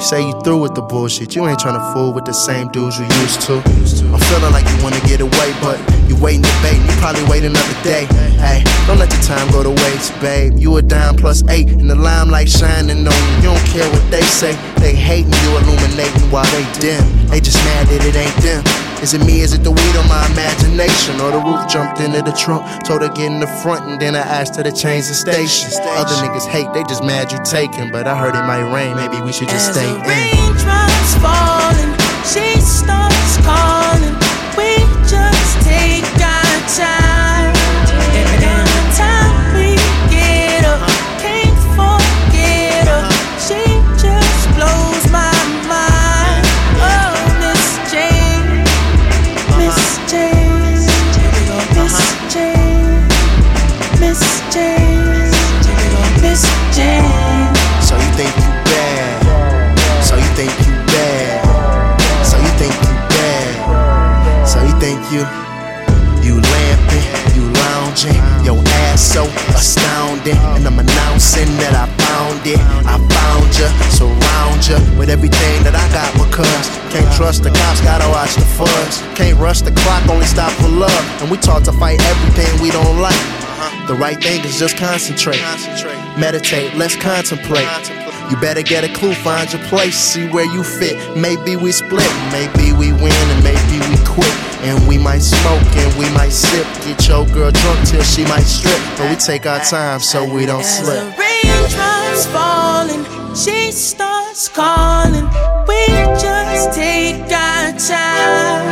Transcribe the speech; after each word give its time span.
You 0.00 0.06
say 0.06 0.26
you 0.26 0.40
through 0.40 0.62
with 0.62 0.74
the 0.74 0.80
bullshit, 0.80 1.36
you 1.36 1.46
ain't 1.46 1.58
tryna 1.58 1.92
fool 1.92 2.14
with 2.14 2.24
the 2.24 2.32
same 2.32 2.68
dudes 2.68 2.98
you 2.98 3.04
used 3.20 3.42
to. 3.42 3.56
I'm 4.08 4.18
feeling 4.32 4.50
like 4.50 4.64
you 4.64 4.82
wanna 4.82 4.98
get 5.00 5.20
away, 5.20 5.52
but 5.60 5.76
you 6.08 6.16
waiting 6.16 6.40
to 6.40 6.56
bait, 6.64 6.80
you 6.80 6.96
probably 7.04 7.22
wait 7.28 7.44
another 7.44 7.76
day. 7.84 8.08
Hey, 8.40 8.64
don't 8.86 8.96
let 8.96 9.10
the 9.10 9.20
time 9.20 9.50
go 9.52 9.62
to 9.62 9.68
waste, 9.68 10.18
babe. 10.22 10.56
You 10.56 10.74
a 10.78 10.80
dime 10.80 11.16
plus 11.16 11.46
eight, 11.50 11.68
and 11.68 11.90
the 11.90 11.96
limelight 11.96 12.48
shining 12.48 13.06
on 13.06 13.12
you. 13.12 13.36
You 13.36 13.52
don't 13.52 13.66
care 13.68 13.84
what 13.92 14.10
they 14.10 14.22
say, 14.22 14.56
they 14.80 14.94
hating 14.94 15.36
you, 15.44 15.50
illuminating 15.58 16.30
while 16.32 16.48
they 16.48 16.64
dim. 16.80 17.04
They 17.28 17.38
just 17.38 17.62
mad 17.68 17.86
that 17.88 18.00
it 18.00 18.16
ain't 18.16 18.36
them. 18.40 18.89
Is 19.02 19.14
it 19.14 19.24
me? 19.24 19.40
Is 19.40 19.54
it 19.54 19.62
the 19.64 19.70
weed 19.70 19.96
or 19.96 20.04
my 20.08 20.26
imagination? 20.30 21.20
Or 21.20 21.30
the 21.32 21.40
roof 21.40 21.66
jumped 21.72 22.00
into 22.00 22.20
the 22.20 22.32
trunk, 22.32 22.62
told 22.84 23.00
her 23.00 23.08
get 23.08 23.32
in 23.32 23.40
the 23.40 23.46
front, 23.62 23.88
and 23.88 24.00
then 24.00 24.14
I 24.14 24.20
asked 24.20 24.56
her 24.56 24.62
to 24.62 24.72
change 24.72 25.08
the 25.08 25.14
station. 25.14 25.70
Other 25.96 26.14
niggas 26.20 26.46
hate, 26.46 26.70
they 26.74 26.82
just 26.84 27.02
mad 27.02 27.32
you 27.32 27.38
taking, 27.42 27.90
but 27.90 28.06
I 28.06 28.14
heard 28.18 28.34
it 28.36 28.44
might 28.44 28.68
rain. 28.74 28.94
Maybe 28.96 29.20
we 29.22 29.32
should 29.32 29.48
just 29.48 29.70
As 29.70 29.74
stay 29.76 29.88
the 29.88 29.96
in. 29.96 30.04
raindrops 30.04 31.14
falling, 31.24 31.92
she 32.28 32.60
starts 32.60 33.36
calling. 33.40 34.14
We 34.60 34.76
just 35.08 35.52
take 35.64 36.04
our 36.20 36.60
time. 36.76 37.19
With 74.98 75.10
everything 75.10 75.64
that 75.64 75.74
I 75.74 75.86
got 75.90 76.12
because 76.14 76.68
can't 76.90 77.10
trust 77.16 77.42
the 77.42 77.50
cops, 77.50 77.80
gotta 77.80 78.08
watch 78.10 78.34
the 78.34 78.46
fuzz. 78.46 79.02
Can't 79.16 79.38
rush 79.38 79.62
the 79.62 79.72
clock, 79.72 80.06
only 80.08 80.26
stop 80.26 80.52
for 80.62 80.68
love, 80.68 81.04
and 81.22 81.30
we 81.30 81.38
taught 81.38 81.64
to 81.64 81.72
fight 81.72 82.00
everything 82.02 82.50
we 82.62 82.70
don't 82.70 83.00
like. 83.00 83.18
The 83.86 83.94
right 83.94 84.20
thing 84.20 84.44
is 84.44 84.58
just 84.58 84.76
concentrate, 84.76 85.42
meditate, 86.18 86.74
let's 86.76 86.96
contemplate. 86.96 87.66
You 88.30 88.36
better 88.36 88.62
get 88.62 88.84
a 88.84 88.92
clue, 88.92 89.14
find 89.14 89.52
your 89.52 89.62
place, 89.66 89.96
see 89.96 90.28
where 90.28 90.46
you 90.46 90.62
fit. 90.62 90.94
Maybe 91.16 91.56
we 91.56 91.72
split, 91.72 92.06
maybe 92.30 92.72
we 92.72 92.92
win, 92.92 93.10
and 93.34 93.42
maybe 93.42 93.78
we 93.90 93.98
quit. 94.06 94.30
And 94.62 94.86
we 94.86 94.98
might 94.98 95.22
smoke 95.22 95.66
and 95.74 95.98
we 95.98 96.08
might 96.10 96.30
sip. 96.30 96.66
Get 96.84 97.08
your 97.08 97.26
girl 97.26 97.50
drunk 97.50 97.88
till 97.88 98.02
she 98.02 98.22
might 98.24 98.46
strip. 98.46 98.78
But 98.96 99.10
we 99.10 99.16
take 99.16 99.46
our 99.46 99.58
time 99.60 99.98
so 99.98 100.22
we 100.22 100.46
don't 100.46 100.64
slip. 100.64 101.02
As 101.02 101.16
the 101.16 101.18
raindrops 101.18 102.26
falling, 102.26 103.34
she 103.34 103.72
starts 103.72 104.19
calling. 104.48 105.26
We 105.66 105.86
just 106.20 106.72
take 106.72 107.22
our 107.32 107.72
time. 107.72 108.66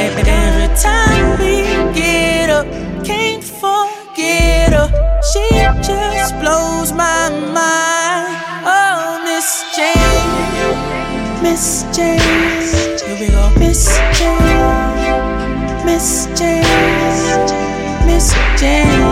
And 0.00 0.28
Every 0.28 0.74
time 0.76 1.38
we 1.38 1.62
get 1.92 2.48
up, 2.48 2.66
can't 3.04 3.44
forget 3.44 4.72
her. 4.72 4.88
She 5.30 5.46
just 5.82 6.34
blows 6.40 6.92
my 6.92 7.28
mind. 7.52 8.34
Oh, 8.64 9.20
Miss 9.24 9.64
Jane, 9.76 11.42
Miss 11.42 11.84
Jane. 11.94 12.18
Here 13.04 13.18
we 13.20 13.28
go, 13.28 13.50
Miss 13.58 13.98
Jane, 14.18 15.84
Miss 15.84 16.26
Jane, 16.38 18.06
Miss 18.06 18.32
Jane. 18.58 19.03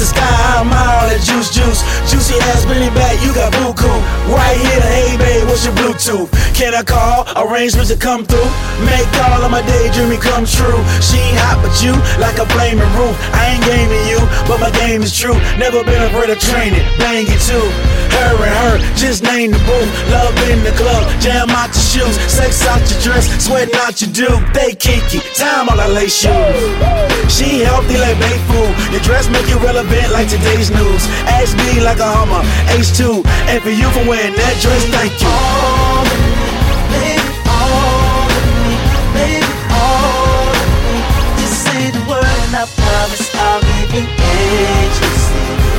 The 0.00 0.06
sky. 0.06 0.24
I'm 0.56 0.72
all 0.72 1.04
that 1.12 1.20
juice, 1.20 1.50
juice. 1.52 1.84
Juicy 2.30 2.42
ass 2.50 2.64
Billy 2.64 2.90
back, 2.94 3.18
you 3.22 3.34
got 3.34 3.52
buku. 3.54 3.90
Right 4.30 4.54
here, 4.54 4.80
hey 4.94 5.16
babe, 5.18 5.48
what's 5.48 5.64
your 5.64 5.74
Bluetooth? 5.74 6.30
Can 6.54 6.74
I 6.74 6.82
call? 6.82 7.26
Arrangements 7.34 7.90
to 7.90 7.96
come 7.96 8.24
through. 8.24 8.46
Make 8.86 9.10
all 9.26 9.42
of 9.42 9.50
my 9.50 9.62
daydreaming 9.66 10.20
come 10.20 10.46
true. 10.46 10.78
She 11.02 11.18
ain't 11.18 11.38
hot, 11.42 11.58
but 11.58 11.74
you 11.82 11.90
like 12.22 12.38
a 12.38 12.46
flaming 12.54 12.86
roof. 12.94 13.16
I 13.34 13.58
ain't 13.58 13.64
gaming 13.66 14.04
you, 14.06 14.22
but 14.46 14.60
my 14.62 14.70
game 14.70 15.02
is 15.02 15.10
true. 15.10 15.34
Never 15.58 15.82
been 15.82 16.02
afraid 16.06 16.30
of 16.30 16.38
training, 16.38 16.86
bang 17.02 17.26
it 17.26 17.40
too. 17.42 17.66
Her 18.14 18.38
and 18.46 18.54
her, 18.62 18.74
just 18.94 19.22
name 19.22 19.50
the 19.50 19.58
booth. 19.66 19.90
Love 20.14 20.34
in 20.50 20.62
the 20.62 20.74
club, 20.78 21.02
jam 21.18 21.50
out 21.50 21.74
your 21.74 21.82
shoes, 21.82 22.14
sex 22.30 22.62
out 22.66 22.82
your 22.86 23.00
dress, 23.02 23.26
sweating 23.42 23.74
out 23.82 23.98
your 23.98 24.12
dude. 24.14 24.38
They 24.54 24.74
kinky, 24.74 25.18
time 25.34 25.68
on 25.68 25.80
I 25.80 25.88
lace 25.88 26.14
shoes. 26.14 27.10
She 27.30 27.62
healthy 27.62 27.96
like 27.96 28.18
baked 28.18 28.42
food. 28.50 28.74
Your 28.90 29.00
dress 29.02 29.30
make 29.30 29.46
you 29.48 29.58
relevant 29.58 30.10
like 30.12 30.28
today's 30.28 30.70
news. 30.70 31.02
Ask 31.30 31.56
me 31.66 31.80
like 31.80 31.98
a 31.98 32.19
Hummer, 32.20 32.44
H2. 32.76 33.24
And 33.48 33.62
for 33.64 33.70
you 33.72 33.88
for 33.96 34.04
wearing 34.04 34.36
that 34.36 34.54
dress, 34.60 34.84
thank 34.92 35.16
you. 35.24 35.32
All 35.32 36.04
of 36.04 36.20
me, 36.20 36.44
baby, 36.92 37.24
all 37.48 38.28
of 38.28 38.44
me, 38.60 38.76
baby, 39.16 39.48
all 39.72 40.52
of 40.52 40.68
me. 40.84 41.00
Just 41.40 41.64
say 41.64 41.88
the 41.88 42.04
word 42.04 42.28
and 42.44 42.60
I 42.60 42.68
promise 42.68 43.24
I'll 43.40 43.64
give 43.64 43.96
you 43.96 44.04
you 44.04 44.04
and 44.04 44.92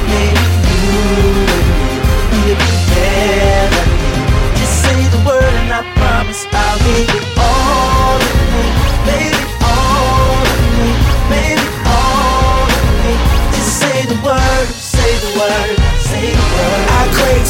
me, 0.09 0.33
be. 2.49 2.57
Just 4.57 4.81
say 4.81 4.97
the 5.13 5.21
word 5.21 5.45
and 5.45 5.69
I 5.69 5.85
promise 5.93 6.41
I'll 6.49 6.79
give 6.81 7.05
you 7.13 7.30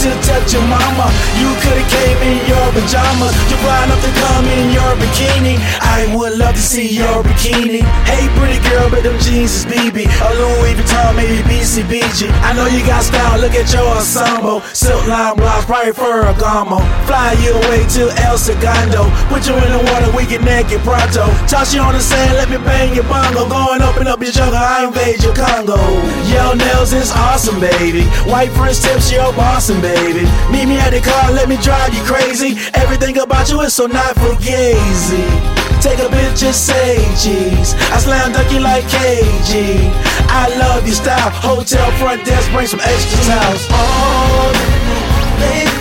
to 0.01 0.09
touch 0.25 0.49
your 0.53 0.65
mama. 0.65 1.13
You 1.37 1.53
could've 1.61 1.85
came 1.93 2.17
in 2.25 2.41
your 2.49 2.67
pajamas. 2.73 3.37
You 3.53 3.57
fly 3.61 3.85
enough 3.85 4.01
to 4.01 4.11
come 4.17 4.45
in 4.49 4.73
your 4.73 4.91
bikini. 4.97 5.61
I 5.77 6.09
would 6.17 6.41
love 6.41 6.55
to 6.55 6.61
see 6.61 6.89
your 6.89 7.21
bikini. 7.21 7.85
Hey, 8.09 8.25
pretty 8.33 8.57
girl, 8.65 8.89
but 8.89 9.03
them 9.03 9.13
jeans 9.21 9.61
is 9.61 9.65
BB. 9.69 10.09
A 10.09 10.29
Louis 10.41 10.73
Vuitton, 10.73 11.13
maybe 11.13 11.45
BCBG. 11.45 12.33
I 12.41 12.53
know 12.57 12.65
you 12.65 12.81
got 12.81 13.03
style. 13.03 13.37
Look 13.39 13.53
at 13.53 13.69
your 13.69 13.85
ensemble. 13.93 14.61
Silk 14.73 15.05
line 15.05 15.35
blouse, 15.37 15.65
probably 15.65 15.93
Ferragamo. 15.93 16.81
Fly 17.05 17.37
you 17.37 17.53
away 17.53 17.85
to 17.93 18.09
El 18.25 18.37
Segundo. 18.41 19.05
Put 19.29 19.45
you 19.45 19.53
in 19.53 19.69
the 19.69 19.81
water, 19.93 20.09
we 20.17 20.25
get 20.25 20.41
naked 20.41 20.81
pronto. 20.81 21.29
Toss 21.45 21.75
you 21.75 21.81
on 21.81 21.93
the 21.93 22.01
sand, 22.01 22.33
let 22.41 22.49
me 22.49 22.57
bang 22.65 22.95
your 22.95 23.05
bongo. 23.05 23.45
Up 23.45 23.97
and 23.97 24.07
up 24.07 24.21
your 24.21 24.31
jungle, 24.31 24.57
I 24.57 24.85
invade 24.85 25.21
your 25.21 25.35
Congo. 25.35 25.77
Your 26.25 26.55
nails 26.55 26.93
is 26.93 27.11
awesome, 27.11 27.59
baby. 27.59 28.03
White 28.25 28.49
French 28.57 28.79
tips, 28.79 29.11
you're 29.11 29.31
bossing, 29.33 29.79
baby. 29.81 29.90
Meet 30.51 30.65
me 30.67 30.77
at 30.79 30.91
the 30.91 31.01
car, 31.01 31.31
let 31.31 31.49
me 31.49 31.57
drive 31.57 31.93
you 31.93 32.03
crazy. 32.03 32.57
Everything 32.73 33.17
about 33.17 33.49
you 33.49 33.61
is 33.61 33.73
so 33.73 33.87
not 33.87 34.15
fugazi. 34.15 35.25
Take 35.81 35.99
a 35.99 36.09
picture, 36.09 36.53
say 36.53 36.97
cheese. 37.17 37.73
I 37.89 37.97
slam 37.97 38.33
dunk 38.33 38.51
you 38.51 38.59
like 38.59 38.83
KG. 38.85 39.89
I 40.29 40.47
love 40.59 40.85
your 40.85 40.95
style. 40.95 41.31
Hotel 41.31 41.89
front 41.97 42.23
desk, 42.23 42.51
bring 42.51 42.67
some 42.67 42.79
extra 42.79 43.17
towels. 43.25 43.65
me, 44.87 44.99
baby, 45.41 45.80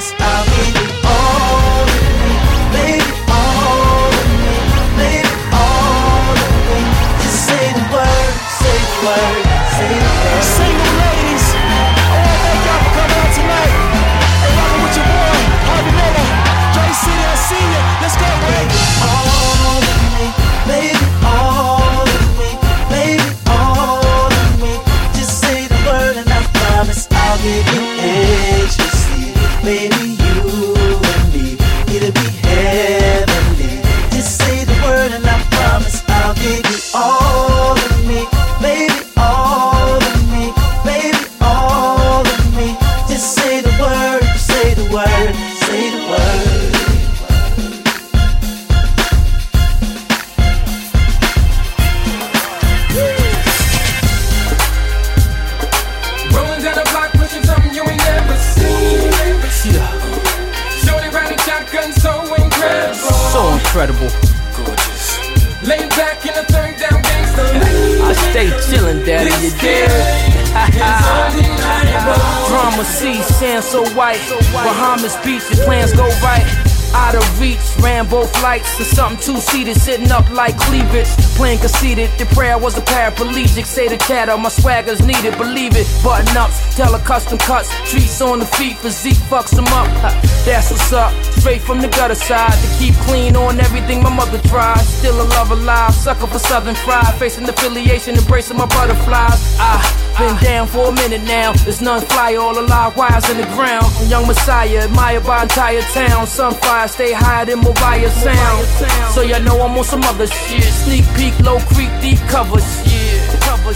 promise 0.00 0.14
I'll 0.18 0.44
um, 0.44 0.49
Bahamas 75.00 75.24
Beach, 75.24 75.48
the 75.48 75.64
plans 75.64 75.92
go 75.94 76.04
right. 76.20 76.44
Out 76.92 77.14
of 77.14 77.40
reach, 77.40 77.58
Rambo 77.80 78.24
flights 78.24 78.78
or 78.78 78.84
something 78.84 79.16
two 79.18 79.40
seated, 79.40 79.80
sitting 79.80 80.10
up 80.10 80.28
like 80.30 80.58
cleavage. 80.58 81.08
Playing 81.36 81.58
conceited, 81.58 82.10
the 82.18 82.26
prayer 82.34 82.58
was 82.58 82.76
a 82.76 82.82
paraplegic. 82.82 83.64
Say 83.64 83.88
the 83.88 83.96
chatter, 83.96 84.36
my 84.36 84.50
swagger's 84.50 85.00
needed, 85.00 85.38
believe 85.38 85.72
it. 85.74 85.86
Button 86.04 86.36
ups, 86.36 86.76
tell 86.76 86.94
a 86.94 86.98
custom 86.98 87.38
cuts, 87.38 87.70
treats 87.90 88.20
on 88.20 88.40
the 88.40 88.44
feet, 88.44 88.76
physique 88.76 89.22
fucks 89.30 89.56
them 89.56 89.68
up. 89.68 89.88
That's 90.44 90.70
what's 90.70 90.92
up, 90.92 91.14
straight 91.38 91.62
from 91.62 91.80
the 91.80 91.88
gutter 91.88 92.14
side. 92.14 92.52
To 92.52 92.78
keep 92.78 92.94
clean 93.08 93.36
on 93.36 93.58
everything 93.58 94.02
my 94.02 94.14
mother 94.14 94.38
tried. 94.48 94.80
Still 94.80 95.18
a 95.22 95.26
love 95.32 95.50
alive, 95.50 95.94
sucker 95.94 96.26
for 96.26 96.38
Southern 96.38 96.74
fried. 96.74 97.14
Facing 97.14 97.48
affiliation, 97.48 98.16
embracing 98.16 98.58
my 98.58 98.66
butterflies. 98.66 99.56
I 99.58 99.80
been 100.20 100.36
down 100.44 100.66
for 100.66 100.88
a 100.88 100.92
minute 100.92 101.22
now. 101.22 101.52
There's 101.64 101.80
none 101.80 102.02
fly, 102.02 102.36
all 102.36 102.54
the 102.54 102.62
live 102.62 102.96
wires 102.96 103.28
in 103.30 103.38
the 103.38 103.48
ground. 103.56 103.86
Young 104.08 104.26
Messiah, 104.26 104.84
admired 104.84 105.24
by 105.24 105.42
entire 105.42 105.80
town. 105.80 106.26
Sunfire, 106.26 106.88
stay 106.88 107.12
higher 107.12 107.46
than 107.46 107.60
Mobile 107.60 108.10
sound. 108.10 108.66
So 109.14 109.22
y'all 109.22 109.42
know 109.42 109.60
I'm 109.62 109.76
on 109.76 109.84
some 109.84 110.02
other 110.02 110.26
shit. 110.26 110.64
Sneak 110.64 111.04
peek, 111.16 111.38
low 111.40 111.58
creek, 111.72 111.90
deep 112.02 112.18
cover 112.28 112.60
shit. 112.60 113.40
Cover 113.40 113.72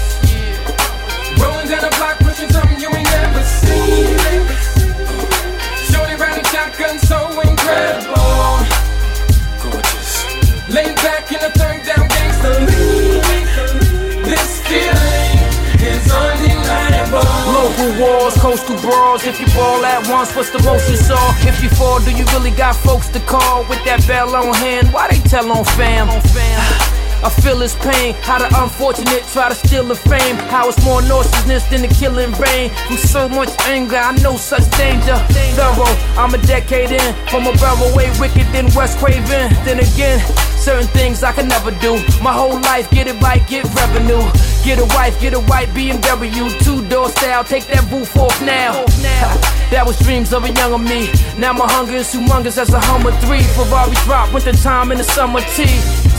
Wars, 18.25 18.35
coastal 18.39 18.81
brawls. 18.81 19.27
If 19.27 19.39
you 19.39 19.47
ball 19.49 19.85
at 19.85 20.09
once, 20.09 20.35
what's 20.35 20.49
the 20.49 20.63
most 20.63 20.89
you 20.89 20.97
saw? 20.97 21.21
If 21.45 21.63
you 21.63 21.69
fall, 21.69 22.01
do 22.01 22.11
you 22.11 22.25
really 22.33 22.53
got 22.53 22.75
folks 22.75 23.09
to 23.09 23.21
call 23.21 23.69
with 23.69 23.85
that 23.85 24.01
bell 24.09 24.35
on 24.35 24.55
hand? 24.55 24.89
Why 24.95 25.09
they 25.09 25.21
tell 25.29 25.53
on 25.53 25.65
fam? 25.77 26.09
I 26.09 27.29
feel 27.29 27.59
his 27.61 27.75
pain, 27.77 28.15
how 28.25 28.39
the 28.39 28.49
unfortunate 28.63 29.25
try 29.33 29.51
to 29.51 29.55
steal 29.55 29.85
the 29.85 29.95
fame. 29.95 30.37
How 30.49 30.71
it's 30.71 30.83
more 30.85 31.03
nauseousness 31.03 31.65
than 31.69 31.83
the 31.83 31.89
killing 31.89 32.33
rain. 32.41 32.71
From 32.89 32.97
so 32.97 33.29
much 33.29 33.51
anger, 33.69 33.97
I 33.97 34.17
know 34.23 34.39
such 34.39 34.65
danger. 34.79 35.17
Thorough, 35.53 35.93
I'm 36.17 36.33
a 36.33 36.41
decade 36.47 36.93
in. 36.93 37.11
From 37.29 37.47
a 37.47 37.53
barrel 37.61 37.95
way 37.95 38.09
wicked 38.19 38.49
than 38.57 38.73
Wes 38.73 38.97
Craven. 38.97 39.53
Then 39.69 39.81
again, 39.85 40.19
certain 40.57 40.89
things 40.97 41.23
I 41.23 41.33
can 41.33 41.49
never 41.49 41.73
do. 41.73 42.01
My 42.23 42.33
whole 42.33 42.59
life, 42.73 42.89
get 42.91 43.07
it 43.07 43.21
right, 43.21 43.47
get 43.49 43.65
revenue. 43.77 44.25
Get 44.65 44.79
a 44.79 44.87
wife, 44.97 45.21
get 45.21 45.35
a 45.35 45.41
white 45.41 45.69
BMW, 45.77 46.49
two 46.65 46.89
door 46.89 47.11
style, 47.11 47.45
take 47.45 47.67
that 47.67 47.85
roof 47.93 48.17
off 48.17 48.33
now. 48.41 48.73
that 49.71 49.85
was 49.85 49.99
dreams 49.99 50.33
of 50.33 50.43
a 50.45 50.51
younger 50.53 50.79
me. 50.79 51.13
Now 51.37 51.53
my 51.53 51.71
hunger 51.71 51.97
is 52.01 52.09
humongous 52.09 52.57
as 52.57 52.73
a 52.73 52.81
Hummer 52.81 53.13
3. 53.13 53.43
Ferrari 53.53 53.93
drop, 54.09 54.33
winter 54.33 54.55
time 54.55 54.91
in 54.91 54.97
the 54.97 55.05
summer 55.05 55.43
tea. 55.53 55.69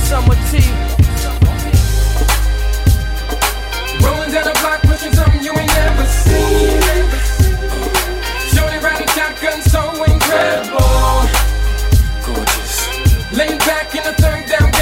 Summer 0.06 0.38
tea. 0.54 0.62
Rolling 4.06 4.30
down 4.30 4.46
the 4.46 4.54
block, 4.62 4.82
pushing 4.86 5.14
something 5.18 5.42
you 5.42 5.50
ain't 5.58 5.74
never 5.74 6.06
seen. 6.06 6.78
Shorty 8.54 8.78
riding 8.78 9.10
shotgun, 9.18 9.58
so 9.66 9.82
incredible. 10.06 11.26
Gorgeous. 12.22 12.94
Lean 13.34 13.58
back 13.66 13.90
in 13.98 14.04
the 14.06 14.14
third 14.22 14.46
down. 14.46 14.75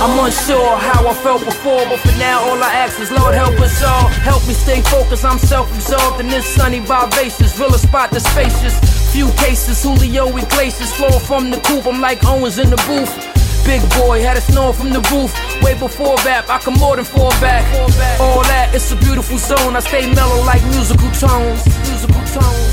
I'm 0.00 0.18
unsure 0.24 0.76
how 0.78 1.06
I 1.06 1.12
felt 1.12 1.44
before, 1.44 1.84
but 1.84 2.00
for 2.00 2.16
now 2.16 2.40
all 2.48 2.56
I 2.56 2.72
ask 2.72 2.98
is 3.00 3.10
Lord 3.12 3.34
help 3.34 3.60
us 3.60 3.82
all. 3.84 4.08
Help 4.24 4.40
me 4.48 4.54
stay 4.54 4.80
focused, 4.80 5.26
I'm 5.26 5.38
self-absorbed 5.38 6.20
in 6.20 6.28
this 6.28 6.46
sunny 6.46 6.80
vivacious. 6.80 7.58
Real 7.60 7.72
spot 7.72 8.10
the 8.10 8.20
spacious. 8.20 8.72
Few 9.12 9.28
cases, 9.32 9.82
Julio 9.82 10.34
Iglesias 10.34 10.90
flow 10.96 11.18
from 11.18 11.50
the 11.50 11.60
coop. 11.60 11.86
I'm 11.86 12.00
like 12.00 12.24
Owens 12.24 12.58
in 12.58 12.70
the 12.70 12.80
booth. 12.88 13.12
Big 13.66 13.82
boy 14.00 14.22
had 14.22 14.38
a 14.38 14.40
snore 14.40 14.72
from 14.72 14.88
the 14.88 15.04
roof. 15.12 15.36
Way 15.62 15.78
before 15.78 16.16
rap, 16.24 16.48
I 16.48 16.56
can 16.58 16.74
more 16.80 16.96
than 16.96 17.04
fall 17.04 17.30
back. 17.44 17.62
All 18.18 18.42
that, 18.44 18.74
it's 18.74 18.90
a 18.92 18.96
beautiful 18.96 19.36
zone. 19.36 19.76
I 19.76 19.80
stay 19.80 20.08
mellow 20.14 20.42
like 20.44 20.64
musical 20.72 21.10
tones. 21.12 21.60
Musical 21.84 22.24
tones. 22.32 22.72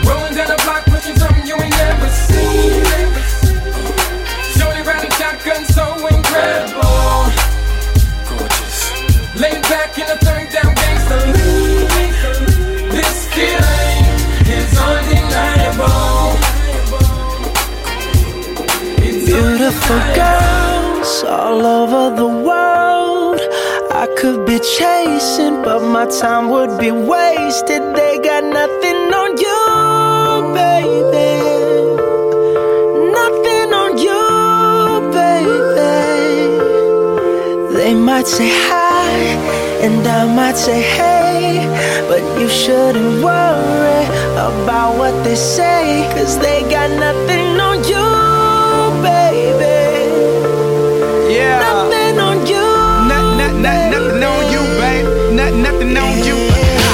Rolling 0.00 0.34
down 0.34 0.48
the 0.48 0.56
block, 0.64 0.84
pushing 0.86 1.16
something 1.16 1.46
you 1.46 1.60
ain't 1.60 1.76
never 1.76 2.08
seen. 2.08 3.25
In 9.98 10.02
a 10.02 10.16
third 10.18 10.50
down 10.52 10.74
lean. 10.76 10.98
This 12.90 13.26
feeling 13.32 14.04
is 14.58 14.70
undeniable. 14.76 16.36
It's 19.02 19.24
Beautiful 19.24 20.00
girls 20.14 21.24
all 21.24 21.64
over 21.64 22.14
the 22.14 22.26
world. 22.26 23.40
I 23.90 24.06
could 24.18 24.44
be 24.44 24.58
chasing, 24.58 25.62
but 25.62 25.80
my 25.80 26.04
time 26.20 26.50
would 26.50 26.78
be 26.78 26.90
wasted. 26.90 27.82
They 27.96 28.18
got 28.18 28.44
nothing 28.44 29.14
on 29.20 29.30
you, 29.44 29.64
baby. 30.60 31.40
Nothing 33.18 33.72
on 33.82 33.96
you, 33.96 34.24
baby. 35.16 35.94
They 37.78 37.94
might 37.94 38.26
say 38.26 38.50
hi, 38.50 39.55
and 39.84 40.06
I 40.06 40.26
might 40.34 40.56
say 40.56 40.82
hey, 40.82 41.66
but 42.08 42.22
you 42.40 42.48
shouldn't 42.48 43.22
worry 43.22 44.04
about 44.32 44.98
what 44.98 45.14
they 45.24 45.34
say, 45.34 46.08
cause 46.14 46.38
they 46.38 46.62
got 46.70 46.90
nothing 46.90 47.60
on 47.60 47.78
you, 47.84 48.06
baby. 49.02 49.76
Yeah. 51.32 51.60
Nothing 51.60 52.18
on 52.18 52.46
you. 52.46 52.66
Nothing, 53.08 53.62
nothing, 53.62 53.62
nothing, 53.62 53.90
nothing 53.92 54.22
on 54.22 54.42
you, 54.52 54.62
babe. 54.80 55.06
Nothing, 55.34 55.62
nothing 55.62 55.96
on 55.96 56.14
you. 56.24 56.38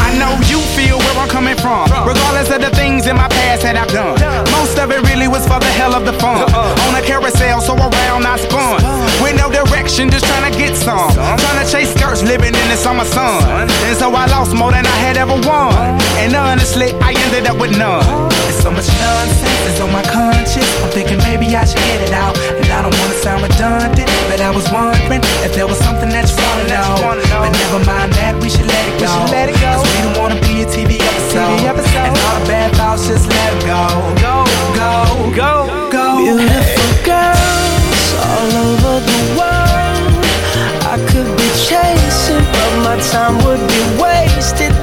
I 0.07 0.11
know 0.19 0.33
you 0.51 0.61
feel 0.77 0.99
where 0.99 1.17
I'm 1.19 1.29
coming 1.29 1.57
from. 1.57 1.89
Regardless 2.07 2.51
of 2.51 2.61
the 2.61 2.71
things 2.71 3.07
in 3.07 3.17
my 3.17 3.29
past 3.29 3.63
that 3.63 3.77
I've 3.77 3.89
done. 3.89 4.19
Most 4.51 4.79
of 4.79 4.91
it 4.91 5.01
really 5.09 5.29
was 5.29 5.47
for 5.47 5.59
the 5.61 5.73
hell 5.79 5.95
of 5.95 6.05
the 6.05 6.13
fun. 6.15 6.43
Uh-uh. 6.43 6.87
On 6.89 6.95
a 6.95 7.03
carousel, 7.03 7.32
living 13.03 13.19
in 13.19 13.67
the 13.67 13.67
summer 13.67 13.67
sun. 13.67 13.69
And 13.87 13.97
so 13.97 14.11
I 14.15 14.27
lost 14.27 14.55
more 14.55 14.71
than 14.71 14.87
I 14.87 14.97
had 15.03 15.17
ever 15.17 15.35
won. 15.49 15.75
And 16.23 16.35
honestly, 16.35 16.93
I 17.01 17.13
ended 17.27 17.47
up 17.47 17.59
with 17.59 17.77
none. 17.77 18.29
There's 18.31 18.63
so 18.63 18.71
much 18.71 18.89
nonsense 18.89 19.63
is 19.67 19.81
on 19.81 19.93
my 19.93 20.03
conscience. 20.03 20.67
I'm 20.83 20.91
thinking 20.91 21.19
maybe 21.19 21.47
I 21.57 21.65
should 21.65 21.83
get 21.83 22.01
it 22.03 22.13
out. 22.13 22.37
And 22.39 22.67
I 22.71 22.83
don't 22.83 22.95
wanna 22.99 23.15
sound 23.15 23.43
redundant, 23.43 24.09
but 24.29 24.41
I 24.41 24.51
was 24.51 24.71
wondering 24.71 25.23
if 25.43 25.55
there 25.55 25.67
was 25.67 25.79
something 25.79 26.11
that 26.11 26.31
you 26.31 26.37
wanna 26.47 26.69
know. 26.69 27.43
But 27.43 27.53
never 27.53 27.81
mind 27.85 28.13
that, 28.15 28.41
we 28.43 28.49
should 28.51 28.67
let 28.67 28.85
it 28.89 29.01
go. 29.01 29.11
Cause 29.63 29.83
we 29.83 29.99
don't 30.03 30.19
wanna 30.19 30.41
be 30.47 30.63
a 30.63 30.67
TV 30.67 31.01
episode. 31.01 31.59
And 32.07 32.19
all 32.19 32.41
the 32.41 32.47
bad 32.47 32.75
thoughts, 32.77 33.07
just 33.09 33.29
let 33.29 33.51
it 33.55 33.67
go. 33.67 33.83
Go, 34.23 34.47
go, 34.79 34.95
go, 35.35 35.53
go. 35.91 36.07
Beautiful 36.23 36.93
girls 37.03 38.09
all 38.27 38.51
over 38.67 39.01
the 39.01 39.21
world. 39.39 39.63
I 40.93 40.99
could 41.09 41.31
be 41.41 41.49
chasing, 41.57 42.32
but 42.32 42.32
my 42.83 42.97
time 42.99 43.37
would 43.45 43.61
be 43.69 44.03
wasted. 44.03 44.82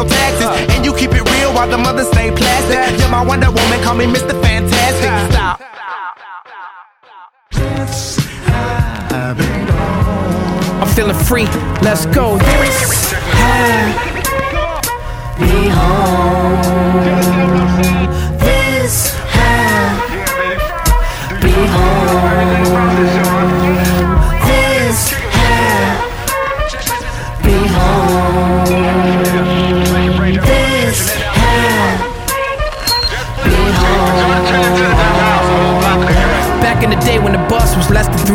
Your 0.00 0.08
taxes. 0.08 0.46
Uh. 0.46 0.74
And 0.74 0.84
you 0.84 0.94
keep 0.94 1.12
it 1.12 1.22
real 1.30 1.52
while 1.52 1.68
the 1.68 1.78
mothers 1.78 2.08
stay 2.08 2.30
plastic. 2.30 2.98
You're 3.00 3.10
my 3.10 3.24
Wonder 3.24 3.50
Woman, 3.50 3.82
call 3.82 3.94
me 3.94 4.06
Mr. 4.06 4.40
Fantastic. 4.42 5.32
Stop. 5.32 5.60
I'm 10.80 10.88
feeling 10.88 11.16
free. 11.16 11.46
Let's 11.82 12.06
go. 12.06 12.38
Be 15.38 15.68
home. 15.68 16.60
This 18.38 19.10
had 19.32 19.96
be 21.40 21.50
home. 21.50 23.19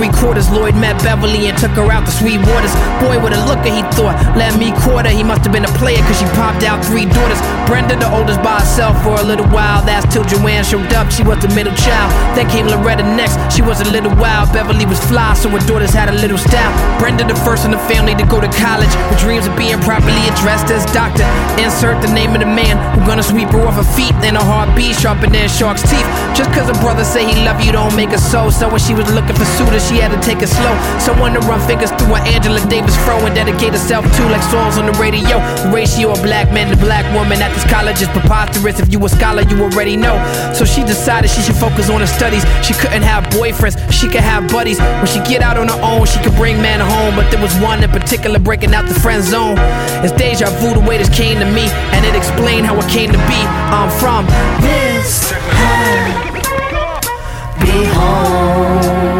Three 0.05 0.21
quarters, 0.21 0.49
Lloyd 0.51 0.75
met 0.75 1.01
Beverly 1.01 1.47
and 1.47 1.57
took 1.57 1.71
her 1.71 1.89
out 1.91 2.05
to 2.05 2.11
sweet 2.11 2.37
waters. 2.45 2.73
Boy, 3.01 3.17
with 3.17 3.33
a 3.33 3.41
looker, 3.49 3.73
he 3.73 3.81
thought, 3.97 4.13
let 4.37 4.53
me 4.59 4.69
quarter. 4.85 5.09
He 5.09 5.23
must 5.23 5.43
have 5.43 5.53
been 5.53 5.65
a 5.65 5.75
player, 5.79 5.97
cause 6.05 6.19
she 6.19 6.25
popped 6.37 6.63
out 6.63 6.83
three 6.85 7.05
daughters. 7.05 7.41
Brenda, 7.65 7.95
the 7.97 8.09
oldest, 8.13 8.41
by 8.43 8.59
herself 8.59 9.01
for 9.01 9.17
a 9.17 9.23
little 9.23 9.47
while. 9.49 9.81
That's 9.85 10.05
till 10.13 10.23
Joanne 10.23 10.63
showed 10.63 10.93
up, 10.93 11.09
she 11.11 11.23
was 11.23 11.39
the 11.41 11.49
middle 11.55 11.73
child. 11.73 12.09
Then 12.37 12.49
came 12.49 12.67
Loretta 12.67 13.03
next, 13.03 13.37
she 13.49 13.61
was 13.61 13.81
a 13.81 13.89
little 13.89 14.13
wild. 14.15 14.53
Beverly 14.53 14.85
was 14.85 14.99
fly, 15.09 15.33
so 15.33 15.49
her 15.49 15.63
daughters 15.65 15.91
had 15.91 16.09
a 16.09 16.15
little 16.21 16.37
style. 16.37 16.73
Brenda, 16.99 17.25
the 17.25 17.35
first 17.41 17.65
in 17.65 17.71
the 17.71 17.81
family 17.89 18.13
to 18.15 18.25
go 18.25 18.39
to 18.39 18.51
college, 18.61 18.93
with 19.09 19.19
dreams 19.19 19.47
of 19.47 19.57
being 19.57 19.79
properly 19.81 20.21
addressed 20.29 20.69
as 20.69 20.85
doctor. 20.93 21.25
Insert 21.57 22.01
the 22.05 22.11
name 22.13 22.33
of 22.33 22.41
the 22.41 22.49
man 22.49 22.77
who 22.93 23.05
gonna 23.07 23.23
sweep 23.23 23.49
her 23.49 23.65
off 23.65 23.75
her 23.75 23.87
feet. 23.95 24.13
And 24.25 24.37
her 24.37 24.43
heartbeat 24.43 24.95
sharper 24.97 25.29
than 25.29 25.47
shark's 25.49 25.83
teeth. 25.85 26.07
Just 26.33 26.49
cause 26.49 26.65
her 26.65 26.79
brother 26.81 27.03
say 27.05 27.21
he 27.29 27.45
love 27.45 27.61
you 27.61 27.71
don't 27.71 27.93
make 27.95 28.09
her 28.09 28.17
so. 28.17 28.49
So 28.49 28.65
when 28.69 28.79
she 28.79 28.95
was 28.95 29.05
looking 29.13 29.35
for 29.35 29.45
suitors, 29.45 29.85
she 29.85 29.94
had 29.97 30.11
to 30.11 30.21
take 30.21 30.41
it 30.41 30.49
slow. 30.49 30.73
Someone 30.99 31.33
to 31.33 31.41
run 31.47 31.59
fingers 31.67 31.91
through 31.95 32.15
her 32.15 32.23
Angela 32.27 32.59
Davis 32.67 32.95
fro 33.03 33.17
and 33.25 33.33
dedicate 33.35 33.71
herself 33.71 34.05
to 34.05 34.21
like 34.29 34.43
songs 34.43 34.77
on 34.77 34.85
the 34.85 34.95
radio. 34.99 35.39
The 35.63 35.71
ratio 35.73 36.11
of 36.11 36.21
black 36.21 36.51
man 36.51 36.69
to 36.71 36.77
black 36.77 37.05
woman 37.13 37.41
at 37.41 37.53
this 37.53 37.65
college 37.71 38.01
is 38.01 38.09
preposterous. 38.09 38.79
If 38.79 38.91
you 38.91 39.03
a 39.05 39.09
scholar, 39.09 39.43
you 39.43 39.61
already 39.61 39.95
know. 39.97 40.15
So 40.53 40.65
she 40.65 40.83
decided 40.83 41.29
she 41.29 41.41
should 41.41 41.55
focus 41.55 41.89
on 41.89 42.01
her 42.01 42.07
studies. 42.07 42.43
She 42.65 42.73
couldn't 42.73 43.03
have 43.03 43.23
boyfriends, 43.33 43.77
she 43.91 44.07
could 44.07 44.25
have 44.25 44.49
buddies. 44.51 44.79
When 44.79 45.07
she 45.07 45.19
get 45.23 45.41
out 45.41 45.57
on 45.57 45.67
her 45.67 45.81
own, 45.81 46.05
she 46.05 46.19
could 46.23 46.35
bring 46.35 46.61
men 46.61 46.79
home. 46.79 47.15
But 47.15 47.29
there 47.31 47.41
was 47.41 47.53
one 47.59 47.83
in 47.83 47.89
particular 47.89 48.39
breaking 48.39 48.73
out 48.73 48.87
the 48.87 48.99
friend 48.99 49.23
zone. 49.23 49.55
It's 50.03 50.13
deja 50.13 50.49
vu 50.59 50.73
the 50.73 50.85
way 50.87 50.97
this 50.97 51.09
came 51.09 51.39
to 51.39 51.45
me, 51.45 51.67
and 51.93 52.05
it 52.05 52.15
explained 52.15 52.65
how 52.65 52.75
it 52.77 52.89
came 52.89 53.11
to 53.11 53.21
be. 53.29 53.41
I'm 53.71 53.89
from 53.99 54.25
This 54.61 55.33
be 57.59 57.85
home. 57.85 59.14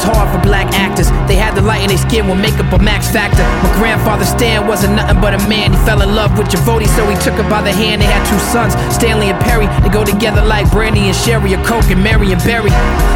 Was 0.00 0.16
hard 0.16 0.28
for 0.32 0.40
black 0.46 0.72
actors. 0.74 1.10
They 1.28 1.36
had 1.36 1.54
the 1.54 1.62
light 1.62 1.82
in 1.82 1.88
their 1.88 1.98
skin 1.98 2.28
with 2.28 2.40
makeup 2.40 2.72
a 2.72 2.78
max 2.78 3.10
factor. 3.10 3.42
My 3.60 3.72
grandfather 3.76 4.24
Stan 4.24 4.66
wasn't 4.66 4.96
nothing 4.96 5.20
but 5.20 5.34
a 5.34 5.40
man. 5.48 5.72
He 5.72 5.78
fell 5.84 6.00
in 6.02 6.14
love 6.14 6.36
with 6.38 6.48
Javoti, 6.48 6.88
so 6.96 7.04
he 7.08 7.16
took 7.20 7.34
her 7.36 7.48
by 7.48 7.62
the 7.62 7.72
hand. 7.72 8.00
They 8.00 8.06
had 8.06 8.24
two 8.24 8.38
sons, 8.38 8.72
Stanley 8.94 9.28
and 9.28 9.40
Perry. 9.40 9.66
They 9.82 9.90
go 9.90 10.04
together 10.04 10.42
like 10.42 10.70
Brandy 10.70 11.12
and 11.12 11.16
Sherry, 11.16 11.54
or 11.54 11.62
Coke 11.64 11.90
and 11.90 12.02
Mary 12.02 12.32
and 12.32 12.42
Berry. 12.42 12.72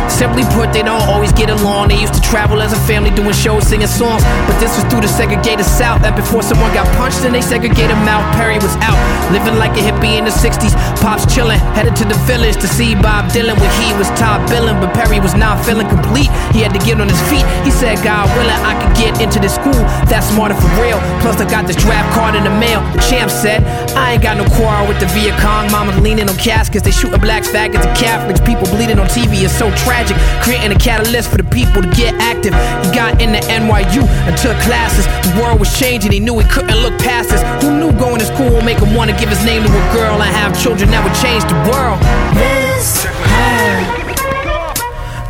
Simply 0.08 0.44
put, 0.54 0.72
they 0.72 0.82
don't 0.82 1.02
always 1.08 1.32
get 1.32 1.50
along. 1.50 1.88
They 1.88 2.00
used 2.00 2.14
to 2.14 2.20
travel 2.20 2.62
as 2.62 2.72
a 2.72 2.80
family 2.86 3.10
doing 3.10 3.32
shows, 3.32 3.66
singing 3.66 3.88
songs. 3.88 4.22
But 4.46 4.58
this 4.60 4.76
was 4.76 4.84
through 4.92 5.02
the 5.02 5.08
segregated 5.08 5.66
South. 5.66 6.04
And 6.04 6.14
before 6.14 6.42
someone 6.42 6.72
got 6.72 6.86
punched 6.96 7.24
and 7.24 7.34
they 7.34 7.40
segregated 7.42 7.96
mouth, 8.06 8.24
Perry 8.36 8.58
was 8.58 8.76
out. 8.84 8.98
Living 9.32 9.56
like 9.58 9.72
a 9.76 9.82
hippie 9.82 10.18
in 10.18 10.24
the 10.24 10.30
60s. 10.30 10.76
Pops 11.00 11.26
chilling, 11.32 11.58
headed 11.74 11.96
to 11.96 12.04
the 12.04 12.18
village 12.28 12.56
to 12.56 12.68
see 12.68 12.94
Bob 12.94 13.30
Dylan 13.32 13.58
when 13.58 13.72
he 13.82 13.92
was 13.98 14.08
top 14.20 14.38
billing. 14.48 14.78
But 14.80 14.94
Perry 14.94 15.20
was 15.20 15.34
not 15.34 15.64
feeling 15.64 15.88
complete. 15.88 16.30
He 16.54 16.60
had 16.62 16.72
to 16.72 16.82
get 16.86 17.00
on 17.00 17.08
his 17.08 17.20
feet. 17.26 17.46
He 17.64 17.70
said, 17.70 17.98
God 18.04 18.30
willing, 18.36 18.60
I 18.62 18.78
could 18.78 18.94
get 18.96 19.20
into 19.20 19.40
this 19.40 19.56
school. 19.56 19.82
That's 20.06 20.28
smarter 20.30 20.54
for 20.54 20.70
real. 20.78 21.00
Plus, 21.24 21.40
I 21.40 21.48
got 21.50 21.66
this 21.66 21.76
draft 21.76 22.12
card 22.14 22.34
in 22.34 22.44
the 22.44 22.54
mail. 22.54 22.80
Champ 23.08 23.30
said, 23.30 23.64
I 23.96 24.14
ain't 24.14 24.22
got 24.22 24.36
no 24.36 24.44
quarrel 24.54 24.86
with 24.86 25.00
the 25.00 25.06
Viet 25.06 25.34
Cong. 25.40 25.70
Mama's 25.72 25.98
leaning 25.98 26.28
on 26.28 26.36
caskets. 26.36 26.84
They 26.84 26.92
shooting 26.92 27.20
blacks, 27.20 27.48
faggots, 27.48 27.86
and 27.86 27.96
Catholics. 27.96 28.40
People 28.40 28.66
bleeding 28.68 28.98
on 28.98 29.06
TV 29.08 29.42
is 29.42 29.50
so 29.50 29.74
tragic. 29.74 30.03
Creating 30.42 30.72
a 30.72 30.78
catalyst 30.78 31.30
for 31.30 31.38
the 31.38 31.48
people 31.48 31.80
to 31.80 31.90
get 31.96 32.14
active. 32.20 32.52
He 32.84 32.92
got 32.92 33.22
into 33.22 33.40
NYU 33.48 34.04
and 34.28 34.36
took 34.36 34.56
classes. 34.60 35.06
The 35.24 35.40
world 35.40 35.60
was 35.60 35.72
changing. 35.78 36.12
He 36.12 36.20
knew 36.20 36.38
he 36.38 36.48
couldn't 36.48 36.76
look 36.76 36.98
past 36.98 37.30
this. 37.30 37.40
Who 37.62 37.78
knew 37.78 37.92
going 37.98 38.18
to 38.18 38.26
school 38.26 38.50
would 38.50 38.64
make 38.64 38.78
him 38.78 38.94
want 38.94 39.10
to 39.10 39.16
give 39.16 39.28
his 39.28 39.44
name 39.44 39.62
to 39.62 39.68
a 39.70 39.86
girl 39.94 40.20
and 40.20 40.30
have 40.34 40.52
children 40.60 40.90
that 40.90 41.00
would 41.00 41.16
change 41.24 41.44
the 41.48 41.56
world? 41.70 42.00
This 42.36 43.04
had 43.32 44.04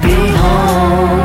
be 0.03 0.13
home. 0.37 1.24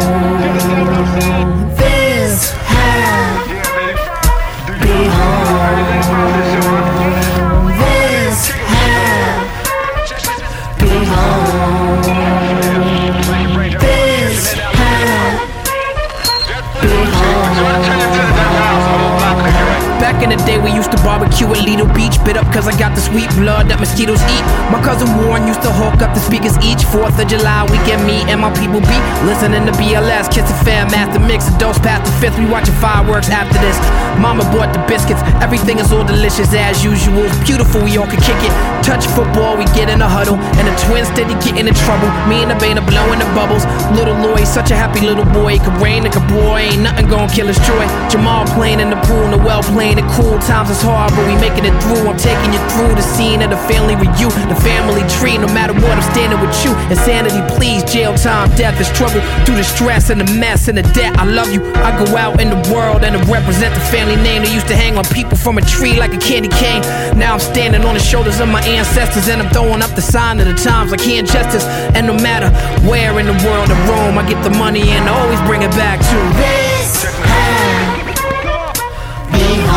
Barbecue 21.40 21.56
at 21.56 21.66
Lido 21.66 21.86
Beach. 21.94 22.18
Bit 22.26 22.38
up 22.38 22.52
cause 22.54 22.68
I 22.68 22.78
got 22.78 22.96
the 22.96 23.02
sweet 23.02 23.30
blood 23.36 23.70
that 23.70 23.80
mosquitoes 23.80 24.22
eat. 24.22 24.44
My 24.72 24.82
cousin 24.84 25.08
Warren 25.18 25.48
used 25.48 25.62
to 25.64 25.72
hook 25.72 26.02
up 26.02 26.14
the 26.14 26.20
speakers 26.20 26.56
each 26.60 26.84
4th 26.92 27.20
of 27.20 27.28
July 27.28 27.64
weekend. 27.72 28.06
Me 28.06 28.24
and 28.28 28.42
my 28.42 28.52
people 28.60 28.82
be 28.84 28.98
listening 29.24 29.66
to 29.66 29.74
BLS, 29.80 30.28
Kiss 30.32 30.48
and 30.50 30.60
Fam, 30.66 30.92
Master 30.92 31.20
Mix, 31.20 31.48
and 31.48 31.58
Dose 31.60 31.80
Past 31.80 32.06
the 32.06 32.14
Fifth. 32.20 32.38
We 32.40 32.46
watching 32.46 32.76
fireworks 32.84 33.30
after 33.30 33.58
this. 33.60 33.78
Mama 34.20 34.44
bought 34.52 34.76
the 34.76 34.84
biscuits, 34.84 35.24
everything 35.40 35.80
is 35.80 35.92
all 35.92 36.04
delicious 36.04 36.52
as 36.52 36.84
usual. 36.84 37.24
Beautiful, 37.48 37.84
we 37.84 37.96
all 37.96 38.08
could 38.08 38.22
kick 38.22 38.40
it. 38.44 38.52
Touch 38.84 39.08
football, 39.08 39.56
we 39.56 39.64
get 39.72 39.88
in 39.88 40.02
a 40.02 40.10
huddle. 40.10 40.36
And 40.60 40.68
the 40.68 40.76
twins 40.84 41.08
steady 41.08 41.36
getting 41.40 41.68
in 41.68 41.76
trouble. 41.88 42.10
Me 42.28 42.44
and 42.44 42.52
the 42.52 42.60
band 42.60 42.80
are 42.80 42.88
blowing 42.88 43.20
the 43.20 43.30
bubbles. 43.32 43.64
Little 43.96 44.18
Lloyd, 44.20 44.48
such 44.48 44.72
a 44.72 44.76
happy 44.76 45.02
little 45.02 45.26
boy. 45.26 45.60
Could 45.60 45.78
rain, 45.80 46.04
it 46.06 46.12
could 46.12 46.28
pour, 46.28 46.60
ain't 46.60 46.84
nothing 46.84 47.08
gonna 47.08 47.32
kill 47.32 47.48
his 47.48 47.60
joy. 47.64 47.86
Jamal 48.12 48.44
playing 48.58 48.80
in 48.84 48.90
the 48.90 49.00
pool, 49.08 49.24
Noel 49.32 49.64
playing 49.64 50.00
it 50.00 50.08
cool. 50.20 50.36
Times 50.44 50.70
is 50.70 50.82
hard, 50.82 51.16
but 51.16 51.29
we 51.30 51.38
making 51.38 51.66
it 51.66 51.76
through. 51.86 52.10
I'm 52.10 52.18
taking 52.18 52.50
you 52.50 52.62
through 52.74 52.98
the 52.98 53.06
scene 53.06 53.42
of 53.42 53.50
the 53.54 53.62
family 53.70 53.94
reunion, 53.94 54.50
the 54.50 54.60
family 54.66 55.06
tree. 55.22 55.38
No 55.38 55.48
matter 55.54 55.74
what, 55.74 55.94
I'm 55.94 56.08
standing 56.10 56.42
with 56.42 56.54
you. 56.66 56.74
Insanity, 56.90 57.42
please. 57.56 57.86
Jail 57.86 58.14
time, 58.16 58.50
death, 58.56 58.78
the 58.78 58.86
struggle 58.86 59.22
through 59.46 59.58
the 59.58 59.64
stress 59.64 60.10
and 60.10 60.20
the 60.22 60.30
mess 60.40 60.68
and 60.68 60.78
the 60.78 60.86
debt. 60.98 61.18
I 61.18 61.26
love 61.26 61.52
you. 61.54 61.62
I 61.86 61.94
go 62.04 62.18
out 62.18 62.42
in 62.42 62.50
the 62.50 62.62
world 62.74 63.04
and 63.04 63.16
I 63.16 63.22
represent 63.32 63.74
the 63.76 63.82
family 63.94 64.16
name. 64.18 64.44
They 64.44 64.54
used 64.54 64.68
to 64.68 64.76
hang 64.76 64.98
on 64.98 65.06
people 65.06 65.38
from 65.38 65.58
a 65.58 65.62
tree 65.62 66.00
like 66.00 66.14
a 66.14 66.18
candy 66.18 66.50
cane. 66.50 66.82
Now 67.18 67.34
I'm 67.34 67.40
standing 67.40 67.84
on 67.86 67.94
the 67.94 68.00
shoulders 68.00 68.40
of 68.40 68.50
my 68.50 68.62
ancestors 68.66 69.28
and 69.30 69.42
I'm 69.42 69.50
throwing 69.54 69.82
up 69.82 69.94
the 69.96 70.02
sign 70.02 70.40
of 70.40 70.48
the 70.48 70.56
times 70.56 70.92
like 70.92 71.02
hand 71.02 71.28
justice. 71.28 71.66
And 71.96 72.08
no 72.08 72.14
matter 72.14 72.50
where 72.88 73.20
in 73.20 73.26
the 73.26 73.38
world 73.46 73.70
I 73.70 73.78
roam, 73.90 74.18
I 74.18 74.28
get 74.28 74.42
the 74.44 74.56
money 74.58 74.90
and 74.90 75.08
I 75.08 75.14
always 75.22 75.42
bring 75.42 75.62
it 75.62 75.72
back 75.72 76.00
to 76.00 76.18
This 76.38 77.49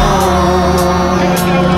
be 0.03 1.72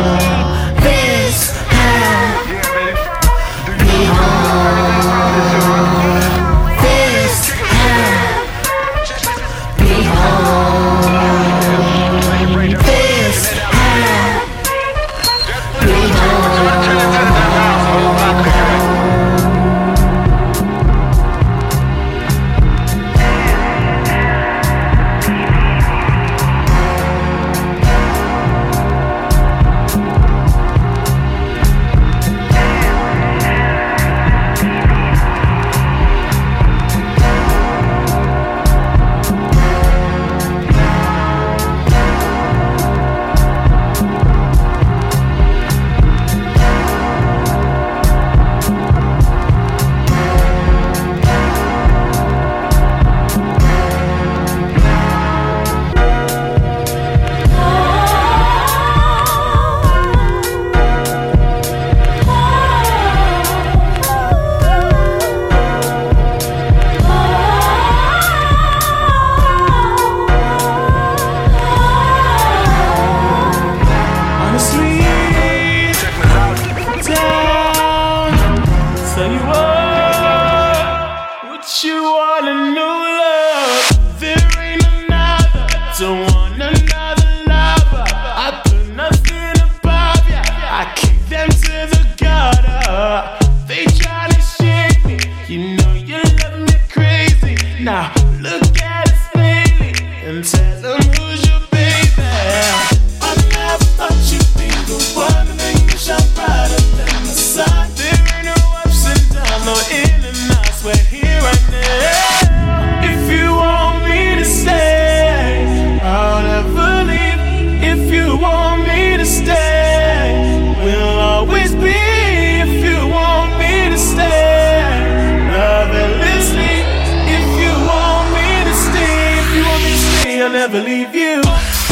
leave 130.94 131.14
you. 131.16 131.83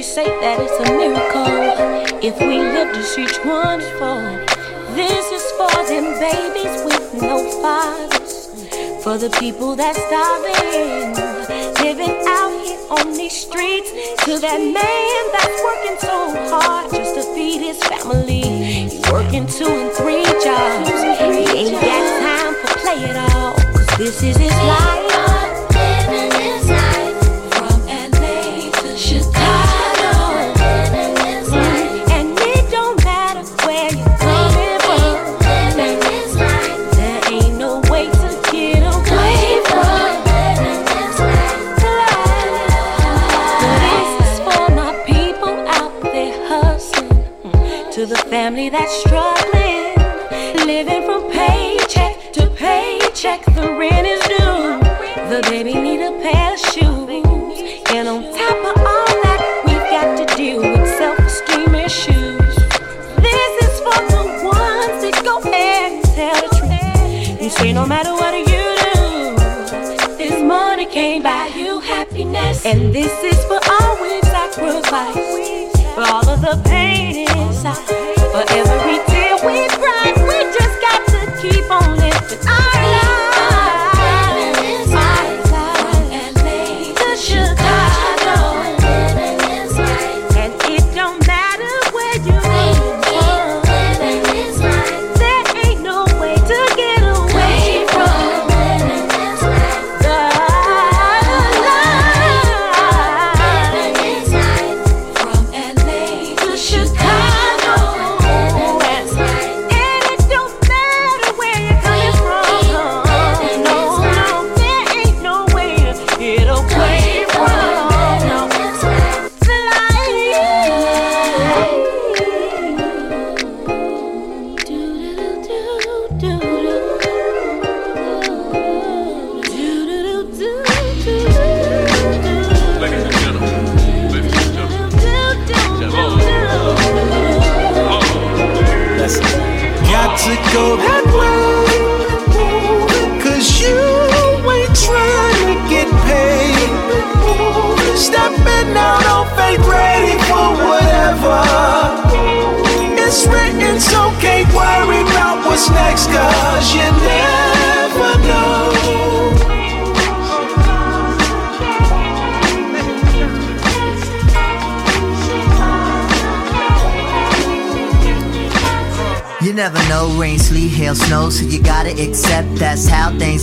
They 0.00 0.04
say 0.04 0.24
that 0.24 0.56
it's 0.58 0.80
a 0.80 0.96
miracle 0.96 2.24
if 2.24 2.40
we 2.40 2.56
live 2.56 2.88
to 2.94 3.02
see 3.02 3.28
one 3.44 3.84
for. 4.00 4.16
This 4.96 5.28
is 5.28 5.44
for 5.60 5.68
them 5.92 6.16
babies 6.16 6.80
with 6.88 7.20
no 7.20 7.44
fathers, 7.60 8.48
for 9.04 9.18
the 9.18 9.28
people 9.38 9.76
that's 9.76 10.00
starving, 10.08 11.12
living 11.84 12.16
out 12.26 12.48
here 12.64 12.80
on 12.96 13.12
these 13.12 13.44
streets. 13.44 13.92
To 14.24 14.38
that 14.40 14.60
man 14.72 15.22
that's 15.36 15.58
working 15.68 15.98
so 16.00 16.16
hard 16.48 16.90
just 16.94 17.16
to 17.16 17.34
feed 17.34 17.60
his 17.60 17.76
family, 17.84 18.40
he's 18.40 19.02
working 19.12 19.46
two 19.46 19.68
and 19.68 19.92
three 20.00 20.24
jobs. 20.40 20.88
He 21.28 21.44
ain't 21.60 21.76
got 21.76 22.04
time 22.24 22.54
for 22.64 22.72
play 22.80 23.04
at 23.04 23.34
all, 23.34 23.52
cause 23.52 23.98
this 23.98 24.22
is 24.22 24.36
his 24.38 24.56
life. 24.64 24.89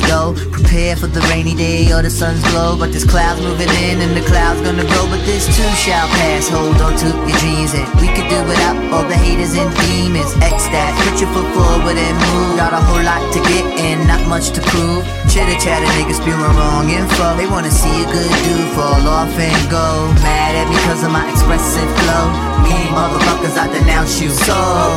go. 0.08 0.34
Prepare 0.52 0.96
for 0.96 1.08
the 1.08 1.22
rainy 1.30 1.54
day 1.54 1.92
or 1.92 2.02
the 2.02 2.10
sun's 2.10 2.42
glow. 2.52 2.76
But 2.80 2.92
there's 2.92 3.06
clouds 3.06 3.42
moving 3.42 3.70
in 3.86 4.02
and 4.02 4.16
the 4.16 4.24
clouds 4.26 4.62
gonna 4.62 4.88
go. 4.88 5.02
But 5.12 5.22
this 5.28 5.46
too 5.46 5.72
shall 5.76 6.08
pass. 6.20 6.50
Hold 6.50 6.80
on 6.82 6.96
to 7.04 7.08
your 7.28 7.38
dreams 7.44 7.76
and 7.76 7.86
we 8.00 8.08
could 8.16 8.28
do 8.32 8.40
without 8.48 8.76
all 8.92 9.06
the 9.06 9.20
haters 9.20 9.54
and 9.54 9.70
demons. 9.86 10.32
X 10.42 10.66
that, 10.74 10.92
put 11.04 11.20
your 11.20 11.30
foot 11.36 11.48
forward 11.54 11.98
and 12.00 12.16
move. 12.32 12.58
Got 12.58 12.74
a 12.74 12.82
whole 12.82 13.04
lot 13.04 13.22
to 13.36 13.40
get 13.52 13.66
and 13.78 14.08
not 14.08 14.24
much 14.28 14.52
to 14.56 14.62
prove. 14.74 15.04
Chitter 15.28 15.60
chatter 15.60 15.90
niggas 16.00 16.24
spewing 16.24 16.40
wrong 16.56 16.90
info. 16.90 17.36
They 17.36 17.48
wanna 17.48 17.72
see 17.72 18.04
a 18.04 18.08
good 18.08 18.32
dude 18.48 18.72
fall 18.74 19.04
off 19.08 19.34
and 19.38 19.62
go. 19.70 20.08
Mad 20.24 20.56
at 20.56 20.68
me 20.72 20.78
cause 20.88 21.04
of 21.04 21.12
my 21.12 21.28
expressive 21.30 21.90
flow. 22.02 22.26
Mean 22.64 22.90
motherfuckers, 22.96 23.56
I 23.58 23.68
denounce 23.72 24.20
you. 24.22 24.30
So 24.30 24.56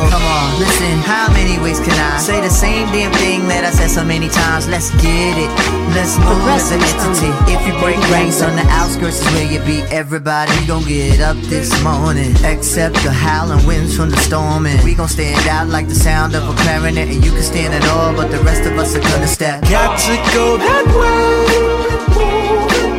come 0.09 0.23
on, 0.23 0.59
listen. 0.59 0.97
How 1.03 1.31
many 1.33 1.59
ways 1.61 1.79
can 1.79 1.93
I 1.93 2.17
say 2.17 2.41
the 2.41 2.49
same 2.49 2.87
damn 2.91 3.11
thing 3.13 3.47
that 3.47 3.63
I 3.65 3.71
said 3.71 3.89
so 3.89 4.03
many 4.03 4.29
times? 4.29 4.67
Let's 4.67 4.89
get 5.01 5.35
it. 5.37 5.51
Let's 5.91 6.15
move 6.17 6.47
as 6.47 6.71
an 6.71 6.79
entity. 6.79 7.31
If 7.51 7.61
you 7.67 7.73
break 7.81 7.99
ranks 8.09 8.41
on 8.41 8.55
the 8.55 8.65
outskirts 8.69 9.19
is 9.19 9.27
where 9.33 9.51
you 9.51 9.59
be. 9.65 9.81
Everybody 9.91 10.53
gon' 10.65 10.85
get 10.85 11.19
up 11.19 11.35
this 11.49 11.69
morning. 11.83 12.31
Except 12.45 12.95
the 13.03 13.11
howling 13.11 13.65
winds 13.65 13.97
from 13.97 14.09
the 14.09 14.17
storm. 14.17 14.65
And 14.65 14.81
we 14.83 14.93
gon' 14.95 15.09
stand 15.09 15.45
out 15.47 15.67
like 15.67 15.87
the 15.87 15.95
sound 15.95 16.35
of 16.35 16.47
a 16.47 16.53
clarinet. 16.63 17.09
And 17.09 17.25
you 17.25 17.31
can 17.31 17.43
stand 17.43 17.73
it 17.73 17.83
all, 17.89 18.13
but 18.15 18.31
the 18.31 18.39
rest 18.39 18.63
of 18.63 18.77
us 18.77 18.95
are 18.95 19.01
gonna 19.01 19.27
step. 19.27 19.61
Got 19.63 19.99
to 20.07 20.15
go 20.33 20.57
that 20.57 20.85
way. 20.95 21.81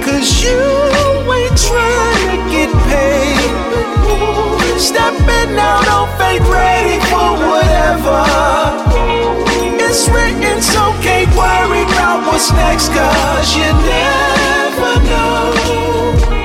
Cause 0.05 0.45
you 0.45 0.59
ain't 1.33 1.57
trying 1.57 2.29
to 2.29 2.39
get 2.51 2.71
paid. 2.91 3.51
Stepping 4.79 5.57
out 5.57 5.87
on 5.89 6.09
faith, 6.19 6.43
ready 6.51 6.99
for 7.09 7.31
whatever. 7.49 8.72
It's 9.95 10.09
written, 10.09 10.63
so 10.63 10.81
can't 11.03 11.29
worry 11.37 11.83
about 11.83 12.27
what's 12.27 12.51
next, 12.53 12.89
cause 12.89 13.55
you 13.55 13.69
never 13.85 14.95
know. 15.05 16.42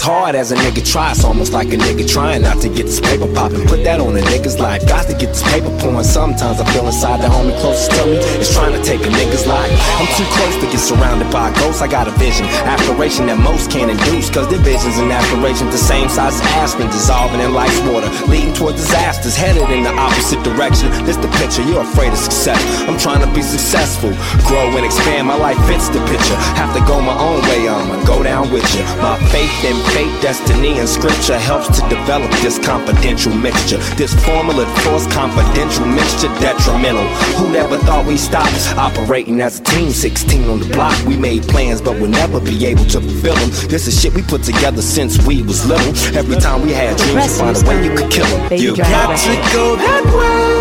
As 0.00 0.06
hard 0.08 0.34
as 0.34 0.50
a 0.50 0.56
nigga 0.56 0.80
try, 0.80 1.12
it's 1.12 1.28
almost 1.28 1.52
like 1.52 1.68
a 1.74 1.76
nigga 1.76 2.08
trying 2.08 2.40
not 2.40 2.56
to 2.64 2.72
get 2.72 2.88
this 2.88 3.04
paper 3.04 3.28
poppin'. 3.36 3.68
Put 3.68 3.84
that 3.84 4.00
on 4.00 4.16
a 4.16 4.24
nigga's 4.32 4.56
life. 4.56 4.80
Got 4.88 5.04
to 5.12 5.12
get 5.12 5.28
this 5.36 5.44
paper 5.52 5.68
pouring. 5.76 6.08
Sometimes 6.08 6.56
I 6.56 6.64
feel 6.72 6.88
inside 6.88 7.20
the 7.20 7.28
homie 7.28 7.52
closest 7.60 7.92
to 8.00 8.08
me 8.08 8.16
is 8.40 8.48
trying 8.48 8.72
to 8.72 8.80
take 8.80 9.04
a 9.04 9.12
nigga's 9.12 9.44
life. 9.44 9.68
I'm 10.00 10.08
too 10.16 10.24
close 10.32 10.56
to 10.56 10.66
get 10.72 10.80
surrounded 10.80 11.28
by 11.28 11.52
ghosts. 11.52 11.84
I 11.84 11.88
got 11.92 12.08
a 12.08 12.16
vision, 12.16 12.48
aspiration 12.64 13.28
that 13.28 13.44
most 13.44 13.68
can't 13.68 13.92
induce. 13.92 14.32
Cause 14.32 14.48
their 14.48 14.64
visions 14.64 14.96
and 14.96 15.12
aspirations 15.12 15.68
the 15.68 15.76
same 15.76 16.08
size 16.08 16.32
as 16.32 16.48
aspen, 16.56 16.88
dissolving 16.88 17.44
in 17.44 17.52
life's 17.52 17.76
water, 17.84 18.08
leading 18.24 18.56
toward 18.56 18.80
disasters, 18.80 19.36
headed 19.36 19.68
in 19.68 19.84
the 19.84 19.92
opposite 20.00 20.40
direction. 20.40 20.88
This 21.04 21.20
the 21.20 21.28
picture, 21.36 21.60
you're 21.60 21.84
afraid 21.84 22.08
of 22.08 22.20
success. 22.24 22.56
I'm 22.88 22.96
trying 22.96 23.20
to 23.20 23.28
be 23.36 23.44
successful, 23.44 24.16
grow 24.48 24.64
and 24.80 24.84
expand. 24.88 25.28
My 25.28 25.36
life 25.36 25.60
fits 25.68 25.92
the 25.92 26.00
picture. 26.08 26.40
Have 26.56 26.72
to 26.72 26.80
go 26.88 27.04
my 27.04 27.12
own 27.20 27.44
way, 27.52 27.68
I'ma 27.68 28.00
go 28.08 28.24
down 28.24 28.48
with 28.48 28.64
you. 28.72 28.80
My 29.04 29.20
faith 29.28 29.52
in 29.68 29.76
fate, 29.94 30.10
destiny, 30.22 30.78
and 30.78 30.88
scripture 30.88 31.38
helps 31.38 31.68
to 31.78 31.88
develop 31.88 32.30
this 32.42 32.58
confidential 32.58 33.34
mixture. 33.34 33.78
This 33.96 34.12
formula 34.24 34.66
force 34.82 35.06
confidential 35.12 35.86
mixture 35.86 36.28
detrimental. 36.40 37.06
Who 37.38 37.50
never 37.52 37.78
thought 37.78 38.06
we 38.06 38.16
stopped 38.16 38.54
operating 38.76 39.40
as 39.40 39.60
a 39.60 39.62
team? 39.64 39.90
16 39.90 40.48
on 40.48 40.60
the 40.60 40.66
block, 40.66 40.94
we 41.06 41.16
made 41.16 41.42
plans, 41.44 41.80
but 41.80 41.94
we'll 42.00 42.10
never 42.10 42.40
be 42.40 42.66
able 42.66 42.84
to 42.86 43.00
fulfill 43.00 43.34
them. 43.34 43.50
This 43.68 43.86
is 43.86 44.00
shit 44.00 44.14
we 44.14 44.22
put 44.22 44.42
together 44.42 44.82
since 44.82 45.24
we 45.26 45.42
was 45.42 45.66
little. 45.66 45.92
Every 46.16 46.36
time 46.36 46.62
we 46.62 46.72
had 46.72 46.96
dreams, 46.96 47.26
you 47.26 47.38
find 47.38 47.56
a 47.56 47.68
way 47.68 47.84
you 47.84 47.94
could 47.96 48.10
kill 48.10 48.26
them. 48.26 48.58
You 48.58 48.76
Got 48.76 49.16
to 49.18 49.34
go 49.52 49.76
that 49.76 50.04
way. 50.16 50.60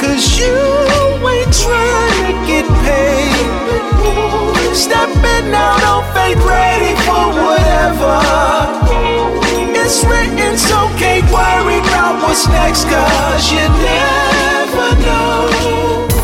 Cause 0.00 0.38
you 0.38 0.54
ain't 1.28 1.52
trying 1.52 2.26
to 2.26 2.46
get 2.46 2.66
paid. 2.84 3.28
Stepping 4.74 5.52
out 5.54 5.82
on 5.84 6.04
faith, 6.14 6.38
ready 6.44 6.94
for 7.04 7.24
whatever. 7.44 8.20
It's 9.74 10.04
written, 10.04 10.56
so 10.56 10.88
can't 10.96 11.24
worry 11.32 11.78
about 11.78 12.22
what's 12.22 12.46
next, 12.48 12.84
cause 12.84 13.52
you 13.52 13.66
never 13.68 14.94
know. 15.04 16.17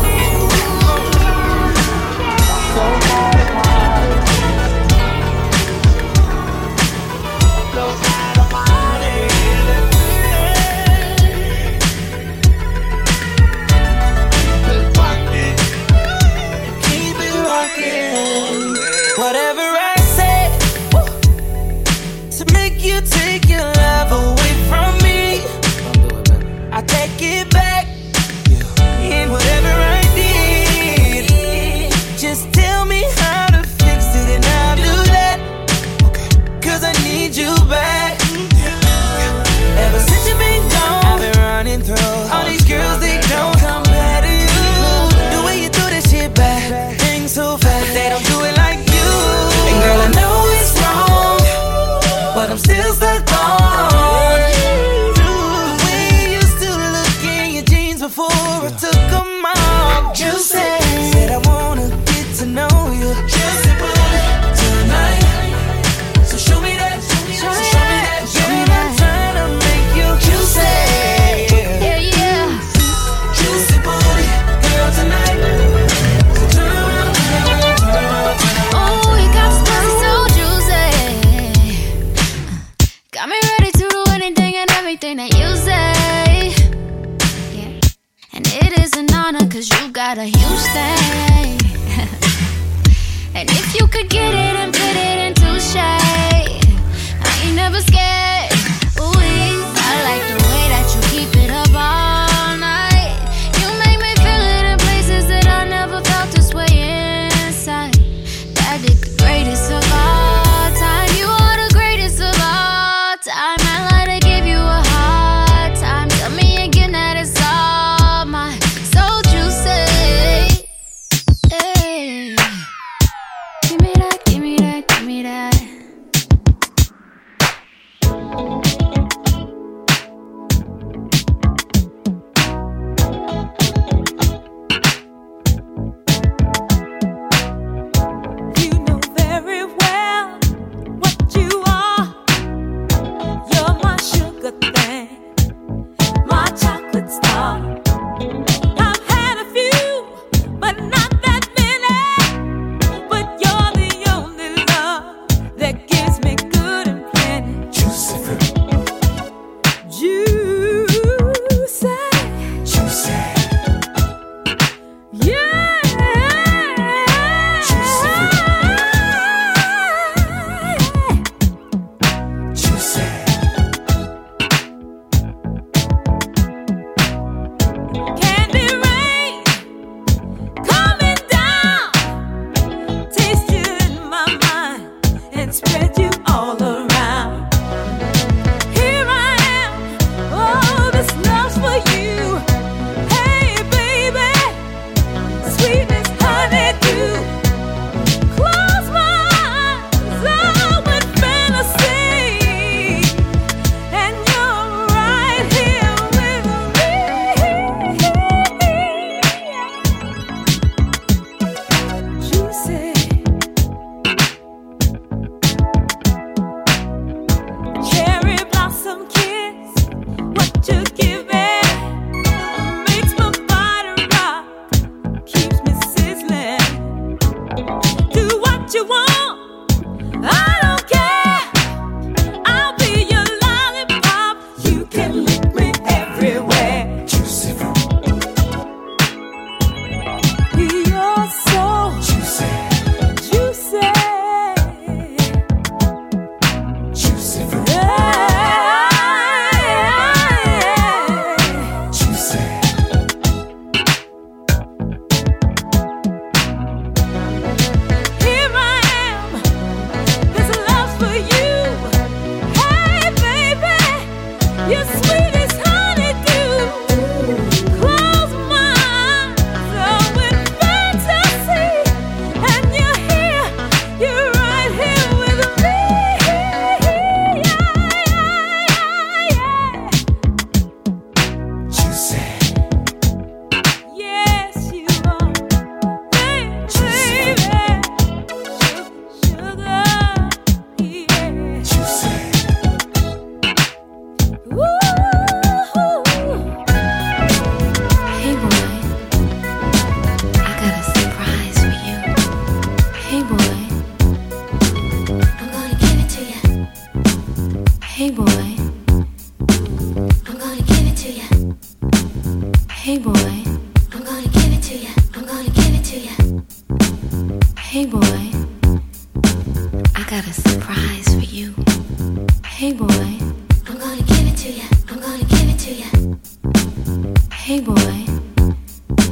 Hey 327.45 327.59
boy, 327.59 328.05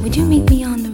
would 0.02 0.16
you 0.16 0.26
meet 0.26 0.50
me 0.50 0.64
on 0.64 0.82
the 0.82 0.90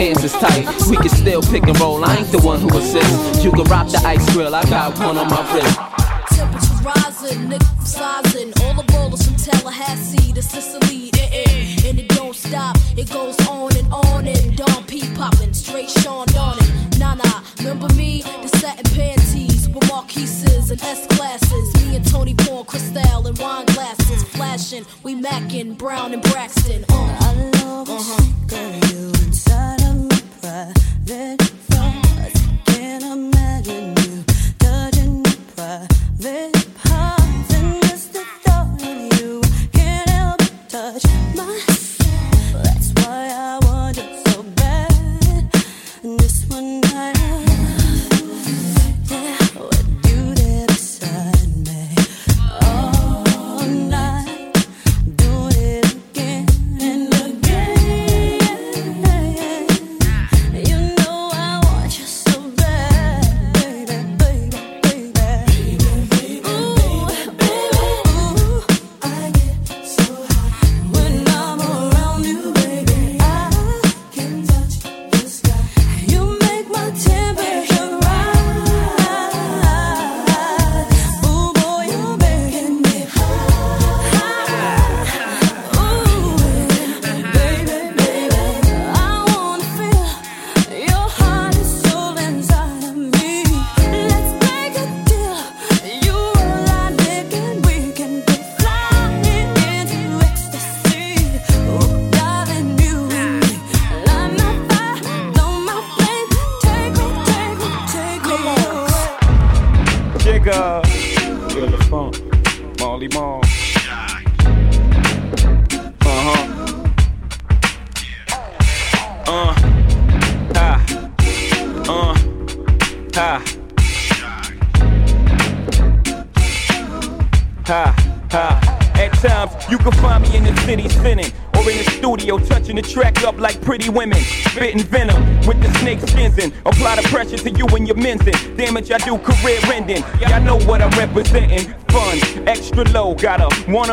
hands 0.00 0.24
is 0.24 0.32
tight. 0.32 0.64
We 0.88 0.96
can 0.96 1.10
still 1.10 1.42
pick 1.42 1.64
and 1.64 1.78
roll. 1.78 2.02
I 2.04 2.16
ain't 2.16 2.32
the 2.32 2.38
one 2.38 2.60
who 2.60 2.68
assists. 2.78 3.44
You 3.44 3.50
can 3.52 3.64
rock 3.64 3.88
the 3.88 4.00
ice 4.06 4.24
grill. 4.32 4.54
I 4.54 4.64
got 4.64 4.98
one 4.98 5.18
on 5.18 5.28
my 5.28 5.42
wrist. 5.52 5.76
Temperatures 6.36 6.80
rising, 6.82 7.40
niggas 7.50 7.86
sizing. 7.86 8.50
All 8.62 8.74
the 8.80 8.86
rollers 8.94 9.22
from 9.26 9.36
Tallahassee 9.36 10.32
to 10.32 10.42
Sicily. 10.42 11.10
Eh-eh. 11.20 11.88
And 11.88 11.98
it 12.00 12.08
don't 12.08 12.34
stop. 12.34 12.76
It 12.96 13.10
goes 13.10 13.36
on 13.46 13.76
and 13.76 13.92
on 13.92 14.26
and 14.26 14.56
Don 14.56 14.84
P 14.84 15.02
popping. 15.14 15.52
Straight 15.52 15.90
Sean 15.90 16.26
Donning. 16.28 16.72
Nah, 16.98 17.14
nah. 17.14 17.42
Remember 17.58 17.92
me? 17.94 18.22
The 18.22 18.48
satin 18.56 18.88
panties 18.96 19.68
with 19.68 19.86
marquises 19.88 20.70
and 20.70 20.80
S 20.82 21.06
classes. 21.08 21.66
Me 21.82 21.96
and 21.96 22.06
Tony 22.10 22.34
Paul, 22.34 22.64
Cristal 22.64 23.26
and 23.26 23.38
wine 23.38 23.66
glasses. 23.66 24.24
Flashing. 24.24 24.86
We 25.02 25.14
macking 25.14 25.76
brown 25.76 26.14
and 26.14 26.22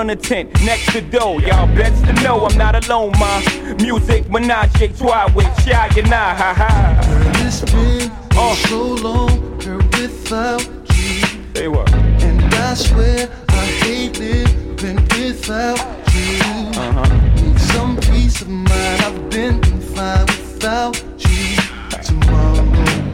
on 0.10 0.16
the 0.16 0.24
tent 0.24 0.54
next 0.64 0.92
to 0.94 1.02
dough. 1.02 1.38
Y'all 1.40 1.68
best 1.76 2.06
to 2.06 2.14
know 2.24 2.46
I'm 2.46 2.58
not 2.58 2.76
alone, 2.88 3.12
ma. 3.20 3.42
Music, 3.82 4.30
menage, 4.30 4.98
trois 4.98 5.30
with 5.36 5.48
Shy 5.64 5.88
and 5.98 6.14
I, 6.14 6.36
ha 6.36 6.54
ha. 6.54 7.02
It's 7.46 7.62
been 7.72 8.10
uh. 8.38 8.56
so 8.56 8.84
long, 9.06 9.58
girl, 9.60 9.78
without 10.00 10.64
you. 10.96 11.44
They 11.54 11.68
were. 11.68 11.86
And 11.90 12.54
I 12.54 12.74
swear 12.76 13.30
I 13.50 13.66
hate 13.84 14.20
living 14.20 14.96
without 14.96 15.80
you. 16.14 16.40
Uh-huh. 16.80 17.42
Need 17.42 17.60
some 17.60 17.98
peace 17.98 18.42
of 18.42 18.50
mind. 18.50 19.02
I've 19.02 19.30
been 19.30 19.62
fine 19.94 20.26
without 20.26 20.96
you. 21.20 21.58
Tomorrow 22.02 22.64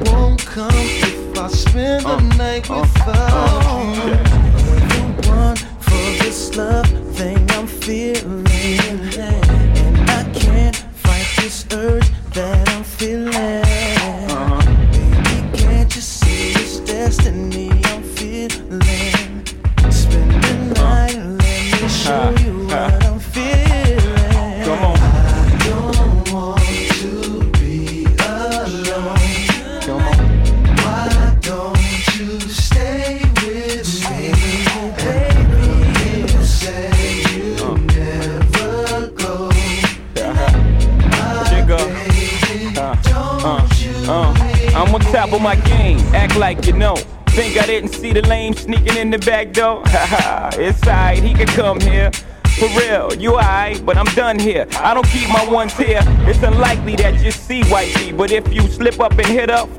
won't 0.06 0.46
come 0.46 0.72
if 0.76 1.38
I 1.38 1.48
spend 1.48 2.06
uh, 2.06 2.18
the 2.18 2.38
night 2.38 2.70
uh, 2.70 2.82
without 2.82 3.34
uh, 3.34 3.94
you. 3.96 4.12
Yeah. 4.12 4.44
The 5.22 5.30
one 5.30 5.56
for 5.56 6.24
this 6.24 6.56
love. 6.58 6.83
On 45.34 45.42
my 45.42 45.56
game, 45.56 46.00
act 46.14 46.38
like 46.38 46.66
you 46.66 46.74
know. 46.74 46.96
Think 47.28 47.58
I 47.58 47.66
didn't 47.66 47.90
see 47.90 48.14
the 48.14 48.22
lame 48.22 48.54
sneaking 48.54 48.98
in 48.98 49.10
the 49.10 49.18
back 49.18 49.52
door? 49.52 49.82
Haha, 49.88 50.52
it's 50.54 50.86
alright, 50.88 51.22
he 51.24 51.34
can 51.34 51.48
come 51.48 51.80
here. 51.80 52.12
For 52.60 52.68
real, 52.80 53.12
you 53.16 53.32
alright, 53.32 53.84
but 53.84 53.98
I'm 53.98 54.06
done 54.14 54.38
here. 54.38 54.68
I 54.80 54.94
don't 54.94 55.08
keep 55.08 55.28
my 55.30 55.44
ones 55.50 55.74
here. 55.74 56.02
It's 56.30 56.44
unlikely 56.44 56.96
that 56.98 57.24
you 57.24 57.32
see 57.32 57.64
wifey, 57.72 58.12
but 58.12 58.32
if 58.32 58.54
you 58.54 58.62
slip 58.62 59.00
up 59.00 59.14
and 59.14 59.26
hit 59.26 59.50
up, 59.50 59.70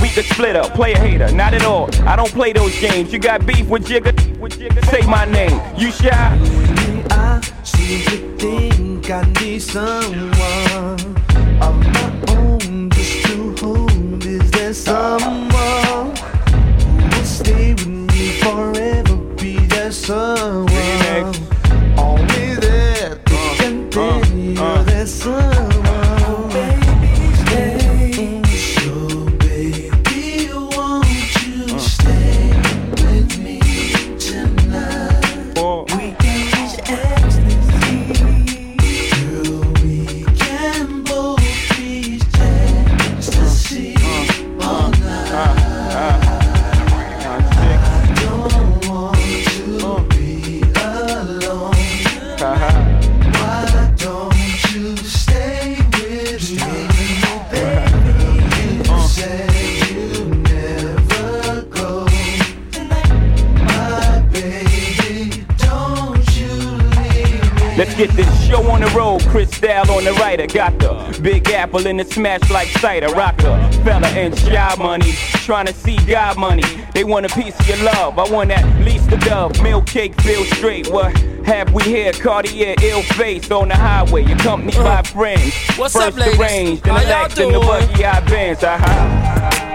we 0.00 0.08
could 0.10 0.26
split 0.26 0.54
up. 0.54 0.74
Play 0.74 0.92
a 0.92 0.98
hater, 0.98 1.32
not 1.32 1.54
at 1.54 1.64
all. 1.64 1.92
I 2.06 2.14
don't 2.14 2.30
play 2.30 2.52
those 2.52 2.78
games. 2.80 3.12
You 3.12 3.18
got 3.18 3.44
beef 3.44 3.66
with 3.66 3.86
Jigga? 3.86 4.14
Say 4.90 5.04
my 5.06 5.24
name. 5.24 5.60
You 5.76 5.90
shy? 5.90 6.38
I 7.10 7.40
seem 7.64 8.00
to 8.06 8.38
think 8.38 9.10
I 9.10 9.24
need 9.40 9.60
someone 9.60 11.10
Someone 14.72 16.14
who 16.14 17.02
will 17.02 17.24
stay 17.24 17.74
with 17.74 17.88
me 17.88 18.38
forever? 18.40 19.16
Be 19.36 19.56
there 19.66 19.90
someone 19.90 20.69
get 68.06 68.16
this 68.16 68.46
show 68.48 68.62
on 68.70 68.80
the 68.80 68.86
road. 68.96 69.20
Cristal 69.28 69.90
on 69.90 70.04
the 70.04 70.12
writer. 70.14 70.46
Got 70.46 70.78
the 70.78 71.20
Big 71.20 71.50
Apple 71.50 71.86
in 71.86 71.98
the 71.98 72.04
smash 72.04 72.48
like 72.50 72.68
cider. 72.68 73.08
Rocker, 73.08 73.60
fella 73.84 74.06
and 74.08 74.36
shy 74.38 74.74
money. 74.78 75.12
Trying 75.44 75.66
to 75.66 75.74
see 75.74 75.96
God 76.06 76.38
money. 76.38 76.62
They 76.94 77.04
want 77.04 77.26
a 77.26 77.28
piece 77.28 77.58
of 77.60 77.68
your 77.68 77.76
love. 77.84 78.18
I 78.18 78.30
want 78.30 78.52
at 78.52 78.64
least 78.86 79.12
a 79.12 79.18
dove. 79.18 79.62
Milk 79.62 79.86
cake, 79.86 80.18
feel 80.22 80.44
straight. 80.44 80.88
What 80.88 81.16
have 81.44 81.74
we 81.74 81.82
here? 81.82 82.12
Cartier, 82.12 82.74
ill 82.82 83.02
face 83.02 83.50
on 83.50 83.68
the 83.68 83.76
highway. 83.76 84.24
Accompanied 84.24 84.76
by 84.76 85.02
friends. 85.02 85.54
What's 85.76 85.92
First 85.92 86.08
up, 86.08 86.16
ladies? 86.16 86.38
the 86.38 86.42
range, 86.42 86.80
then 86.80 86.94
How 86.94 87.28
the 87.28 87.42
y'all 87.42 87.52
the 87.52 87.66
buggy 87.66 88.04
I 88.04 88.20
bands. 88.20 88.64
Uh-huh. 88.64 89.69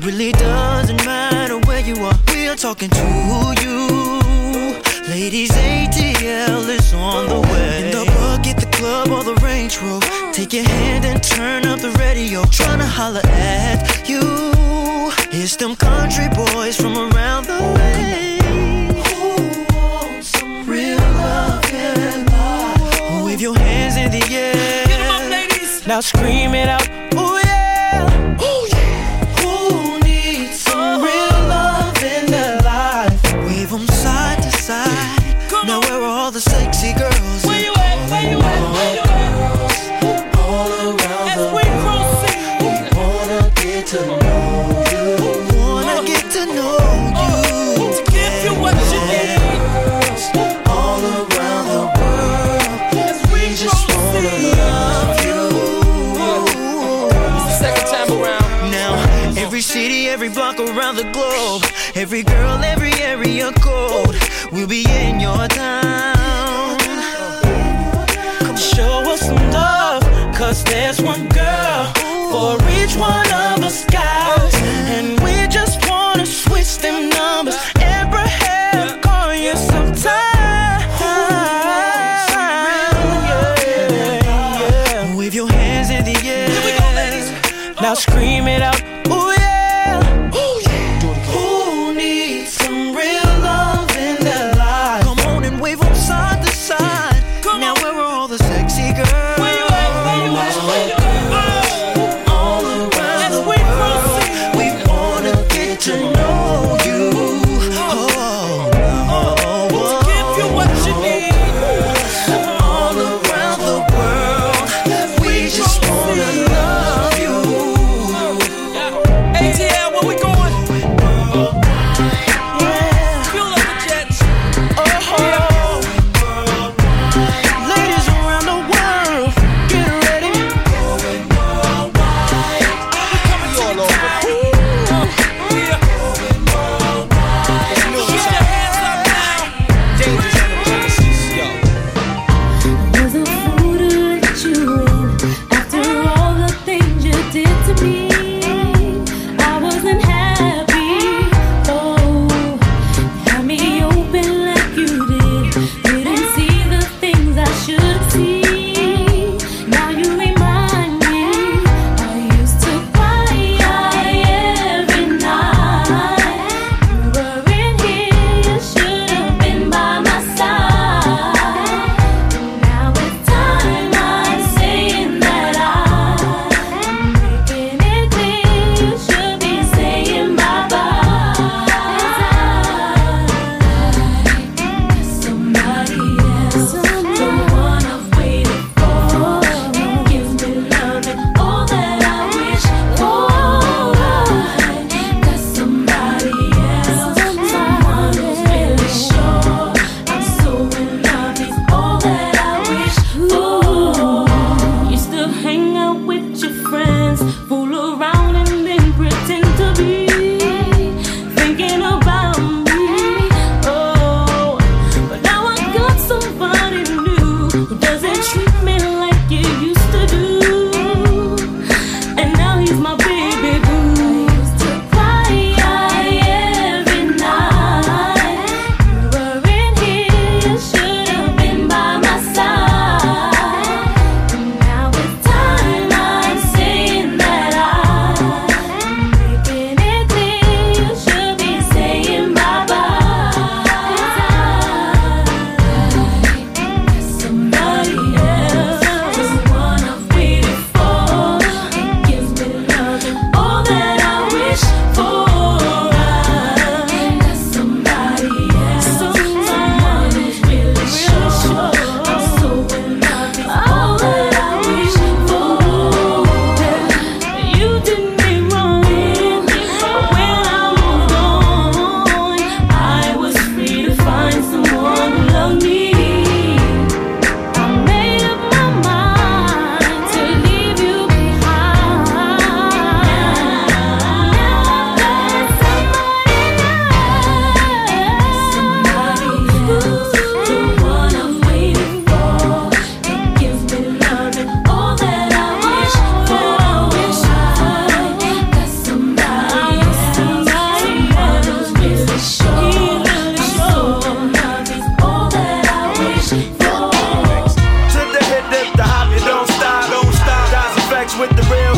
It 0.00 0.06
really 0.06 0.32
doesn't 0.32 1.04
matter 1.04 1.58
where 1.66 1.80
you 1.80 1.94
are. 2.04 2.14
We're 2.28 2.56
talking 2.56 2.90
to 2.90 3.54
you. 3.62 3.88
Ladies, 5.08 5.50
ATL 5.50 6.68
is 6.68 6.92
on 6.94 7.28
the 7.28 7.40
way. 7.40 7.84
In 7.84 7.90
the 7.90 8.04
bucket, 8.06 8.56
the 8.56 8.66
club, 8.76 9.10
or 9.10 9.24
the 9.24 9.34
Range 9.42 9.76
Rover. 9.82 10.06
Take 10.32 10.52
your 10.52 10.64
hand 10.64 11.04
and 11.04 11.22
turn 11.22 11.66
up 11.66 11.80
the 11.80 11.90
radio. 11.92 12.42
Tryna 12.44 12.86
holler 12.86 13.20
at 13.24 14.08
you. 14.08 14.20
It's 15.32 15.56
them 15.56 15.76
country 15.76 16.28
boys 16.28 16.76
from 16.76 16.96
around 16.96 17.46
the 17.46 17.60
way. 17.76 18.38
Who 19.08 19.76
wants 19.76 20.28
some 20.28 20.66
real 20.68 20.98
love 20.98 21.64
and 21.72 22.30
life? 22.30 23.24
Wave 23.24 23.40
your 23.40 23.56
hands 23.58 23.96
in 23.96 24.10
the 24.10 24.24
air. 24.34 25.86
Now 25.86 26.00
scream 26.00 26.54
it 26.54 26.68
out. 26.68 26.99
Be 64.70 64.84
in 64.88 64.99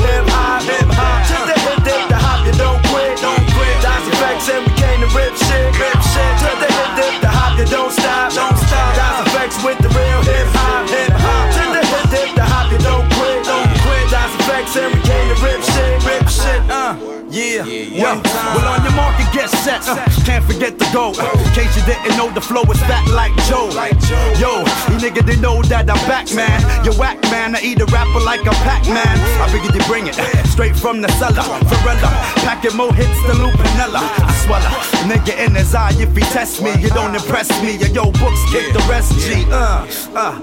with 0.03 0.27
the 0.27 1.33
real 1.33 1.47
hip 1.47 1.62
Uh. 17.33 17.35
Yeah, 17.35 17.65
yeah. 17.65 18.21
Well, 18.21 18.69
on 18.69 18.85
your 18.85 18.93
market, 18.93 19.25
get 19.33 19.49
set. 19.49 19.89
Uh, 19.89 19.97
can't 20.29 20.45
forget 20.45 20.79
the 20.79 20.85
go. 20.93 21.17
Uh, 21.17 21.33
in 21.33 21.49
case 21.57 21.73
you 21.77 21.83
didn't 21.89 22.17
know, 22.17 22.29
the 22.29 22.43
flow 22.43 22.61
is 22.69 22.79
fat 22.85 23.09
like 23.09 23.33
Joe. 23.49 23.73
Yo, 24.37 24.61
you 24.93 25.01
nigga 25.01 25.25
they 25.25 25.41
know 25.41 25.63
that 25.73 25.89
I'm 25.89 25.97
back, 26.05 26.29
man. 26.37 26.61
You 26.85 26.93
whack, 27.01 27.17
man. 27.33 27.57
I 27.57 27.61
eat 27.65 27.81
a 27.81 27.87
rapper 27.87 28.21
like 28.21 28.45
a 28.45 28.53
Pac 28.69 28.85
Man. 28.85 29.17
I 29.41 29.49
figured 29.49 29.73
you 29.73 29.81
bring 29.89 30.09
it 30.09 30.15
straight 30.53 30.77
from 30.77 31.01
the 31.01 31.09
cellar. 31.17 31.41
Varela, 31.73 32.13
packing 32.45 32.77
more 32.77 32.93
hits 32.93 33.17
than 33.25 33.41
Lupinella. 33.41 34.05
I 34.05 34.33
swallow. 34.45 34.69
Nigga 35.09 35.33
in 35.41 35.55
his 35.57 35.75
eye, 35.75 35.97
if 35.97 36.15
he 36.15 36.21
test 36.37 36.61
me, 36.61 36.77
you 36.85 36.91
don't 36.91 37.15
impress 37.15 37.49
me. 37.65 37.81
Yo, 37.81 37.89
yo, 37.97 38.05
books 38.21 38.45
kick 38.53 38.73
the 38.77 38.85
rest, 38.93 39.17
G. 39.25 39.49
Uh, 39.49 39.89
uh. 40.13 40.37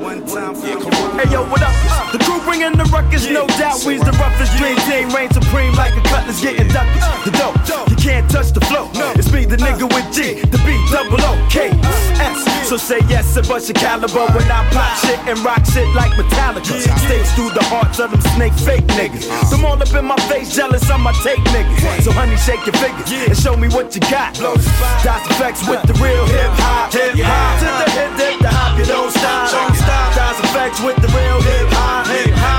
Hey, 1.22 1.30
yo, 1.30 1.46
what 1.54 1.62
up? 1.62 1.74
The 2.12 2.18
crew 2.26 2.42
bringing 2.42 2.74
the 2.74 2.90
ruckus, 2.90 3.30
no 3.30 3.46
doubt. 3.62 3.86
We's 3.86 4.02
the 4.02 4.18
roughest 4.18 4.58
dream 4.58 4.78
team, 4.90 5.14
reign 5.14 5.30
supreme 5.30 5.74
like 5.78 5.94
a 5.94 6.02
cutlass 6.10 6.42
getting 6.42 6.68
The 7.26 7.32
dope, 7.36 7.90
you 7.90 7.96
can't 7.98 8.30
touch 8.32 8.52
the 8.52 8.62
flow. 8.62 8.90
It's 9.20 9.32
me, 9.34 9.46
the 9.46 9.58
nigga 9.58 9.84
with 9.84 10.08
G, 10.16 10.40
the 10.40 10.58
B, 10.64 10.80
double 10.92 11.20
O, 11.20 11.36
K, 11.52 11.70
S. 12.24 12.68
So 12.70 12.78
say 12.78 13.00
yes 13.10 13.36
and 13.36 13.48
bust 13.48 13.68
your 13.68 13.76
caliber 13.76 14.26
when 14.32 14.48
I 14.50 14.64
pop 14.72 14.96
shit 15.04 15.20
and 15.28 15.40
rock 15.44 15.66
shit 15.66 15.88
like 15.96 16.14
Metallica. 16.14 16.80
Stakes 17.04 17.34
through 17.34 17.50
the 17.52 17.64
hearts 17.66 18.00
of 18.00 18.12
them 18.12 18.22
snake 18.38 18.54
fake 18.54 18.86
niggas. 18.96 19.28
Them 19.50 19.66
all 19.66 19.76
up 19.76 19.92
in 19.94 20.06
my 20.06 20.16
face, 20.32 20.56
jealous 20.56 20.90
of 20.90 21.02
my 21.02 21.12
take 21.24 21.44
niggas. 21.52 22.04
So 22.04 22.12
honey, 22.12 22.38
shake 22.38 22.64
your 22.66 22.78
fingers 22.80 23.12
and 23.12 23.36
show 23.36 23.58
me 23.58 23.68
what 23.70 23.94
you 23.96 24.02
got. 24.08 24.36
That's 25.04 25.26
EFX 25.36 25.68
with 25.68 25.84
the 25.84 25.94
real 26.00 26.26
hip 26.28 26.54
hop. 26.62 26.94
Hip 26.94 27.16
hop 27.20 27.60
to 27.60 27.68
the 27.84 27.88
hip 27.92 28.12
dip, 28.16 28.40
the 28.40 28.50
hop, 28.50 28.78
you 28.80 28.86
don't 28.86 29.12
stop. 29.12 29.52
That's 30.16 30.40
EFX 30.40 30.86
with 30.86 30.98
the 31.02 31.10
real 31.12 31.42
hip 31.42 31.68
hop. 31.74 32.08
Hip 32.08 32.34
hop 32.38 32.59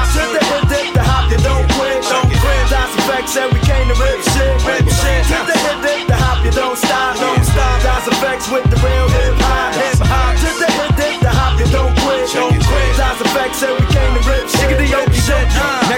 EFX 3.21 3.37
and 3.37 3.53
we 3.53 3.61
came 3.61 3.89
to 3.89 3.95
rip 4.01 4.23
shit. 4.23 4.67
Rip 4.67 4.89
shit 4.89 5.60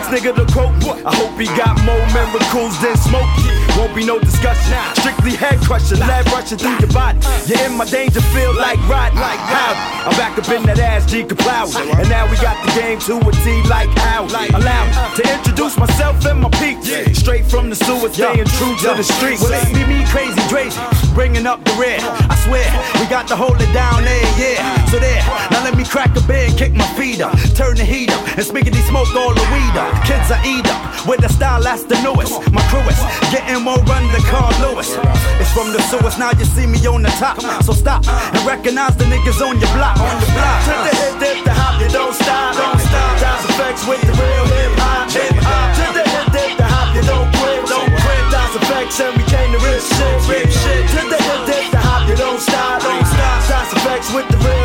Next 0.02 0.24
nigga 0.24 0.34
to 0.34 0.52
quote. 0.52 0.74
I 1.06 1.14
hope 1.14 1.38
he 1.38 1.46
got 1.54 1.78
more 1.86 2.02
miracles 2.10 2.74
than 2.82 2.96
Smokey. 2.96 3.46
Won't 3.78 3.94
be 3.94 4.04
no 4.04 4.18
discussion. 4.18 4.74
Strictly 4.98 5.30
head 5.30 5.60
crushing, 5.60 6.00
lead 6.00 6.26
rushing 6.32 6.58
through 6.58 6.78
your 6.82 6.90
body. 6.90 7.18
You're 7.46 7.62
in 7.70 7.78
my 7.78 7.84
danger 7.86 8.20
field 8.34 8.56
like 8.56 8.78
Rod, 8.90 9.14
like 9.14 9.38
Howdy. 9.38 9.78
I'm 10.10 10.16
back 10.18 10.36
up 10.36 10.48
in 10.50 10.64
that 10.66 10.78
ass, 10.78 11.06
G 11.06 11.22
Kaplowry. 11.22 11.86
And 11.98 12.08
now 12.10 12.26
we 12.26 12.36
got 12.42 12.58
the 12.66 12.72
game 12.74 12.98
to 13.06 13.14
a 13.22 13.32
T 13.46 13.62
like 13.70 13.88
how. 14.02 14.26
Allow 14.26 14.82
me 14.90 15.22
to 15.22 15.22
introduce 15.38 15.78
myself 15.78 16.24
and 16.26 16.40
my 16.40 16.50
peak. 16.58 16.82
Straight 17.14 17.46
from 17.46 17.70
the 17.70 17.76
sewer, 17.76 18.10
staying 18.10 18.50
true 18.58 18.74
to 18.82 18.98
the 18.98 19.04
streets. 19.06 19.42
Well, 19.42 19.54
it's 19.54 19.70
me, 19.70 19.86
me, 19.86 20.04
crazy, 20.10 20.40
crazy. 20.50 20.80
Bringing 21.14 21.46
up 21.46 21.62
the 21.64 21.72
rear. 21.78 22.02
I 22.02 22.34
swear, 22.42 22.66
we 22.98 23.06
got 23.06 23.28
to 23.28 23.36
hold 23.36 23.62
it 23.62 23.72
down 23.72 24.02
there, 24.02 24.28
yeah. 24.34 24.84
So 24.86 24.98
there, 24.98 25.22
now 25.50 25.62
let 25.62 25.76
me 25.76 25.84
crack 25.84 26.10
a 26.16 26.22
and 26.32 26.58
kick 26.58 26.72
my 26.74 26.86
feet 26.98 27.20
up. 27.20 27.38
Turn 27.54 27.76
the 27.76 27.84
heat 27.84 28.10
up 28.10 28.20
and 28.36 28.44
spiggity 28.44 28.82
smoke 28.88 29.14
all 29.14 29.32
the 29.32 29.46
weed 29.52 29.76
up. 29.78 29.91
Kids 30.04 30.30
are 30.30 30.42
eat 30.44 30.66
up 30.66 30.82
with 31.06 31.20
the 31.20 31.28
style 31.28 31.62
that's 31.62 31.84
the 31.84 31.96
newest. 32.02 32.38
My 32.52 32.62
crew 32.70 32.82
is 32.86 32.98
getting 33.30 33.62
more 33.62 33.78
run 33.90 34.04
than 34.12 34.22
Carl 34.30 34.52
Lewis. 34.62 34.94
It's 35.40 35.52
from 35.52 35.72
the 35.72 35.80
sewers, 35.90 36.18
now 36.18 36.32
you 36.38 36.44
see 36.44 36.66
me 36.66 36.78
on 36.86 37.02
the 37.02 37.12
top. 37.18 37.40
So 37.62 37.72
stop 37.72 38.06
and 38.06 38.42
recognize 38.46 38.96
the 38.96 39.04
niggas 39.04 39.40
on 39.42 39.58
your 39.58 39.72
block. 39.74 39.98
On 39.98 40.16
the 40.20 40.28
block. 40.32 40.60
To 40.68 40.74
the 40.86 40.94
hip 40.94 41.14
dip, 41.18 41.38
the 41.44 41.54
hop, 41.54 41.80
you 41.80 41.88
don't 41.88 42.14
stop. 42.14 42.54
Don't 42.54 42.78
stop. 42.78 43.18
That's 43.18 43.46
EFX 43.50 43.88
with 43.88 44.02
the 44.06 44.14
real 44.14 44.46
hip 44.54 44.72
hop. 44.78 45.10
Hip 45.10 45.36
hop. 45.42 45.74
To 45.78 45.86
the 45.96 46.04
hip 46.06 46.28
dip, 46.30 46.52
the 46.58 46.66
hop, 46.66 46.88
you 46.94 47.02
don't 47.02 47.30
quit. 47.38 47.66
Don't 47.66 47.90
quit. 47.90 48.22
That's 48.30 48.54
EFX 48.58 48.88
and 49.02 49.12
we 49.18 49.24
came 49.26 49.50
to 49.50 49.60
rip 49.62 49.82
shit. 49.82 50.18
Rip 50.30 50.48
shit. 50.50 50.82
To 50.94 51.00
the 51.10 51.18
hip 51.18 51.42
dip, 51.50 51.64
the 51.74 51.80
hop, 51.82 52.08
you 52.08 52.16
don't 52.16 52.40
stop. 52.40 52.82
Don't 52.82 53.06
stop. 53.06 53.38
That's 53.50 53.70
EFX 53.74 54.14
with 54.14 54.28
the 54.30 54.38
real 54.46 54.61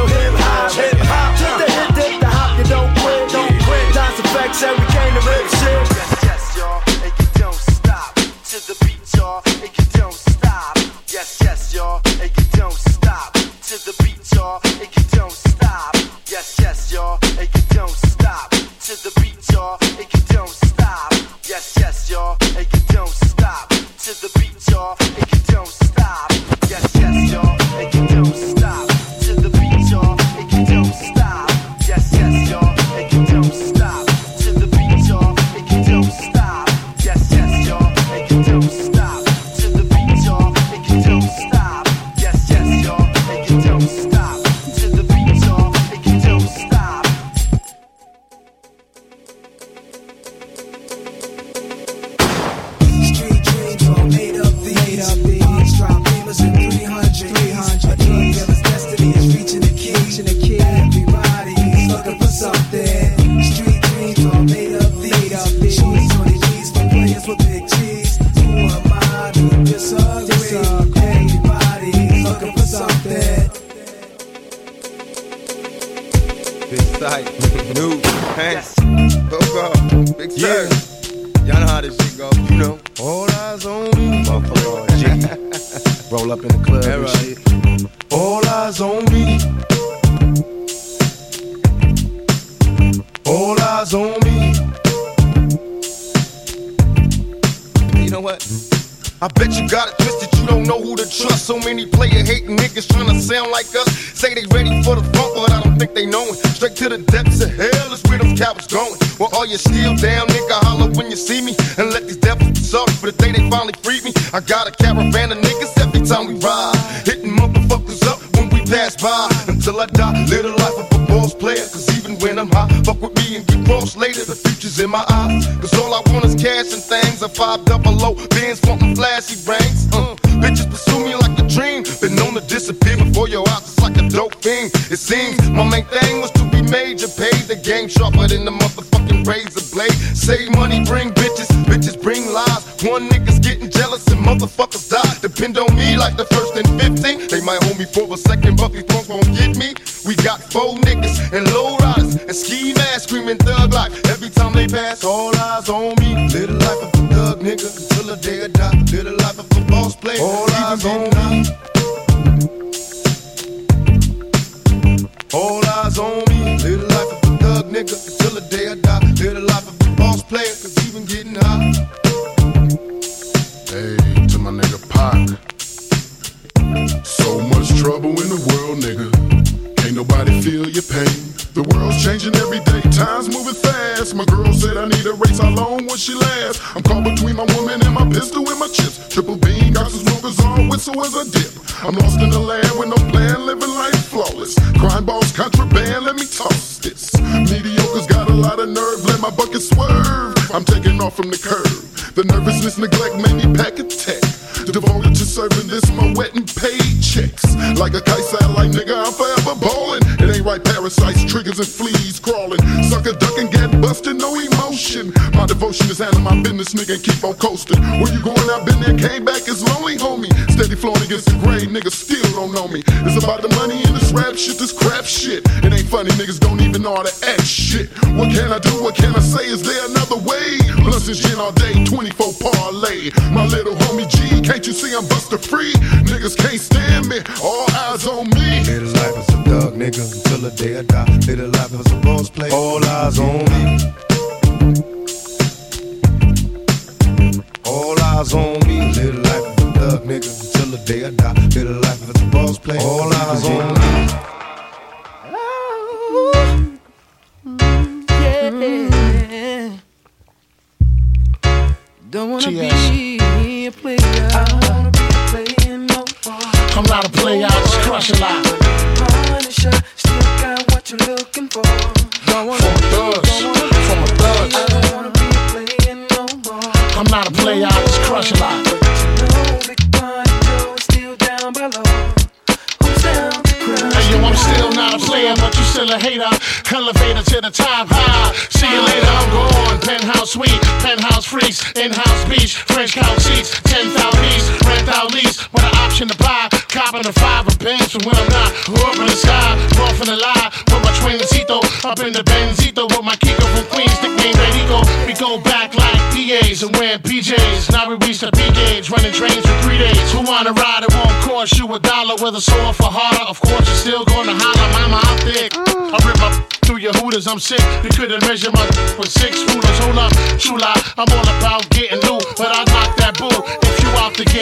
EFX 4.48 4.68
and 4.68 4.80
we 4.80 4.86
came 4.88 5.14
to 5.14 5.28
rip 5.28 5.48
shit. 5.50 6.24
Yes, 6.24 6.58
y'all, 6.58 6.82
and 7.04 7.14
you 7.20 7.28
don't 7.36 7.54
stop 7.54 8.16
to 8.16 8.68
the 8.68 8.78
beat, 8.86 9.14
y'all, 9.16 9.42
and 9.46 9.78
you 9.78 9.86
don't 9.94 10.14
stop. 10.14 10.78
Yes, 11.08 11.38
yes, 11.42 11.74
y'all, 11.74 12.02
and 12.22 12.32
you 12.38 12.47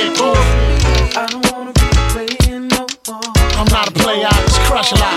I 0.07 1.25
don't 1.31 1.51
wanna 1.51 1.73
be 1.73 1.81
playing 2.13 2.67
no 2.67 2.85
more. 3.07 3.21
I'm 3.57 3.65
not 3.71 3.89
a 3.89 3.91
player, 3.91 4.27
I 4.29 4.41
just 4.43 4.61
crush 4.61 4.91
a 4.91 4.95
lot. 4.95 5.14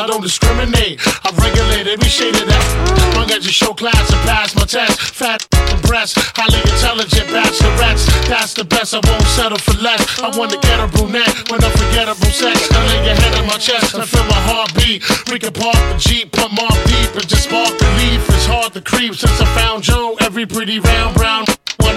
I 0.00 0.06
don't 0.06 0.22
discriminate. 0.22 0.96
I 1.04 1.28
regulate 1.36 1.84
every 1.84 2.08
shade 2.08 2.32
of 2.32 2.48
that. 2.48 3.12
Long 3.16 3.30
as 3.36 3.44
you 3.44 3.52
show 3.52 3.74
class 3.74 4.00
and 4.08 4.20
pass 4.24 4.56
my 4.56 4.64
test. 4.64 4.96
Fat 5.12 5.44
breasts, 5.84 6.16
highly 6.32 6.56
intelligent 6.72 7.28
bachelorettes. 7.28 8.08
That's 8.24 8.54
the 8.54 8.64
best. 8.64 8.94
I 8.94 9.04
won't 9.04 9.28
settle 9.36 9.58
for 9.58 9.76
less. 9.76 10.00
I 10.18 10.32
want 10.38 10.52
to 10.52 10.58
get 10.64 10.80
a 10.80 10.88
brunette 10.88 11.28
with 11.52 11.60
unforgettable 11.60 12.32
sex. 12.32 12.64
I 12.72 12.80
lay 12.88 13.12
your 13.12 13.14
head 13.14 13.44
on 13.44 13.46
my 13.46 13.60
chest. 13.60 13.94
I 13.94 14.06
feel 14.06 14.24
my 14.24 14.40
heartbeat. 14.48 15.04
We 15.28 15.38
can 15.38 15.52
park 15.52 15.76
the 15.92 15.96
jeep, 16.00 16.32
pump 16.32 16.56
off 16.56 16.80
deep, 16.88 17.12
and 17.20 17.28
just 17.28 17.44
spark 17.44 17.76
the 17.76 17.88
leaf. 18.00 18.24
It's 18.32 18.46
hard 18.46 18.72
to 18.72 18.80
creep 18.80 19.14
since 19.16 19.38
I 19.38 19.44
found 19.52 19.84
Joe. 19.84 20.16
Every 20.20 20.46
pretty 20.46 20.80
round 20.80 21.14
brown 21.14 21.44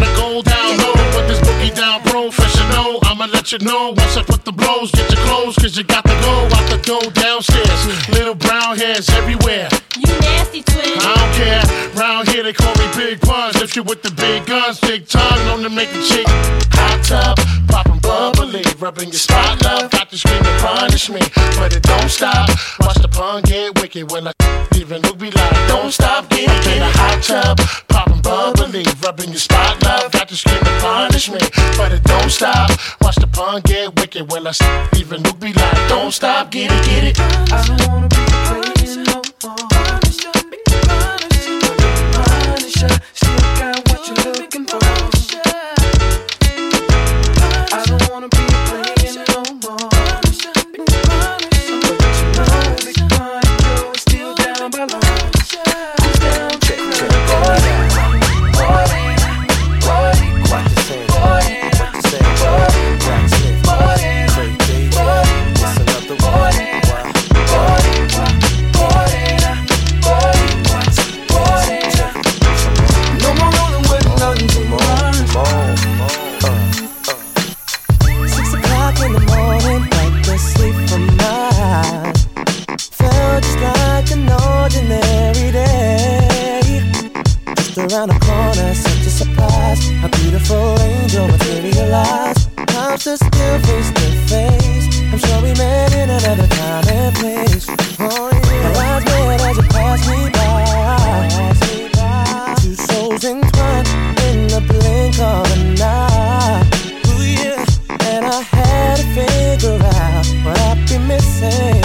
gotta 0.03 0.21
go 0.21 0.41
down 0.41 0.77
low 0.77 0.93
with 1.15 1.27
this 1.27 1.39
boogie 1.39 1.75
down 1.75 2.01
professional. 2.01 2.99
I'ma 3.03 3.25
let 3.31 3.51
you 3.51 3.59
know 3.59 3.93
once 3.95 4.17
I 4.17 4.23
put 4.23 4.43
the 4.45 4.51
blows, 4.51 4.91
get 4.91 5.09
your 5.09 5.21
clothes, 5.25 5.55
cause 5.55 5.77
you 5.77 5.83
got 5.83 6.03
to 6.03 6.15
go 6.21 6.33
out 6.55 6.69
the 6.69 6.79
door 6.83 7.11
downstairs. 7.11 8.09
Little 8.09 8.35
brown 8.35 8.77
hairs 8.77 9.09
everywhere. 9.09 9.69
You 9.97 10.11
nasty 10.19 10.63
twin. 10.63 10.97
I 10.99 11.13
don't 11.15 11.33
care. 11.35 12.01
Round 12.01 12.27
here 12.27 12.43
they 12.43 12.53
call 12.53 12.73
me 12.75 12.87
Big 12.95 13.21
Buns. 13.21 13.55
If 13.61 13.75
you 13.75 13.83
with 13.83 14.01
the 14.03 14.11
big 14.11 14.45
guns, 14.45 14.79
big 14.79 15.07
time, 15.07 15.37
known 15.45 15.63
to 15.63 15.69
make 15.69 15.89
a 15.89 16.01
chick 16.03 16.27
hot 16.73 17.03
tub, 17.03 17.37
poppin' 17.67 17.99
bubbly, 17.99 18.63
rubbing 18.79 19.09
your 19.09 19.19
spot 19.19 19.61
love. 19.63 19.91
Got 19.91 20.09
to 20.09 20.17
scream 20.17 20.43
to 20.43 20.57
punish 20.59 21.09
me, 21.09 21.21
but 21.57 21.75
it 21.75 21.83
don't 21.83 22.09
stop. 22.09 22.49
Watch 22.79 22.99
the 23.01 23.07
pun 23.07 23.43
get 23.43 23.79
wicked 23.79 24.11
when 24.11 24.27
I 24.27 24.33
even 24.75 25.01
look 25.03 25.17
be 25.17 25.31
like, 25.31 25.67
don't 25.67 25.91
stop, 25.91 26.29
get 26.29 26.49
in 26.49 26.63
get 26.63 26.81
a 26.81 26.91
hot 26.97 27.23
tub 27.23 27.92
me. 28.73 28.83
Rubbing 29.03 29.29
your 29.29 29.37
spot, 29.37 29.81
love, 29.83 30.11
got 30.11 30.27
the 30.27 30.35
skin 30.35 30.59
to 30.59 30.79
punish 30.81 31.29
me. 31.29 31.39
But 31.77 31.93
it 31.93 32.03
don't 32.03 32.29
stop. 32.29 32.71
Watch 33.01 33.15
the 33.15 33.27
pun 33.27 33.61
get 33.61 33.95
wicked. 33.99 34.31
Well, 34.31 34.47
I 34.47 34.51
see 34.51 34.99
even 34.99 35.23
you 35.23 35.33
be 35.33 35.53
like, 35.53 35.89
don't 35.89 36.11
stop, 36.11 36.51
get 36.51 36.71
it, 36.71 36.85
get 36.85 37.03
it. 37.03 37.19
I 37.53 37.63
don't 37.67 37.87
wanna 37.87 38.07
be 38.09 38.73
crazy 38.73 39.03
no 39.03 39.21
more. 39.43 39.72
Around 88.03 88.19
the 88.19 88.25
corner, 88.25 88.73
such 88.73 89.05
a 89.05 89.09
surprise. 89.09 89.89
A 90.03 90.09
beautiful 90.09 90.79
angel 90.79 91.27
materialized. 91.27 92.49
I'm 92.57 92.97
still 92.97 93.17
face 93.17 93.91
to 93.91 94.11
face. 94.27 94.87
I'm 95.11 95.19
sure 95.19 95.41
we 95.41 95.53
met 95.53 95.93
in 95.93 96.09
another 96.09 96.47
time 96.47 96.87
and 96.89 97.15
place. 97.15 97.67
Oh 97.99 98.29
yeah, 98.33 98.73
my 98.73 98.95
eyes 98.95 99.05
met 99.05 99.41
as 99.41 99.57
you 99.57 99.63
passed 99.69 100.09
me 100.09 100.29
by. 100.33 100.51
Two 102.61 102.75
souls 102.75 103.23
entwined 103.23 103.87
in 104.27 104.47
the 104.47 104.61
blink 104.67 105.19
of 105.19 105.45
an 105.57 105.81
eye. 105.81 106.63
Ooh 107.07 107.23
yeah, 107.23 107.65
and 108.11 108.25
I 108.25 108.41
had 108.41 108.97
to 108.97 109.05
figure 109.15 109.79
out 109.81 110.25
what 110.43 110.59
I'd 110.59 110.89
be 110.89 110.97
missing. 110.97 111.83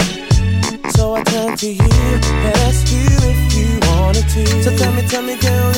So 0.91 1.15
I 1.15 1.23
turned 1.23 1.57
to 1.59 1.67
you 1.67 2.19
and 2.45 2.55
asked 2.67 2.91
you 2.91 3.05
if 3.31 3.53
you 3.55 3.79
wanted 3.89 4.27
to. 4.29 4.63
So 4.63 4.75
tell 4.75 4.91
me, 4.93 5.01
tell 5.07 5.21
me, 5.21 5.37
girl, 5.37 5.73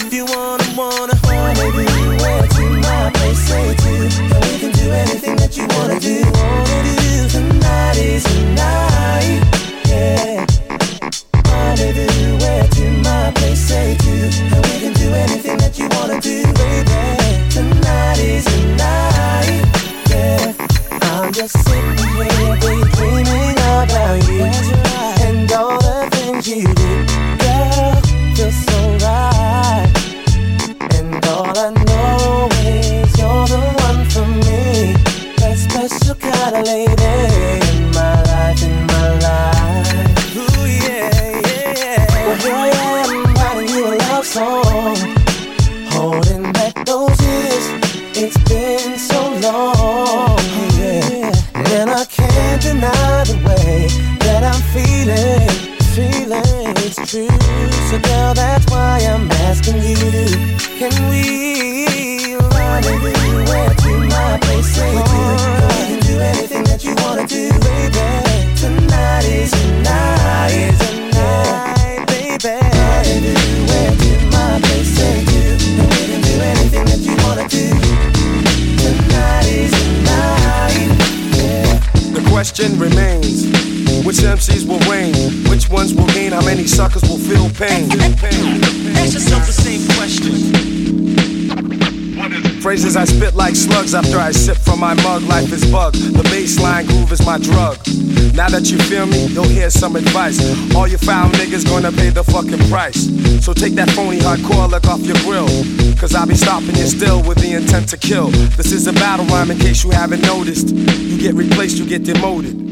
This 108.71 108.83
is 108.83 108.87
a 108.87 108.93
battle 108.93 109.25
rhyme 109.25 109.51
in 109.51 109.59
case 109.59 109.83
you 109.83 109.91
haven't 109.91 110.21
noticed. 110.21 110.69
You 110.69 111.17
get 111.17 111.33
replaced, 111.35 111.77
you 111.77 111.85
get 111.85 112.05
demoted. 112.05 112.70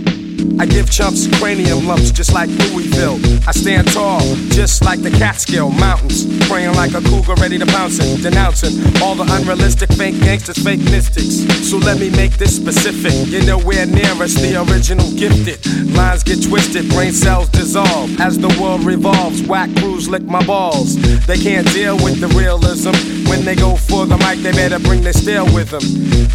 I 0.60 0.66
give 0.66 0.92
chumps 0.92 1.26
cranium 1.40 1.88
lumps 1.88 2.12
just 2.12 2.34
like 2.34 2.50
Louisville. 2.50 3.18
I 3.48 3.54
stand 3.54 3.88
tall, 3.94 4.20
just 4.52 4.84
like 4.84 5.02
the 5.02 5.10
Catskill 5.10 5.70
Mountains. 5.72 6.28
Preying 6.50 6.76
like 6.76 6.94
a 6.94 7.02
cougar 7.02 7.36
ready 7.36 7.58
to 7.58 7.66
pounce 7.66 8.00
and 8.00 8.22
denouncing 8.22 8.76
all 9.02 9.16
the 9.16 9.24
unrealistic 9.24 9.90
fake 9.94 10.20
gangsters, 10.20 10.62
fake 10.62 10.82
mystics. 10.92 11.48
So 11.66 11.78
let 11.78 11.98
me 11.98 12.10
make 12.10 12.34
this 12.34 12.54
specific. 12.54 13.14
You're 13.32 13.46
nowhere 13.46 13.86
near 13.86 14.12
us, 14.22 14.34
the 14.34 14.62
original 14.70 15.10
gifted. 15.14 15.66
Lines 15.96 16.24
get 16.24 16.44
twisted, 16.44 16.90
brain 16.90 17.14
cells 17.14 17.48
dissolve. 17.48 18.20
As 18.20 18.38
the 18.38 18.50
world 18.62 18.84
revolves, 18.84 19.42
whack 19.44 19.74
crews 19.78 20.10
lick 20.10 20.24
my 20.24 20.46
balls. 20.46 20.98
They 21.26 21.38
can't 21.38 21.72
deal 21.72 21.96
with 22.04 22.20
the 22.20 22.28
realism. 22.36 22.92
When 23.30 23.46
they 23.46 23.56
go 23.56 23.78
for 23.78 24.06
the 24.06 24.18
mic, 24.18 24.40
they 24.40 24.52
better 24.52 24.80
bring 24.80 25.04
their 25.04 25.14
steel 25.14 25.46
with 25.56 25.70
them. 25.70 25.84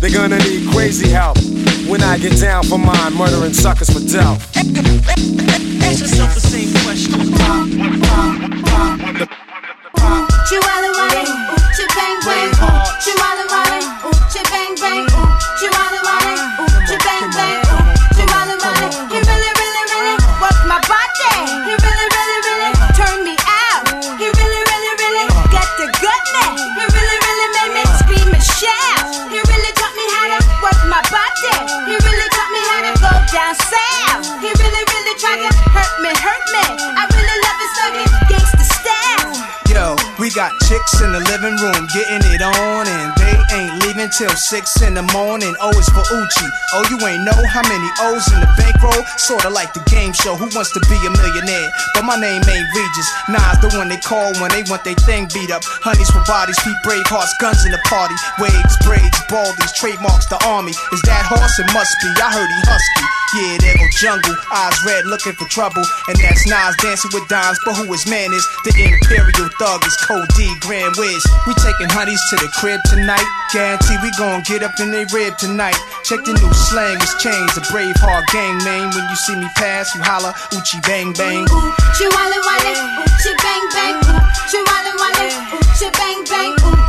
They're 0.01 0.17
gonna 0.17 0.39
need 0.39 0.71
crazy 0.73 1.11
help. 1.11 1.37
When 1.89 2.03
I 2.03 2.19
get 2.19 2.41
down 2.41 2.65
for 2.65 2.79
mine, 2.79 3.15
murdering 3.15 3.53
suckers 3.53 3.91
for 3.91 4.01
Delph. 4.01 4.41
Ask 5.83 6.01
yourself 6.01 6.35
the 6.35 6.41
same 6.41 6.73
question. 6.83 7.13
Chihuahua 10.49 11.09
Chihuahua 13.05 13.34
chicks 40.85 41.01
in 41.01 41.13
the 41.13 41.21
living 41.21 41.57
room 41.57 41.87
getting 41.93 42.33
it 42.33 42.43
on, 42.43 42.87
and 42.87 43.24
till 44.19 44.31
six 44.37 44.81
in 44.83 44.95
the 44.95 45.03
morning. 45.11 45.51
Oh, 45.59 45.75
o 45.75 45.79
is 45.79 45.89
for 45.91 46.07
Oochie. 46.07 46.51
Oh, 46.75 46.87
you 46.87 46.99
ain't 47.03 47.27
know 47.27 47.35
how 47.51 47.67
many 47.67 47.89
O's 48.07 48.23
in 48.31 48.39
the 48.39 48.51
bankroll? 48.55 49.03
Sorta 49.19 49.51
like 49.51 49.75
the 49.75 49.83
game 49.91 50.13
show, 50.15 50.39
Who 50.39 50.47
Wants 50.55 50.71
to 50.75 50.81
Be 50.87 50.95
a 51.03 51.11
Millionaire? 51.11 51.71
But 51.95 52.07
my 52.07 52.15
name 52.15 52.43
ain't 52.47 52.69
Regis. 52.75 53.09
Nas 53.27 53.59
the 53.59 53.75
one 53.75 53.89
they 53.91 53.99
call 53.99 54.31
when 54.39 54.55
they 54.55 54.63
want 54.71 54.87
they 54.87 54.95
thing 55.03 55.27
beat 55.35 55.51
up. 55.51 55.67
Honeys 55.83 56.11
for 56.11 56.23
bodies, 56.31 56.59
feet 56.63 56.79
brave 56.87 57.07
hearts, 57.11 57.35
guns 57.43 57.67
in 57.67 57.75
the 57.75 57.83
party. 57.91 58.15
Waves, 58.39 58.77
braids, 58.87 59.19
baldies, 59.27 59.75
trademarks 59.75 60.31
the 60.31 60.39
army. 60.47 60.73
Is 60.95 61.03
that 61.11 61.27
horse? 61.27 61.59
It 61.59 61.67
must 61.75 61.91
be. 61.99 62.11
I 62.23 62.31
heard 62.31 62.51
he 62.51 62.61
husky. 62.71 63.07
Yeah, 63.35 63.59
there 63.59 63.75
go 63.83 63.87
jungle. 63.99 64.37
Eyes 64.55 64.79
red, 64.87 65.11
looking 65.11 65.35
for 65.35 65.51
trouble. 65.51 65.83
And 66.07 66.15
that's 66.23 66.47
Nas 66.47 66.79
dancing 66.79 67.11
with 67.11 67.27
dimes. 67.27 67.59
But 67.67 67.75
who 67.75 67.91
his 67.91 68.07
man 68.07 68.31
is? 68.31 68.47
The 68.63 68.71
Imperial 68.79 69.51
Thug 69.59 69.83
is 69.83 69.97
Code 70.07 70.31
D, 70.39 70.47
Grand 70.63 70.95
Wiz. 70.95 71.19
We 71.43 71.55
taking 71.59 71.91
honeys 71.91 72.23
to 72.31 72.37
the 72.39 72.47
crib 72.55 72.79
tonight. 72.87 73.27
Guarantee 73.51 73.99
we 74.05 74.11
gon' 74.19 74.43
get 74.43 74.63
up 74.63 74.79
in 74.81 74.91
they 74.91 75.07
rib 75.17 75.33
tonight. 75.39 75.81
Check 76.05 76.21
the 76.29 76.37
new 76.37 76.53
slang, 76.53 77.01
it's 77.01 77.17
changed. 77.17 77.57
A 77.57 77.65
brave 77.73 77.97
heart 77.97 78.29
gang 78.29 78.61
name. 78.61 78.93
When 78.93 79.09
you 79.09 79.17
see 79.17 79.35
me 79.35 79.49
pass, 79.57 79.95
you 79.97 80.03
holla, 80.05 80.37
Oochie 80.53 80.85
bang 80.85 81.17
bang. 81.17 81.49
Chihuahua 81.97 82.39
Wale, 82.45 82.73
ooh, 82.77 83.09
chi 83.25 83.33
bang 83.41 83.65
bang, 83.73 83.97
ooh, 84.05 84.21
Chihuahua 84.53 84.93
Wale, 85.01 85.27
ooh, 85.57 85.65
chi 85.81 85.89
bang 85.97 86.21
bang, 86.29 86.53
ooh, 86.69 86.84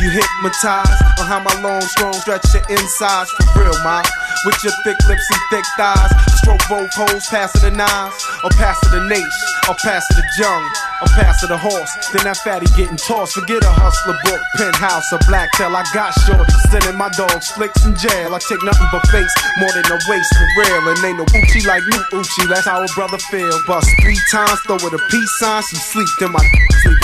You 0.00 0.10
hypnotized 0.10 1.02
on 1.20 1.26
how 1.26 1.40
my 1.40 1.54
long, 1.62 1.80
strong 1.82 2.14
stretch 2.14 2.44
your 2.52 2.62
insides 2.68 3.30
for 3.30 3.60
real, 3.60 3.76
man. 3.84 4.04
With 4.44 4.60
your 4.62 4.74
thick 4.84 4.98
lips 5.08 5.24
and 5.32 5.40
thick 5.48 5.64
thighs, 5.76 6.12
stroke 6.44 6.60
both 6.68 6.92
holes, 6.92 7.24
pass 7.32 7.54
it 7.56 7.64
the 7.64 7.70
nines, 7.72 8.12
or 8.44 8.50
pass 8.60 8.76
it 8.84 8.92
the 8.92 9.00
nation, 9.08 9.48
or 9.68 9.74
pass 9.80 10.04
it 10.10 10.20
the 10.20 10.26
jung, 10.36 10.64
or 11.00 11.08
pass 11.16 11.42
it 11.42 11.48
the 11.48 11.56
horse. 11.56 11.88
Then 12.12 12.28
that 12.28 12.36
fatty 12.44 12.68
getting 12.76 13.00
tossed. 13.00 13.32
Forget 13.32 13.64
a 13.64 13.72
hustler 13.72 14.18
book, 14.28 14.40
penthouse, 14.60 15.08
or 15.12 15.20
black 15.24 15.48
tail. 15.56 15.72
I 15.72 15.80
got 15.96 16.12
shorty 16.28 16.52
sending 16.68 16.98
my 17.00 17.08
dogs 17.16 17.48
flicks 17.56 17.84
in 17.88 17.96
jail. 17.96 18.34
I 18.34 18.38
take 18.44 18.60
nothing 18.60 18.88
but 18.92 19.06
face, 19.08 19.32
more 19.56 19.72
than 19.72 19.88
a 19.88 19.98
waist 20.12 20.28
for 20.36 20.48
real. 20.60 20.92
And 20.92 21.00
ain't 21.00 21.16
no 21.16 21.24
Oochie 21.24 21.64
like 21.64 21.84
me, 21.88 21.96
Oochie. 22.12 22.48
That's 22.52 22.68
how 22.68 22.84
a 22.84 22.88
brother 22.92 23.18
feel. 23.32 23.56
Bust 23.64 23.88
three 24.04 24.20
times, 24.28 24.60
throw 24.68 24.76
it 24.76 24.92
a 24.92 25.00
peace 25.08 25.32
sign. 25.40 25.62
She 25.64 25.76
sleep, 25.76 26.08
then 26.20 26.32
my 26.32 26.44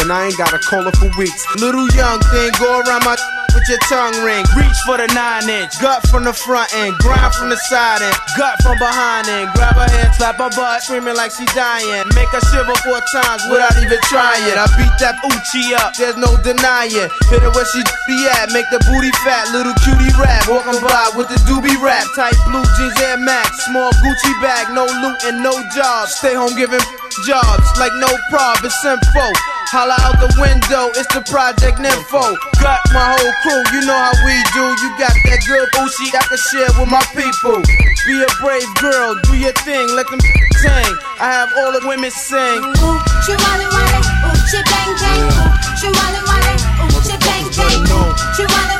and 0.00 0.12
I 0.12 0.26
ain't 0.26 0.38
got 0.38 0.52
a 0.52 0.58
caller 0.58 0.92
for 0.92 1.10
weeks. 1.18 1.44
Little 1.60 1.86
young 1.92 2.20
thing, 2.32 2.50
go 2.58 2.80
around 2.80 3.04
my 3.04 3.16
with 3.54 3.66
your 3.68 3.82
tongue 3.90 4.14
ring. 4.22 4.44
Reach 4.56 4.78
for 4.86 4.96
the 4.96 5.06
nine 5.12 5.48
inch. 5.48 5.74
Gut 5.80 6.06
from 6.08 6.24
the 6.24 6.32
front 6.32 6.72
end, 6.74 6.96
grind 6.98 7.34
from 7.34 7.50
the 7.50 7.58
side 7.68 8.02
end, 8.02 8.16
gut 8.38 8.56
from 8.62 8.78
behind 8.78 9.28
end. 9.28 9.50
Grab 9.54 9.74
her 9.74 9.90
hand, 9.90 10.14
slap 10.14 10.38
her 10.38 10.50
butt, 10.54 10.82
screaming 10.82 11.16
like 11.16 11.32
she 11.34 11.44
dying. 11.52 12.06
Make 12.14 12.30
her 12.30 12.42
shiver 12.50 12.74
four 12.86 13.00
times 13.12 13.42
without 13.50 13.74
even 13.82 13.98
trying. 14.08 14.54
I 14.54 14.66
beat 14.78 14.94
that 15.02 15.18
Oochie 15.26 15.74
up, 15.76 15.94
there's 15.98 16.16
no 16.16 16.38
denying. 16.40 17.10
Hit 17.28 17.42
her 17.42 17.52
where 17.52 17.66
she 17.68 17.82
be 18.06 18.16
at, 18.40 18.54
make 18.54 18.68
the 18.70 18.80
booty 18.86 19.12
fat, 19.26 19.50
little 19.52 19.74
cutie 19.82 20.14
rap. 20.16 20.46
Walking 20.48 20.80
by 20.80 21.10
with 21.18 21.28
the 21.28 21.38
doobie 21.44 21.78
rap, 21.82 22.06
tight 22.14 22.38
blue 22.46 22.64
jeans 22.78 22.96
and 23.10 23.24
Max, 23.24 23.66
small 23.66 23.90
Gucci 24.00 24.34
bag, 24.40 24.70
no 24.72 24.86
loot 24.86 25.18
and 25.26 25.42
no 25.42 25.52
jobs. 25.74 26.14
Stay 26.14 26.34
home 26.34 26.54
giving 26.56 26.80
jobs 27.26 27.66
like 27.78 27.92
no 27.98 28.08
prob, 28.30 28.62
it's 28.62 28.74
simple. 28.82 29.32
Holla 29.70 29.94
out 30.02 30.18
the 30.18 30.30
window, 30.38 30.90
it's 30.98 31.06
the 31.14 31.22
Project 31.30 31.78
Nympho. 31.78 32.34
Got 32.58 32.82
my 32.90 33.14
whole 33.14 33.34
crew, 33.42 33.62
you 33.74 33.86
know 33.86 33.94
how 33.94 34.14
we 34.26 34.34
do. 34.50 34.64
You 34.82 34.88
got 34.98 35.14
that 35.14 35.40
good 35.46 35.66
Oochie 35.78 36.10
I 36.10 36.22
can 36.26 36.40
share 36.50 36.70
with 36.74 36.90
my 36.90 37.02
people. 37.14 37.62
Be 38.06 38.14
a 38.18 38.30
brave 38.42 38.66
girl, 38.82 39.14
do 39.26 39.38
your 39.38 39.54
thing, 39.62 39.86
let 39.94 40.10
them 40.10 40.20
sing. 40.58 40.92
I 41.22 41.30
have 41.30 41.50
all 41.58 41.70
the 41.72 41.82
women 41.86 42.10
sing. 42.10 42.62
Oochie 42.82 43.36
wally 43.38 43.66
wally, 43.70 44.00
oochie 44.26 44.62
bang 44.66 44.92
bang, 44.98 45.24
oochie 45.30 45.90
wally 45.94 46.20
wally, 46.26 46.56
oochie 46.90 47.18
bang 47.22 47.46
bang, 47.54 47.80
oochie 47.86 48.46
wally 48.50 48.76
wally, 48.76 48.79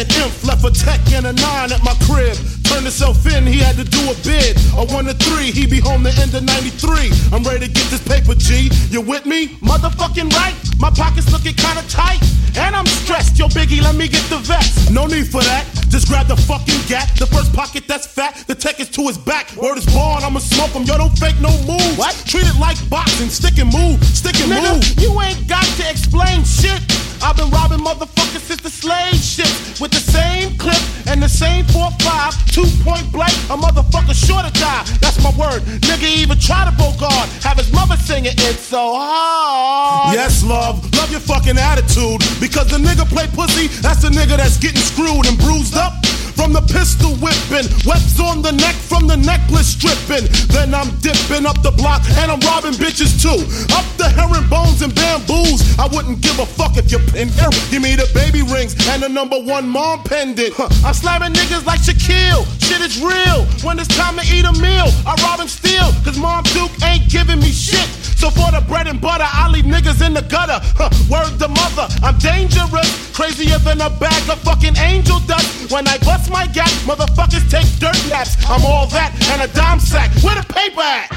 man 0.00 0.22
Inf 0.22 0.44
left 0.44 0.64
a 0.64 0.70
tech 0.70 1.00
and 1.12 1.26
a 1.26 1.32
nine 1.32 1.72
at 1.72 1.82
my 1.84 1.94
crib. 2.06 2.59
Turned 2.80 2.96
himself 2.96 3.26
in, 3.26 3.44
he 3.44 3.58
had 3.58 3.76
to 3.76 3.84
do 3.84 4.00
a 4.08 4.14
bid. 4.24 4.56
A 4.72 4.86
one 4.88 5.04
to 5.04 5.12
three, 5.12 5.50
he 5.50 5.66
be 5.66 5.80
home 5.80 6.02
the 6.02 6.16
end 6.16 6.32
of 6.32 6.44
93. 6.44 7.12
I'm 7.30 7.44
ready 7.44 7.66
to 7.66 7.70
get 7.70 7.84
this 7.92 8.00
paper, 8.00 8.32
G. 8.34 8.70
You 8.88 9.02
with 9.02 9.26
me? 9.26 9.48
Motherfucking 9.60 10.32
right. 10.32 10.56
My 10.78 10.88
pockets 10.88 11.30
looking 11.30 11.52
kinda 11.52 11.84
tight. 11.92 12.24
And 12.56 12.74
I'm 12.74 12.86
stressed. 12.86 13.38
Yo, 13.38 13.48
Biggie, 13.48 13.82
let 13.82 13.96
me 13.96 14.08
get 14.08 14.24
the 14.30 14.38
vest. 14.38 14.90
No 14.90 15.06
need 15.06 15.28
for 15.28 15.42
that. 15.42 15.66
Just 15.90 16.08
grab 16.08 16.26
the 16.26 16.36
fucking 16.36 16.80
gat. 16.88 17.12
The 17.18 17.26
first 17.26 17.52
pocket 17.52 17.84
that's 17.86 18.06
fat. 18.06 18.44
The 18.46 18.54
tech 18.54 18.80
is 18.80 18.88
to 18.96 19.02
his 19.08 19.18
back. 19.18 19.54
Word 19.56 19.76
is 19.76 19.84
born, 19.84 20.24
I'ma 20.24 20.40
smoke 20.40 20.70
him. 20.70 20.84
Yo, 20.84 20.96
don't 20.96 21.12
fake 21.18 21.38
no 21.42 21.52
move. 21.68 21.98
What? 21.98 22.16
Treat 22.26 22.46
it 22.46 22.58
like 22.58 22.78
boxing. 22.88 23.28
Stick 23.28 23.58
and 23.58 23.70
move. 23.70 24.02
Stick 24.04 24.40
and 24.40 24.50
Nigga, 24.50 24.72
move. 24.72 24.84
You 24.96 25.20
ain't 25.20 25.46
got 25.46 25.68
to 25.76 25.84
explain 25.90 26.44
shit. 26.44 26.80
I've 27.22 27.36
been 27.36 27.50
robbing 27.50 27.80
motherfuckers 27.80 28.40
since 28.40 28.62
the 28.62 28.70
slave 28.70 29.14
shit. 29.16 29.50
With 29.80 29.92
the 29.92 30.00
same 30.00 30.56
clip 30.56 30.80
and 31.06 31.22
the 31.22 31.28
same 31.28 31.64
4-5, 31.66 32.54
two 32.54 32.64
point 32.82 33.06
blank, 33.12 33.34
a 33.50 33.56
motherfucker 33.56 34.14
sure 34.14 34.42
to 34.42 34.52
die. 34.58 34.84
That's 35.00 35.18
my 35.22 35.30
word. 35.36 35.62
Nigga 35.88 36.08
even 36.16 36.38
try 36.38 36.64
to 36.64 36.72
bogard. 36.72 37.26
Have 37.42 37.58
his 37.58 37.72
mother 37.72 37.96
singing 37.96 38.34
it 38.36 38.56
so 38.56 38.94
hard. 38.94 40.14
Yes, 40.14 40.44
love. 40.44 40.82
Love 40.94 41.10
your 41.10 41.20
fucking 41.20 41.58
attitude. 41.58 42.20
Because 42.40 42.68
the 42.70 42.78
nigga 42.78 43.08
play 43.08 43.26
pussy, 43.28 43.68
that's 43.80 44.02
the 44.02 44.08
nigga 44.08 44.36
that's 44.36 44.58
getting 44.58 44.80
screwed 44.82 45.26
and 45.26 45.38
bruised 45.38 45.76
up. 45.76 45.94
From 46.40 46.54
the 46.54 46.64
pistol 46.72 47.12
whipping, 47.20 47.68
webs 47.84 48.18
on 48.18 48.40
the 48.40 48.50
neck 48.50 48.72
from 48.72 49.06
the 49.06 49.14
necklace 49.14 49.76
stripping. 49.76 50.24
Then 50.48 50.72
I'm 50.72 50.88
dipping 51.04 51.44
up 51.44 51.60
the 51.60 51.70
block 51.70 52.00
and 52.16 52.32
I'm 52.32 52.40
robbing 52.40 52.80
bitches 52.80 53.20
too. 53.20 53.44
Up 53.76 53.84
the 54.00 54.08
herringbones 54.08 54.80
and 54.80 54.88
bamboos. 54.94 55.60
I 55.78 55.84
wouldn't 55.92 56.22
give 56.22 56.38
a 56.40 56.46
fuck 56.46 56.78
if 56.78 56.90
you're 56.90 57.04
in 57.12 57.28
here. 57.28 57.52
Give 57.68 57.82
me 57.82 57.92
the 57.92 58.08
baby 58.16 58.40
rings 58.40 58.72
and 58.88 59.02
the 59.02 59.10
number 59.10 59.36
one 59.38 59.68
mom 59.68 60.02
pendant. 60.04 60.54
Huh. 60.56 60.72
I'm 60.80 60.94
slamming 60.94 61.36
niggas 61.36 61.66
like 61.66 61.80
Shaquille. 61.84 62.48
Shit 62.64 62.80
is 62.80 62.96
real. 63.04 63.44
When 63.60 63.78
it's 63.78 63.92
time 63.92 64.16
to 64.16 64.24
eat 64.24 64.48
a 64.48 64.54
meal, 64.64 64.88
I 65.04 65.20
rob 65.20 65.40
and 65.40 65.50
steal. 65.50 65.92
Cause 66.08 66.16
Mom 66.16 66.44
Duke 66.56 66.72
ain't 66.82 67.10
giving 67.10 67.40
me 67.40 67.52
shit. 67.52 67.84
So 68.16 68.28
for 68.30 68.52
the 68.52 68.64
bread 68.68 68.86
and 68.86 69.00
butter, 69.00 69.28
I 69.28 69.48
leave 69.48 69.64
niggas 69.64 70.06
in 70.06 70.14
the 70.14 70.22
gutter. 70.22 70.60
Huh. 70.76 70.88
Word 71.12 71.36
the 71.38 71.48
mother, 71.48 71.88
I'm 72.00 72.16
dangerous. 72.18 72.88
Crazier 73.12 73.58
than 73.58 73.80
a 73.80 73.90
bag 73.90 74.28
of 74.30 74.38
fucking 74.40 74.76
angel 74.76 75.20
dust. 75.20 75.72
When 75.72 75.88
I 75.88 75.98
bust 75.98 76.29
my 76.30 76.46
gap, 76.46 76.70
motherfuckers 76.86 77.44
take 77.50 77.66
dirt 77.78 77.98
naps. 78.08 78.38
I'm 78.48 78.64
all 78.64 78.86
that 78.94 79.10
and 79.34 79.42
a 79.42 79.48
dime 79.52 79.80
sack. 79.80 80.10
Where 80.22 80.34
the 80.38 80.46
paper 80.46 80.80
at? 80.80 81.10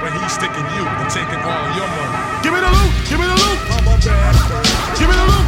But 0.00 0.16
he's 0.16 0.32
sticking 0.32 0.66
you 0.74 0.84
and 0.88 1.08
taking 1.12 1.40
all 1.44 1.66
your 1.76 1.86
money. 1.86 2.40
Give 2.42 2.52
me 2.56 2.60
the 2.64 2.72
loot, 2.72 2.92
give 3.06 3.20
me 3.20 3.26
the 3.28 3.36
loot. 3.36 3.60
Give 4.96 5.08
me 5.08 5.16
the 5.16 5.26
loot, 5.28 5.39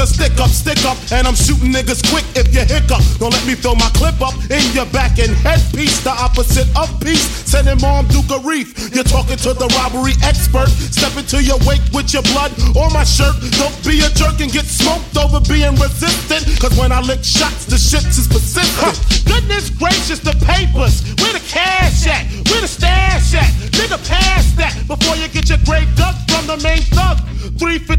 a 0.00 0.06
stick 0.06 0.32
up, 0.40 0.48
stick 0.48 0.80
up, 0.88 0.96
and 1.12 1.28
I'm 1.28 1.36
shooting 1.36 1.76
niggas 1.76 2.00
quick 2.08 2.24
if 2.32 2.48
you 2.56 2.64
hiccup. 2.64 3.04
Don't 3.20 3.36
let 3.36 3.44
me 3.44 3.52
throw 3.52 3.76
my 3.76 3.90
clip 3.92 4.16
up 4.24 4.32
in 4.48 4.64
your 4.72 4.88
back 4.96 5.20
and 5.20 5.28
headpiece, 5.44 6.00
the 6.00 6.10
opposite 6.10 6.68
of 6.72 6.88
peace. 7.04 7.28
Sending 7.44 7.76
mom 7.84 8.08
Duke 8.08 8.32
a 8.32 8.40
reef. 8.40 8.72
You're 8.96 9.04
talking 9.04 9.36
to 9.44 9.52
the 9.52 9.68
robbery 9.76 10.16
expert. 10.24 10.72
Step 10.72 11.12
into 11.20 11.44
your 11.44 11.60
wake 11.68 11.84
with 11.92 12.16
your 12.16 12.24
blood 12.32 12.48
on 12.80 12.92
my 12.96 13.04
shirt. 13.04 13.36
Don't 13.60 13.76
be 13.84 14.00
a 14.00 14.08
jerk 14.16 14.40
and 14.40 14.48
get 14.48 14.64
smoked 14.64 15.16
over 15.20 15.40
being 15.44 15.76
resistant. 15.76 16.48
Cause 16.56 16.72
when 16.80 16.92
I 16.92 17.04
lick 17.04 17.20
shots, 17.20 17.68
the 17.68 17.76
shits 17.76 18.16
is 18.16 18.24
persistent. 18.24 18.96
Goodness 19.28 19.68
gracious, 19.68 20.24
the 20.24 20.32
papers. 20.48 21.04
Where 21.20 21.36
the 21.36 21.44
cash 21.44 22.08
at? 22.08 22.24
Where 22.48 22.64
the 22.64 22.70
stash 22.70 23.36
at? 23.36 23.52
Nigga, 23.76 24.00
pass 24.08 24.48
that 24.56 24.72
before 24.88 25.16
you 25.20 25.28
get 25.28 25.48
your 25.48 25.60
grave 25.68 25.88
dug 25.96 26.16
from 26.32 26.46
the 26.48 26.56
main 26.64 26.80
thug. 26.88 26.99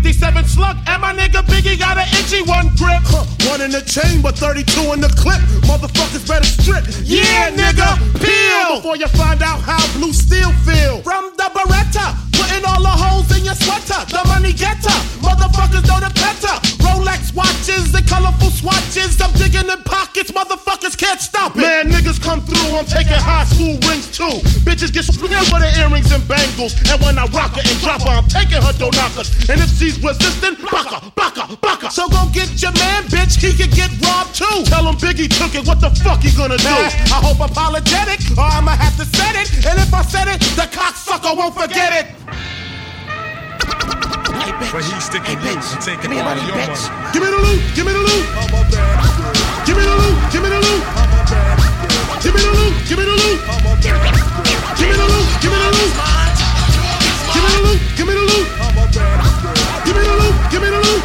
357 0.02 0.46
slug, 0.50 0.78
and 0.88 1.02
my 1.02 1.14
nigga 1.14 1.42
Biggie 1.46 1.78
got 1.78 1.98
an 1.98 2.08
itchy 2.18 2.42
one 2.42 2.68
grip. 2.76 3.02
Huh, 3.06 3.26
One 3.50 3.62
in 3.62 3.70
the 3.72 3.82
chamber, 3.82 4.32
32 4.32 4.94
in 4.94 5.02
the 5.02 5.10
clip. 5.14 5.38
Motherfuckers 5.70 6.26
better 6.28 6.46
strip. 6.46 6.86
Yeah, 7.06 7.52
nigga, 7.54 7.86
peel 8.18 8.78
before 8.78 8.98
you 8.98 9.08
find 9.14 9.42
out 9.44 9.62
how 9.62 9.82
blue 9.94 10.12
steel 10.14 10.50
feel. 10.66 11.02
From 11.04 11.34
the 11.38 11.50
Beretta, 11.54 12.18
putting 12.42 12.66
all 12.66 12.82
the 12.82 12.90
holes 12.90 13.30
in 13.38 13.46
your 13.46 13.54
sweater. 13.54 14.02
The 14.10 14.22
money 14.26 14.54
getter, 14.54 14.98
motherfuckers 15.22 15.86
know 15.86 16.02
the 16.02 16.10
better. 16.18 16.56
Rolex 16.82 17.34
watches 17.38 17.94
and 17.94 18.06
colorful 18.10 18.50
swatches. 18.50 19.22
I'm 19.22 19.32
digging 19.38 19.70
in 19.70 19.82
pockets, 19.86 20.32
motherfuckers 20.34 20.98
can't 20.98 21.22
stop 21.22 21.54
it. 21.56 21.62
Man, 21.62 21.94
niggas 21.94 22.18
come 22.18 22.42
through, 22.42 22.74
I'm 22.74 22.90
taking 22.90 23.22
high 23.22 23.46
school 23.46 23.78
rings 23.86 24.10
too. 24.10 24.42
Bitches 24.66 24.90
get 24.90 25.06
split 25.06 25.38
for 25.54 25.62
the 25.62 25.70
earrings 25.78 26.10
and 26.10 26.26
bangles. 26.26 26.74
And 26.90 26.98
when 27.02 27.22
I 27.22 27.30
rock 27.30 27.54
her 27.62 27.64
and 27.64 27.78
drop 27.86 28.02
her, 28.02 28.16
I'm 28.18 28.28
taking 28.28 28.62
her 28.62 28.74
door 28.74 28.92
knockers. 28.98 29.30
And 29.46 29.62
if 29.62 29.70
she's 29.78 30.02
resistant, 30.02 30.58
baka, 30.66 31.14
baka, 31.14 31.46
baka. 31.62 31.92
So 31.94 32.10
go 32.10 32.26
get 32.34 32.50
your 32.58 32.74
man, 32.74 33.06
bitch, 33.14 33.38
he 33.38 33.54
could 33.54 33.72
get 33.78 33.94
robbed 34.02 34.34
too. 34.34 34.66
Tell 34.66 34.90
him 34.90 34.98
Biggie 34.98 35.30
took 35.30 35.54
it, 35.54 35.68
what 35.68 35.80
the 35.80 35.94
fuck 36.02 36.26
he 36.26 36.34
gonna 36.34 36.58
do? 36.58 36.74
I 37.14 37.22
hope 37.22 37.38
apologetic, 37.38 38.20
or 38.34 38.50
I'ma 38.50 38.74
have 38.82 38.98
to 38.98 39.06
set 39.06 39.38
it. 39.38 39.48
And 39.70 39.78
if 39.78 39.94
I 39.94 40.02
said 40.02 40.28
it, 40.28 40.42
the 40.58 40.66
cocksucker 40.74 41.38
won't 41.38 41.54
forget 41.54 41.94
it. 41.94 42.31
But 44.72 44.84
he's 44.86 45.04
sticking 45.04 45.42
you 45.44 45.52
and 45.52 45.82
taking 45.84 46.14
all 46.16 46.32
your 46.32 46.56
money. 46.56 46.80
Give 47.12 47.22
me 47.22 47.28
the 47.28 47.38
loot, 47.44 47.60
give 47.76 47.86
me 47.86 47.92
the 47.92 48.00
loot. 48.00 48.24
Give 49.68 49.76
me 49.76 49.84
the 49.84 49.96
loot, 50.00 50.16
give 50.32 50.42
me 50.42 50.50
the 50.50 50.60
loot. 50.64 50.80
Give 52.24 52.32
me 52.32 52.40
the 52.40 52.52
loot, 52.56 52.74
give 52.88 52.98
me 52.98 53.04
the 53.04 53.12
loot. 53.12 53.40
Give 54.80 54.88
me 54.88 54.96
the 54.96 55.06
loot, 55.12 55.28
give 55.42 55.52
me 55.52 55.60
the 55.60 55.68
loot. 55.76 55.92
Give 57.32 57.44
me 57.44 57.52
the 57.52 57.60
loot, 57.68 57.80
give 57.92 58.08
me 58.08 58.14
the 58.16 58.24
loot. 58.32 58.48
Give 59.84 59.96
me 59.96 60.02
the 60.08 60.16
loot, 60.16 60.36
give 60.52 60.62
me 60.62 60.70
the 60.72 60.80
loot. 60.80 61.04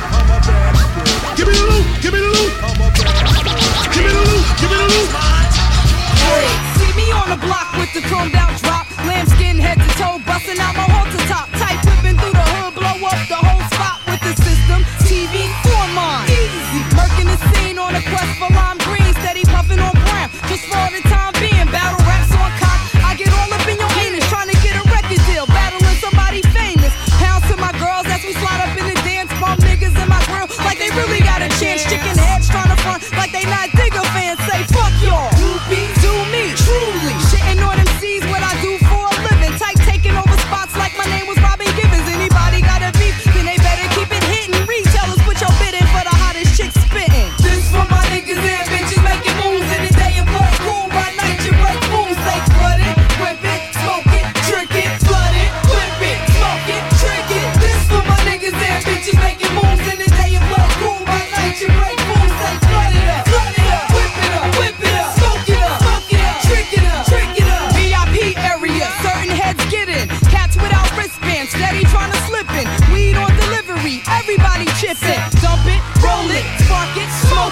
Give 1.37 1.47
me 1.49 1.55
the 1.59 1.67
loot, 1.67 1.87
give 2.03 2.13
me 2.13 2.21
the 2.21 2.31
loot. 2.31 2.53
Give 3.91 4.05
me 4.05 4.11
the 4.15 4.23
loot, 4.31 4.45
give 4.61 4.71
me 4.71 4.79
the 4.79 4.89
loot. 4.95 5.09
Hey, 6.23 6.47
see 6.79 6.93
me 6.95 7.11
on 7.11 7.27
the 7.29 7.39
block 7.45 7.75
with 7.75 7.91
the 7.95 8.01
chromed 8.07 8.35
out 8.35 8.55
drop, 8.63 8.87
lambskin 9.07 9.59
head 9.59 9.79
to 9.79 9.89
toe, 9.99 10.19
busting 10.25 10.61
out 10.61 10.75
my 10.77 10.96
TV 15.17 15.66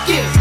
give. 0.06 0.34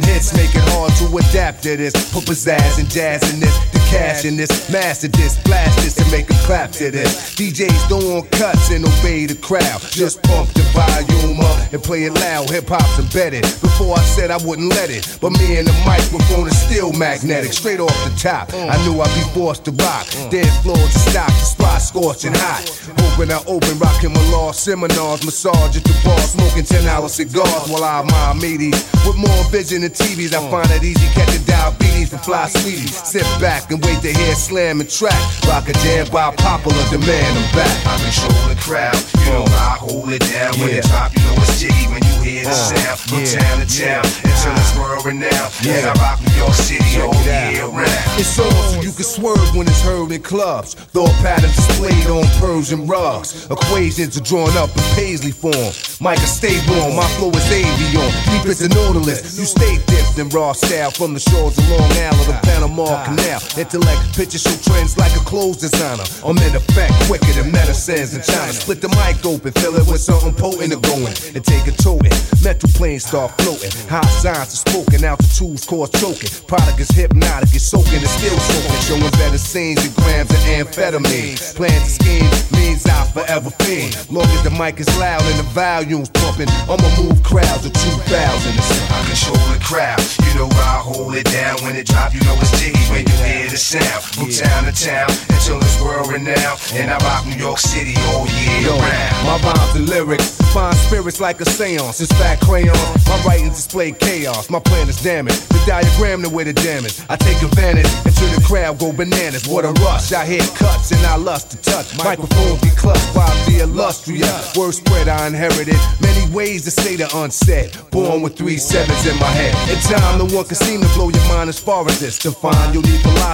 This, 0.00 0.04
hits, 0.04 0.32
make 0.34 0.54
it 0.54 0.62
hard 0.72 0.92
to 0.96 1.16
adapt 1.18 1.62
to 1.64 1.76
this. 1.76 1.92
Put 2.12 2.24
pizzazz 2.24 2.78
and 2.78 2.88
jazz 2.88 3.32
in 3.32 3.40
this, 3.40 3.81
cash 3.92 4.24
in 4.24 4.36
this, 4.36 4.70
master 4.70 5.08
this, 5.08 5.40
blast 5.42 5.76
this, 5.82 5.98
and 5.98 6.10
make 6.10 6.30
a 6.30 6.38
clap 6.46 6.70
to 6.72 6.90
this. 6.90 7.34
DJs 7.34 7.88
don't 7.88 8.04
want 8.12 8.30
cuts 8.30 8.70
and 8.70 8.84
obey 8.84 9.26
the 9.26 9.34
crowd. 9.34 9.80
Just 9.90 10.22
pump 10.22 10.48
the 10.54 10.62
volume 10.72 11.40
up 11.40 11.72
and 11.72 11.82
play 11.82 12.04
it 12.04 12.14
loud. 12.14 12.50
Hip 12.50 12.68
hop's 12.68 12.98
embedded. 12.98 13.42
Before 13.60 13.96
I 13.96 14.02
said 14.02 14.30
I 14.30 14.38
wouldn't 14.44 14.70
let 14.70 14.90
it, 14.90 15.18
but 15.20 15.30
me 15.30 15.56
and 15.58 15.66
the 15.66 15.76
microphone 15.84 16.46
is 16.46 16.58
still 16.60 16.92
magnetic. 16.92 17.52
Straight 17.52 17.80
off 17.80 17.96
the 18.04 18.14
top, 18.18 18.52
I 18.54 18.76
knew 18.84 19.00
I'd 19.00 19.14
be 19.14 19.24
forced 19.34 19.64
to 19.66 19.72
rock. 19.72 20.06
Dead 20.30 20.48
floor 20.62 20.76
to 20.76 20.98
stop, 21.10 21.28
the 21.28 21.44
spot 21.44 21.82
scorching 21.82 22.34
hot. 22.34 22.64
Open 23.12 23.30
I 23.30 23.40
open, 23.46 23.78
rocking 23.78 24.12
my 24.12 24.24
law 24.30 24.52
seminars, 24.52 25.24
massage 25.24 25.76
at 25.76 25.84
the 25.84 25.94
bar, 26.04 26.18
smoking 26.20 26.64
10 26.64 26.86
hour 26.88 27.08
cigars 27.08 27.68
while 27.68 27.84
I'm 27.84 28.02
admire 28.02 28.34
meaties. 28.34 28.80
With 29.06 29.16
more 29.16 29.44
vision 29.50 29.82
than 29.82 29.90
TVs, 29.90 30.34
I 30.34 30.40
find 30.50 30.70
it 30.70 30.82
easy 30.82 31.06
catching 31.14 31.44
diabetes 31.44 32.10
from 32.10 32.20
fly 32.20 32.48
sweeties. 32.48 32.94
Sit 32.94 33.26
back 33.40 33.70
and 33.70 33.81
wait 33.82 34.00
to 34.02 34.12
hear 34.12 34.34
slam 34.34 34.80
and 34.80 34.90
track. 34.90 35.18
Rock 35.46 35.68
a 35.68 35.72
jam 35.84 36.06
by 36.12 36.34
popular 36.36 36.82
demand, 36.90 37.38
I'm 37.38 37.48
back. 37.54 37.74
I 37.86 37.98
control 38.02 38.48
the 38.48 38.58
crowd, 38.60 38.96
you 39.24 39.32
know 39.32 39.44
I 39.46 39.76
hold 39.78 40.10
it 40.12 40.22
down. 40.32 40.58
When 40.58 40.70
it 40.70 40.84
drop, 40.84 41.12
you 41.14 41.22
know 41.22 41.34
it's 41.42 41.60
jiggy 41.60 41.86
when 41.92 42.02
you 42.02 42.14
hear 42.22 42.44
the 42.44 42.50
Uh, 42.50 42.70
sound. 42.70 42.98
From 43.02 43.18
yeah, 43.20 43.38
town 43.38 43.56
to 43.60 43.66
town, 43.66 44.04
until 44.24 44.52
it's 44.56 44.72
world 44.78 45.04
renowned. 45.06 45.52
And 45.66 45.86
I 45.86 45.92
rock 46.02 46.18
New 46.22 46.34
York 46.38 46.54
City 46.54 47.00
all 47.00 47.14
year 47.24 47.66
round. 47.66 48.20
It's 48.20 48.38
on 48.38 48.50
so 48.50 48.80
you 48.80 48.92
can 48.92 49.04
swerve 49.04 49.54
when 49.56 49.66
it's 49.68 49.80
heard 49.82 50.10
in 50.12 50.22
clubs. 50.22 50.74
Thought 50.94 51.12
patterns 51.22 51.56
displayed 51.56 52.06
on 52.06 52.24
Persian 52.40 52.86
rugs. 52.86 53.46
Equations 53.50 54.16
are 54.18 54.22
drawn 54.24 54.54
up 54.56 54.70
in 54.76 54.82
paisley 54.94 55.32
form. 55.32 55.72
Micah, 56.00 56.26
stay 56.26 56.58
warm. 56.68 56.96
My 56.96 57.06
flow 57.16 57.30
is 57.30 57.44
avion. 57.50 58.10
Deep 58.30 58.46
as 58.46 58.60
a 58.62 58.68
nautilus. 58.68 59.38
You 59.38 59.44
stay 59.44 59.78
dipped 59.86 60.18
in 60.18 60.28
raw 60.30 60.52
style 60.52 60.90
from 60.90 61.14
the 61.14 61.20
shores 61.20 61.56
of 61.58 61.68
Long 61.70 61.90
Island 61.92 62.26
to 62.26 62.38
Panama 62.46 63.04
Canal. 63.04 63.40
Intellect 63.72 64.14
pictures 64.14 64.42
show 64.42 64.52
trends 64.68 64.98
like 64.98 65.16
a 65.16 65.24
clothes 65.24 65.56
designer. 65.56 66.04
I'm 66.28 66.36
in 66.44 66.54
effect 66.54 66.92
quicker 67.08 67.32
than 67.32 67.50
medicines 67.50 68.12
in 68.12 68.20
China. 68.20 68.52
Split 68.52 68.82
the 68.82 68.92
mic 69.00 69.24
open, 69.24 69.50
fill 69.52 69.80
it 69.80 69.88
with 69.88 70.02
something 70.02 70.34
potent 70.34 70.76
and 70.76 70.82
going. 70.84 71.16
And 71.32 71.40
take 71.40 71.64
a 71.64 71.72
toting. 71.72 72.12
Mental 72.44 72.68
planes 72.76 73.08
start 73.08 73.32
floating. 73.40 73.72
High 73.88 74.04
signs 74.20 74.52
are 74.52 74.60
spoken. 74.68 75.04
Altitudes 75.04 75.64
cause 75.64 75.88
choking. 75.96 76.28
Product 76.44 76.84
is 76.84 76.90
hypnotic. 76.92 77.48
It's 77.56 77.64
soaking. 77.64 78.04
It's 78.04 78.12
still 78.12 78.36
soaking. 78.36 78.80
Showing 78.84 79.12
better 79.16 79.40
scenes 79.40 79.80
and 79.80 79.94
grams 79.96 80.28
of 80.28 80.44
amphetamine. 80.52 81.40
Plans 81.56 81.96
to 81.96 82.04
scheme 82.04 82.28
means 82.52 82.84
I'll 82.84 83.08
forever 83.08 83.48
fiend. 83.64 83.96
Long 84.12 84.28
as 84.36 84.44
the 84.44 84.52
mic 84.52 84.80
is 84.80 84.90
loud 85.00 85.24
and 85.32 85.38
the 85.40 85.48
volume's 85.56 86.10
pumping, 86.10 86.48
I'ma 86.68 86.88
move 87.00 87.22
crowds 87.24 87.64
of 87.64 87.72
2,000. 87.72 88.04
I 88.04 89.00
control 89.08 89.40
the 89.48 89.60
crowd, 89.64 90.04
you 90.28 90.32
know 90.36 90.48
I 90.60 90.76
hold 90.84 91.14
it 91.16 91.24
down. 91.32 91.56
When 91.64 91.76
it 91.76 91.86
drop, 91.86 92.12
you 92.12 92.20
know 92.28 92.36
it's 92.36 92.52
jiggy 92.60 92.84
when 92.92 93.08
you 93.08 93.16
hear 93.24 93.48
the 93.52 93.58
sound. 93.58 94.02
From 94.16 94.30
town 94.30 94.64
to 94.64 94.72
town, 94.72 95.10
until 95.28 95.60
it's 95.60 95.80
world 95.80 96.08
renowned. 96.10 96.58
And 96.72 96.90
I 96.90 96.96
rock 97.04 97.26
New 97.26 97.36
York 97.36 97.58
City 97.58 97.94
all 98.08 98.26
year 98.26 98.72
Yo, 98.72 98.78
round. 98.80 99.26
my 99.28 99.36
rhymes 99.44 99.76
and 99.76 99.88
lyrics 99.88 100.42
find 100.52 100.76
spirits 100.76 101.20
like 101.20 101.40
a 101.40 101.44
seance. 101.44 102.00
It's 102.00 102.12
fat 102.12 102.40
crayon. 102.40 102.76
My 103.08 103.20
writings 103.24 103.56
display 103.56 103.92
chaos. 103.92 104.50
My 104.50 104.60
plan 104.60 104.88
is 104.88 105.02
damaged. 105.02 105.48
The 105.48 105.60
diagram 105.66 106.22
the 106.22 106.28
way 106.28 106.44
the 106.44 106.52
damage. 106.52 107.00
I 107.08 107.16
take 107.16 107.42
advantage 107.42 107.88
until 108.04 108.28
the 108.32 108.42
crowd 108.46 108.78
go 108.78 108.92
bananas. 108.92 109.48
What 109.48 109.64
a 109.64 109.72
rush. 109.84 110.12
I 110.12 110.24
hear 110.24 110.44
cuts 110.56 110.92
and 110.92 111.04
I 111.06 111.16
lust 111.16 111.50
to 111.52 111.56
touch. 111.62 111.96
Microphones 111.96 112.60
be 112.60 112.70
clutched 112.70 113.14
by 113.14 113.28
the 113.46 113.60
illustrious. 113.64 114.56
Word 114.56 114.72
spread 114.72 115.08
I 115.08 115.26
inherited. 115.26 115.76
Many 116.00 116.32
ways 116.32 116.64
to 116.64 116.70
say 116.70 116.96
the 116.96 117.08
unsaid. 117.16 117.76
Born 117.90 118.22
with 118.22 118.36
three 118.36 118.58
sevens 118.58 119.06
in 119.06 119.18
my 119.18 119.32
head. 119.32 119.54
In 119.72 119.78
time, 119.80 120.18
no 120.18 120.26
one 120.36 120.44
can 120.44 120.56
seem 120.56 120.80
to 120.80 120.88
blow 120.94 121.08
your 121.08 121.26
mind 121.28 121.48
as 121.48 121.58
far 121.58 121.86
as 121.88 121.98
this. 122.00 122.18
To 122.20 122.30
find 122.30 122.74
you'll 122.74 122.82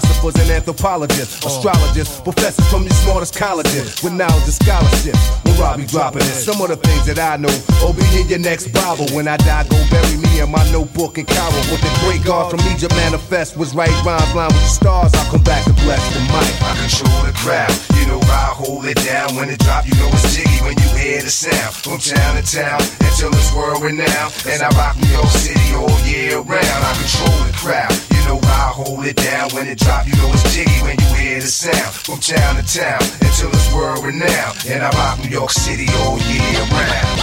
need 0.09 0.18
philosophers 0.18 0.43
and 0.43 0.51
anthropologists, 0.51 1.44
oh. 1.44 1.48
astrologists, 1.48 2.20
professors 2.20 2.66
from 2.68 2.85
the 2.85 2.94
smartest 2.94 3.36
colleges 3.36 4.02
with 4.02 4.12
knowledge 4.12 4.44
and 4.44 4.52
scholarships. 4.52 5.18
When 5.44 5.56
Robbie 5.59 5.86
dropping 5.86 6.22
it, 6.22 6.36
some 6.36 6.60
of 6.60 6.68
the 6.68 6.76
things 6.76 7.06
that 7.06 7.18
I 7.18 7.36
know. 7.36 7.52
Oh, 7.82 7.93
be 7.93 8.05
in 8.20 8.28
your 8.28 8.39
next 8.39 8.68
Bible. 8.68 9.06
When 9.12 9.28
I 9.28 9.36
die, 9.36 9.64
go 9.68 9.78
bury 9.90 10.16
me 10.16 10.40
in 10.40 10.51
my 10.51 10.64
notebook 10.70 11.18
in 11.18 11.26
Cairo. 11.26 11.60
With 11.70 11.82
the 11.82 11.93
great 12.05 12.24
God 12.24 12.51
from 12.51 12.60
Egypt 12.72 12.94
manifest 12.94 13.56
was 13.56 13.74
right 13.74 13.93
rhymes 14.05 14.35
line 14.35 14.52
with 14.52 14.62
the 14.62 14.72
stars. 14.72 15.14
I'll 15.14 15.30
come 15.30 15.43
back 15.43 15.64
to 15.64 15.72
bless 15.85 16.02
the 16.14 16.20
mic. 16.32 16.52
I 16.62 16.74
control 16.78 17.20
the 17.26 17.35
crowd, 17.36 17.72
you 17.98 18.06
know 18.06 18.20
I 18.28 18.52
hold 18.55 18.86
it 18.86 18.98
down. 19.05 19.36
When 19.36 19.48
it 19.48 19.59
drop, 19.60 19.86
you 19.86 19.94
know 19.94 20.09
it's 20.12 20.35
jiggy 20.35 20.59
when 20.64 20.76
you 20.78 20.89
hear 20.97 21.22
the 21.22 21.30
sound. 21.30 21.74
From 21.74 21.98
town 21.98 22.36
to 22.36 22.44
town, 22.44 22.80
until 23.01 23.30
it's 23.32 23.52
world 23.55 23.82
renowned. 23.82 24.32
And 24.47 24.62
I 24.62 24.68
rock 24.76 24.97
New 24.97 25.10
York 25.10 25.32
City 25.32 25.74
all 25.74 25.98
year 26.06 26.39
round. 26.40 26.80
I 26.85 26.93
control 26.97 27.39
the 27.47 27.55
crowd, 27.56 27.93
you 28.12 28.18
know 28.28 28.38
I 28.44 28.70
hold 28.76 29.05
it 29.06 29.16
down. 29.16 29.48
When 29.55 29.66
it 29.66 29.78
drop, 29.78 30.06
you 30.06 30.14
know 30.20 30.30
it's 30.32 30.44
jiggy 30.55 30.78
when 30.84 30.96
you 31.00 31.09
hear 31.16 31.40
the 31.40 31.48
sound. 31.48 31.92
From 32.05 32.20
town 32.20 32.56
to 32.60 32.64
town, 32.64 33.00
until 33.24 33.48
it's 33.48 33.72
world 33.72 34.05
renowned. 34.05 34.56
And 34.68 34.84
I 34.84 34.90
rock 35.00 35.18
New 35.24 35.30
York 35.30 35.50
City 35.50 35.88
all 36.00 36.18
year 36.28 36.60
round. 36.68 37.18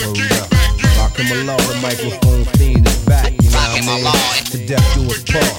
Oh, 0.00 0.16
rock 0.98 1.16
him 1.16 1.28
along, 1.44 1.62
the 1.68 1.76
microphone 1.82 2.44
fiend 2.56 2.86
is 2.88 2.98
back. 3.04 3.32
You 3.42 3.50
know 3.50 3.60
what 3.68 3.84
I 3.84 4.40
mean? 4.40 4.44
To 4.52 4.58
death 4.66 4.88
do 4.94 5.04
us 5.12 5.22
part. 5.28 5.58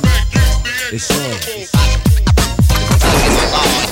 It's 0.92 1.12
on. 1.14 1.80
Now 3.00 3.89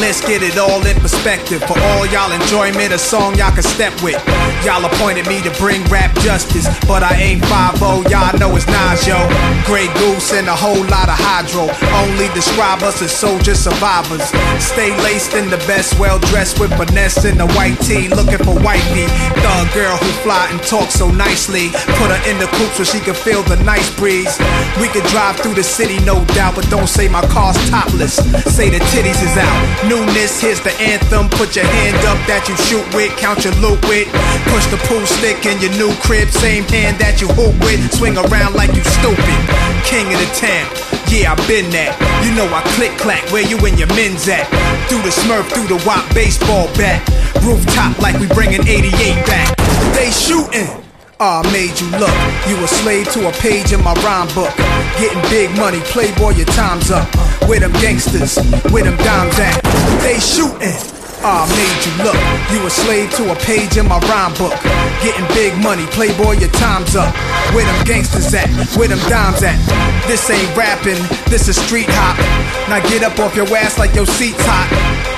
let's 0.00 0.20
get 0.20 0.42
it 0.42 0.56
all 0.58 0.84
in 0.86 0.96
perspective. 1.00 1.62
For 1.64 1.78
all 1.78 2.06
y'all 2.06 2.32
enjoyment, 2.32 2.92
a 2.92 2.98
song 2.98 3.36
y'all 3.36 3.52
can 3.52 3.62
step 3.62 3.92
with. 4.02 4.20
Y'all 4.64 4.84
appointed 4.84 5.26
me 5.26 5.42
to 5.42 5.50
bring 5.58 5.82
rap 5.92 6.14
justice, 6.20 6.66
but 6.86 7.02
I 7.02 7.14
ain't 7.16 7.42
5-0. 7.44 8.08
y'all 8.10 8.38
know 8.38 8.56
it's 8.56 8.66
Nas, 8.66 9.06
yo. 9.06 9.18
Grey 9.66 9.88
Goose 10.00 10.32
and 10.32 10.48
a 10.48 10.56
whole 10.56 10.82
lot 10.88 11.08
of 11.08 11.18
hydro. 11.18 11.68
Only 12.00 12.28
describe 12.34 12.82
us 12.82 13.02
as 13.02 13.12
soldier 13.12 13.54
survivors. 13.54 14.24
Stay 14.62 14.96
laced 15.02 15.34
in 15.34 15.50
the 15.50 15.58
best, 15.68 15.98
well 15.98 16.18
dressed 16.30 16.58
with 16.58 16.72
finesse 16.76 17.24
in 17.24 17.36
the 17.36 17.46
white 17.52 17.78
tee, 17.80 18.08
looking 18.08 18.42
for 18.42 18.56
wifey. 18.64 19.06
Thug 19.44 19.66
girl 19.74 19.96
who 19.96 20.10
fly 20.24 20.48
and 20.50 20.60
talk 20.62 20.90
so 20.90 21.10
nicely. 21.10 21.70
Put 22.00 22.08
her 22.10 22.22
in 22.30 22.38
the 22.38 22.46
coupe 22.56 22.72
so 22.72 22.84
she 22.84 23.00
can 23.00 23.14
feel 23.14 23.42
the 23.42 23.56
nice 23.64 23.90
breeze. 23.96 24.38
We 24.80 24.88
could 24.88 25.04
drive 25.12 25.36
through 25.40 25.54
the 25.54 25.62
city, 25.64 25.98
no 26.04 26.24
doubt, 26.36 26.56
but 26.56 26.68
don't 26.70 26.88
say 26.88 27.08
my 27.08 27.22
car's 27.28 27.58
topless. 27.68 28.16
Say 28.54 28.70
the 28.70 28.80
titties 28.92 29.20
is 29.22 29.36
out. 29.36 29.83
Newness, 29.88 30.40
here's 30.40 30.60
the 30.60 30.72
anthem. 30.80 31.28
Put 31.28 31.56
your 31.56 31.66
hand 31.66 32.00
up 32.08 32.16
that 32.24 32.48
you 32.48 32.56
shoot 32.64 32.84
with, 32.96 33.12
count 33.20 33.44
your 33.44 33.52
loot 33.60 33.80
with. 33.84 34.08
Push 34.48 34.66
the 34.72 34.80
pool 34.88 35.04
stick 35.04 35.44
in 35.44 35.60
your 35.60 35.72
new 35.76 35.92
crib, 36.00 36.28
same 36.28 36.64
hand 36.72 36.96
that 37.00 37.20
you 37.20 37.28
hoop 37.36 37.52
with. 37.60 37.80
Swing 37.92 38.16
around 38.16 38.54
like 38.54 38.72
you 38.72 38.84
stupid. 38.84 39.40
King 39.84 40.08
of 40.08 40.18
the 40.20 40.30
town. 40.36 40.66
Yeah, 41.12 41.32
I 41.32 41.38
been 41.46 41.68
that. 41.72 41.96
You 42.24 42.32
know 42.32 42.48
I 42.48 42.64
click 42.76 42.96
clack 42.96 43.24
where 43.32 43.44
you 43.44 43.60
and 43.64 43.78
your 43.78 43.88
men's 43.92 44.28
at. 44.28 44.48
Through 44.88 45.04
the 45.04 45.12
smurf, 45.12 45.48
through 45.52 45.68
the 45.68 45.80
wop 45.84 46.04
baseball 46.14 46.68
bat. 46.76 47.04
Rooftop 47.44 48.00
like 48.00 48.18
we 48.20 48.26
bringing 48.32 48.66
88 48.66 48.92
back. 49.26 49.56
They 49.96 50.10
shooting. 50.10 50.83
Ah, 51.20 51.42
I 51.44 51.52
made 51.52 51.78
you 51.78 51.86
look. 51.98 52.14
You 52.48 52.62
a 52.64 52.66
slave 52.66 53.10
to 53.12 53.28
a 53.28 53.32
page 53.32 53.72
in 53.72 53.82
my 53.84 53.94
rhyme 54.02 54.26
book. 54.34 54.54
Getting 54.98 55.22
big 55.30 55.56
money, 55.56 55.80
playboy, 55.80 56.30
your 56.30 56.46
time's 56.46 56.90
up. 56.90 57.06
Where 57.48 57.60
them 57.60 57.72
gangsters, 57.74 58.36
where 58.72 58.84
them 58.84 58.96
dimes 58.96 59.38
at? 59.38 59.62
They 60.02 60.18
shooting. 60.18 60.93
I 61.24 61.48
made 61.56 61.80
you 61.88 61.94
look. 62.04 62.20
You 62.52 62.60
a 62.66 62.70
slave 62.70 63.08
to 63.16 63.32
a 63.32 63.36
page 63.48 63.80
in 63.80 63.88
my 63.88 63.96
rhyme 64.12 64.36
book. 64.36 64.52
Getting 65.00 65.24
big 65.32 65.56
money, 65.56 65.88
playboy, 65.88 66.36
your 66.36 66.52
time's 66.52 66.94
up. 66.94 67.16
Where 67.56 67.64
them 67.64 67.80
gangsters 67.88 68.28
at? 68.34 68.52
Where 68.76 68.88
them 68.88 69.00
dimes 69.08 69.40
at? 69.40 69.56
This 70.04 70.28
ain't 70.28 70.52
rapping, 70.52 71.00
this 71.32 71.48
is 71.48 71.56
street 71.56 71.88
hop. 71.88 72.20
Now 72.68 72.84
get 72.92 73.02
up 73.02 73.18
off 73.24 73.34
your 73.34 73.48
ass 73.56 73.78
like 73.78 73.94
your 73.96 74.04
seat's 74.04 74.44
hot. 74.44 74.68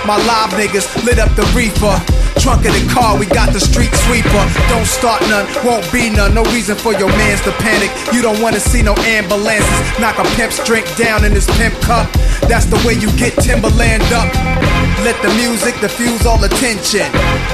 My 0.06 0.14
live 0.14 0.54
niggas 0.54 0.86
lit 1.02 1.18
up 1.18 1.34
the 1.34 1.42
reefer. 1.50 1.98
Trunk 2.38 2.62
of 2.70 2.74
the 2.78 2.86
car, 2.94 3.18
we 3.18 3.26
got 3.26 3.50
the 3.52 3.58
street 3.58 3.90
sweeper. 4.06 4.44
Don't 4.70 4.86
start 4.86 5.18
none, 5.26 5.50
won't 5.66 5.82
be 5.90 6.06
none. 6.06 6.34
No 6.34 6.46
reason 6.54 6.78
for 6.78 6.94
your 6.94 7.10
mans 7.18 7.42
to 7.42 7.52
panic. 7.58 7.90
You 8.14 8.22
don't 8.22 8.38
wanna 8.40 8.60
see 8.60 8.80
no 8.80 8.94
ambulances. 9.10 9.98
Knock 9.98 10.22
a 10.22 10.24
pimp's 10.38 10.62
drink 10.62 10.86
down 10.94 11.24
in 11.24 11.32
his 11.32 11.50
pimp 11.58 11.74
cup. 11.82 12.06
That's 12.46 12.66
the 12.66 12.78
way 12.86 12.94
you 12.94 13.10
get 13.18 13.34
Timberland 13.42 14.06
up. 14.14 14.30
Let 15.04 15.20
the 15.20 15.28
music 15.36 15.76
diffuse 15.80 16.24
all 16.24 16.42
attention. 16.42 17.04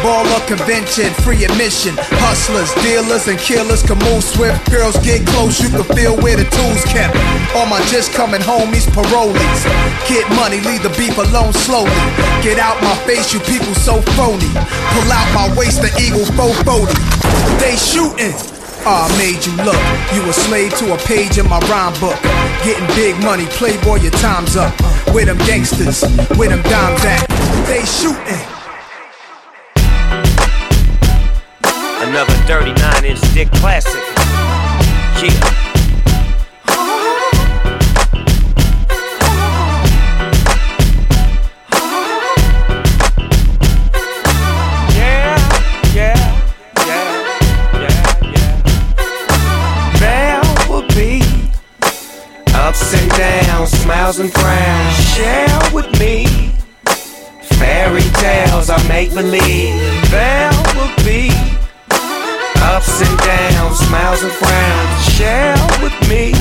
Ball 0.03 0.27
or 0.31 0.41
convention, 0.47 1.11
free 1.27 1.45
admission. 1.45 1.95
Hustlers, 2.23 2.71
dealers, 2.87 3.27
and 3.27 3.39
killers 3.39 3.83
can 3.83 3.99
move 3.99 4.23
swift. 4.23 4.71
Girls 4.71 4.97
get 5.03 5.27
close, 5.35 5.59
you 5.61 5.69
can 5.69 5.83
feel 5.97 6.15
where 6.23 6.37
the 6.37 6.47
tools 6.47 6.85
kept. 6.87 7.19
All 7.59 7.67
my 7.67 7.83
just 7.91 8.13
coming 8.13 8.41
homies, 8.41 8.87
parolees. 8.95 9.61
Get 10.07 10.25
money, 10.39 10.61
leave 10.63 10.83
the 10.83 10.95
beef 10.95 11.19
alone 11.19 11.53
slowly. 11.53 11.91
Get 12.47 12.59
out 12.59 12.81
my 12.81 12.95
face, 13.11 13.35
you 13.35 13.41
people 13.41 13.75
so 13.75 14.01
phony. 14.15 14.49
Pull 14.95 15.11
out 15.11 15.29
my 15.35 15.51
waist, 15.59 15.83
the 15.83 15.91
eagle 15.99 16.25
440. 16.39 16.95
They 17.59 17.75
shooting. 17.75 18.62
Ah, 18.85 19.07
I 19.07 19.17
made 19.17 19.47
you 19.47 19.55
look. 19.63 19.79
You 20.15 20.29
a 20.29 20.33
slave 20.33 20.77
to 20.79 20.95
a 20.95 20.99
page 20.99 21.39
in 21.39 21.49
my 21.49 21.61
rhyme 21.71 21.95
book. 22.01 22.19
Getting 22.65 22.87
big 22.97 23.15
money, 23.23 23.47
playboy, 23.47 24.01
your 24.01 24.11
time's 24.13 24.57
up. 24.57 24.75
With 25.15 25.27
them 25.27 25.39
gangsters, 25.47 26.03
with 26.37 26.51
them 26.51 26.63
dimes 26.63 27.05
at. 27.05 27.27
They 27.67 27.85
shooting. 27.87 28.43
Another 32.03 32.35
39 32.51 33.05
inch 33.05 33.21
dick 33.35 33.51
classic. 33.53 34.03
Yeah. 35.23 35.62
Downs, 54.13 54.19
smiles 54.19 54.19
and 54.21 54.33
frowns. 54.33 54.97
Share 55.15 55.75
with 55.75 56.01
me 56.01 56.27
fairy 57.59 58.03
tales 58.21 58.71
I 58.71 58.83
make 58.89 59.15
believe. 59.15 60.11
There 60.11 60.51
will 60.75 60.95
be 61.05 61.31
ups 62.63 63.01
and 63.01 63.19
downs, 63.19 63.79
smiles 63.79 64.23
and 64.23 64.33
frowns. 64.33 65.15
Share 65.15 65.57
with 65.83 65.95
me 66.09 66.35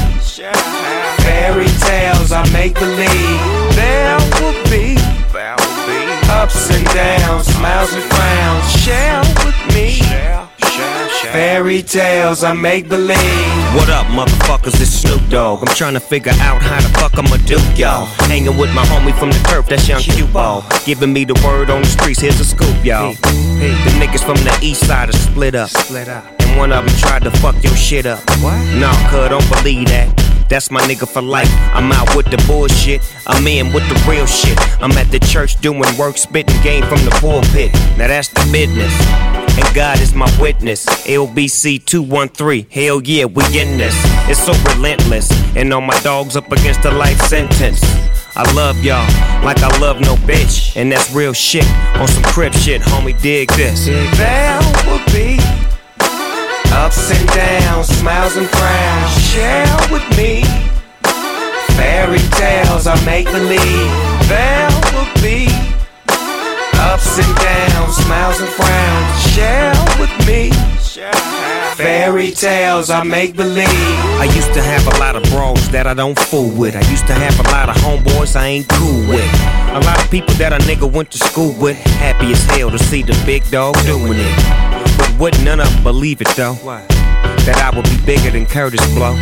fairy 1.23 1.67
tales 1.79 2.31
I 2.31 2.47
make 2.51 2.73
believe. 2.75 3.75
There 3.75 4.17
will 4.41 4.63
be 4.69 4.97
ups 6.29 6.69
and 6.71 6.85
downs, 6.87 7.47
smiles 7.47 7.93
and 7.93 8.03
frowns. 8.03 8.71
Share 8.81 9.21
with 9.45 9.75
me. 9.75 10.40
Fairy 11.31 11.81
tales 11.81 12.43
I 12.43 12.53
make 12.53 12.89
believe. 12.89 13.17
What 13.73 13.89
up, 13.89 14.05
motherfuckers? 14.07 14.81
It's 14.81 14.89
Snoop 14.89 15.21
Dogg. 15.29 15.61
I'm 15.61 15.73
trying 15.75 15.93
to 15.93 15.99
figure 15.99 16.33
out 16.39 16.61
how 16.61 16.81
the 16.81 16.89
fuck 16.99 17.17
I'ma 17.17 17.37
do, 17.45 17.57
y'all. 17.79 18.05
Hanging 18.27 18.57
with 18.57 18.73
my 18.73 18.83
homie 18.85 19.17
from 19.17 19.29
the 19.29 19.39
turf, 19.47 19.67
that's 19.67 19.87
young 19.87 20.01
Q 20.01 20.25
Ball. 20.27 20.65
Giving 20.85 21.13
me 21.13 21.23
the 21.23 21.39
word 21.45 21.69
on 21.69 21.83
the 21.83 21.87
streets, 21.87 22.19
here's 22.19 22.39
a 22.39 22.45
scoop, 22.45 22.83
y'all. 22.83 23.13
The 23.13 23.91
niggas 24.01 24.25
from 24.25 24.35
the 24.43 24.57
east 24.61 24.85
side 24.85 25.09
are 25.09 25.13
split 25.13 25.55
up. 25.55 25.69
Split 25.69 26.09
up. 26.09 26.25
And 26.41 26.57
one 26.57 26.73
of 26.73 26.85
them 26.85 26.95
tried 26.97 27.23
to 27.23 27.31
fuck 27.31 27.63
your 27.63 27.75
shit 27.75 28.05
up. 28.05 28.19
What? 28.41 28.57
Nah, 28.75 28.93
cuz, 29.09 29.29
don't 29.29 29.47
believe 29.49 29.87
that. 29.87 30.40
That's 30.51 30.69
my 30.69 30.81
nigga 30.81 31.07
for 31.07 31.21
life. 31.21 31.49
I'm 31.71 31.93
out 31.93 32.13
with 32.13 32.25
the 32.25 32.35
bullshit. 32.45 33.01
I'm 33.25 33.47
in 33.47 33.71
with 33.71 33.87
the 33.87 33.95
real 34.05 34.25
shit. 34.25 34.59
I'm 34.81 34.91
at 34.97 35.09
the 35.09 35.19
church 35.19 35.55
doing 35.61 35.81
work, 35.97 36.17
spitting 36.17 36.61
game 36.61 36.83
from 36.83 36.99
the 37.05 37.11
pulpit. 37.21 37.71
Now 37.97 38.09
that's 38.09 38.27
the 38.27 38.45
business. 38.51 38.91
And 39.57 39.73
God 39.73 40.01
is 40.01 40.13
my 40.13 40.29
witness. 40.41 40.85
LBC 41.07 41.85
213. 41.85 42.67
Hell 42.69 43.01
yeah, 43.01 43.23
we 43.23 43.45
in 43.57 43.77
this. 43.77 43.95
It's 44.27 44.43
so 44.43 44.51
relentless. 44.75 45.31
And 45.55 45.73
all 45.73 45.79
my 45.79 45.97
dogs 46.01 46.35
up 46.35 46.51
against 46.51 46.83
a 46.83 46.91
life 46.91 47.21
sentence. 47.21 47.81
I 48.35 48.43
love 48.53 48.83
y'all 48.83 49.07
like 49.45 49.63
I 49.63 49.79
love 49.79 50.01
no 50.01 50.15
bitch. 50.27 50.75
And 50.75 50.91
that's 50.91 51.13
real 51.13 51.31
shit. 51.31 51.65
On 51.95 52.09
some 52.09 52.23
crib 52.23 52.53
shit, 52.53 52.81
homie, 52.81 53.19
dig 53.21 53.49
this. 53.51 53.85
There 53.85 54.59
will 54.85 55.05
be 55.13 55.39
ups 56.73 57.11
and 57.11 57.27
downs, 57.29 57.87
smiles 57.87 58.35
and 58.37 58.49
frowns. 58.49 59.31
Share 59.31 59.77
with 59.91 60.17
me 60.17 60.40
tales 62.81 62.99
I 62.99 63.05
make 63.05 63.25
believe. 63.25 63.91
There 64.27 64.69
will 64.93 65.13
be 65.21 65.47
ups 66.79 67.19
and 67.19 67.35
downs, 67.37 67.95
smiles 67.97 68.39
and 68.39 68.49
frowns. 68.49 69.33
Share 69.33 69.73
with 69.99 70.11
me 70.27 70.51
fairy 71.75 72.31
tales 72.31 72.89
I 72.89 73.03
make 73.03 73.35
believe. 73.35 73.67
I 74.19 74.25
used 74.35 74.53
to 74.53 74.61
have 74.61 74.85
a 74.87 74.99
lot 74.99 75.15
of 75.15 75.23
bros 75.23 75.69
that 75.69 75.87
I 75.87 75.93
don't 75.93 76.17
fool 76.17 76.49
with. 76.49 76.75
I 76.75 76.89
used 76.89 77.07
to 77.07 77.13
have 77.13 77.39
a 77.39 77.49
lot 77.51 77.69
of 77.69 77.75
homeboys 77.77 78.35
I 78.35 78.47
ain't 78.47 78.67
cool 78.69 79.07
with. 79.07 79.29
A 79.71 79.81
lot 79.83 80.03
of 80.03 80.09
people 80.11 80.33
that 80.35 80.53
a 80.53 80.57
nigga 80.65 80.91
went 80.91 81.11
to 81.11 81.17
school 81.17 81.53
with. 81.59 81.77
Happy 81.77 82.31
as 82.31 82.43
hell 82.45 82.71
to 82.71 82.79
see 82.79 83.03
the 83.03 83.19
big 83.25 83.43
dog 83.51 83.75
doing 83.85 84.17
it. 84.17 84.97
But 84.97 85.19
would 85.19 85.43
none 85.43 85.59
of 85.59 85.71
them 85.71 85.83
believe 85.83 86.21
it 86.21 86.29
though? 86.35 86.55
That 87.45 87.57
I 87.57 87.75
would 87.75 87.85
be 87.85 87.97
bigger 88.05 88.31
than 88.31 88.45
Kurtis 88.45 88.85
Blow. 88.95 89.15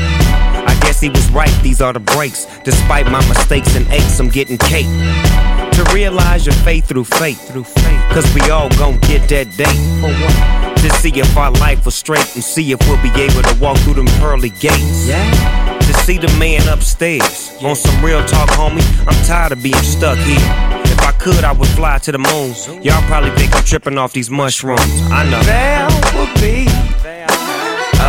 Guess 0.90 1.02
he 1.02 1.10
was 1.10 1.30
right, 1.30 1.56
these 1.62 1.82
are 1.82 1.94
the 1.94 2.00
breaks. 2.00 2.48
Despite 2.64 3.06
my 3.12 3.20
mistakes 3.28 3.76
and 3.76 3.88
aches, 3.92 4.20
I'm 4.20 4.28
getting 4.28 4.58
cake. 4.58 4.88
To 4.88 5.88
realize 5.94 6.48
your 6.48 6.56
faith 6.66 6.88
through 6.88 7.04
faith, 7.04 7.48
through 7.48 7.66
faith. 7.66 8.02
Cause 8.10 8.26
we 8.34 8.42
all 8.50 8.70
gon' 8.70 8.98
get 9.02 9.30
that 9.30 9.56
date. 9.56 10.82
To 10.82 10.90
see 10.96 11.12
if 11.20 11.38
our 11.38 11.52
life 11.52 11.86
was 11.86 11.94
straight 11.94 12.34
and 12.34 12.44
see 12.44 12.72
if 12.72 12.80
we'll 12.88 13.00
be 13.04 13.12
able 13.22 13.44
to 13.44 13.56
walk 13.62 13.78
through 13.82 13.94
them 13.94 14.08
pearly 14.18 14.50
gates. 14.50 15.06
Yeah. 15.06 15.78
To 15.78 15.94
see 15.94 16.18
the 16.18 16.36
man 16.40 16.68
upstairs. 16.68 17.52
On 17.62 17.76
some 17.76 18.04
real 18.04 18.26
talk, 18.26 18.50
homie, 18.50 18.82
I'm 19.08 19.26
tired 19.28 19.52
of 19.52 19.62
being 19.62 19.76
stuck 19.76 20.18
here. 20.18 20.40
If 20.86 21.00
I 21.02 21.12
could, 21.20 21.44
I 21.44 21.52
would 21.52 21.70
fly 21.70 22.00
to 22.00 22.12
the 22.12 22.18
moon. 22.18 22.56
Y'all 22.82 23.00
probably 23.04 23.30
think 23.38 23.56
I'm 23.56 23.64
tripping 23.64 24.00
off 24.00 24.14
these 24.14 24.32
mushrooms. 24.32 24.82
I 25.12 25.30
know. 25.30 25.44
There 25.44 25.88
will 26.18 26.34
be 26.42 26.66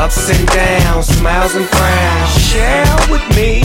ups 0.01 0.31
and 0.31 0.49
downs, 0.49 1.07
smiles 1.09 1.55
and 1.55 1.69
frowns. 1.69 2.33
Share 2.49 2.89
with 3.13 3.25
me 3.37 3.63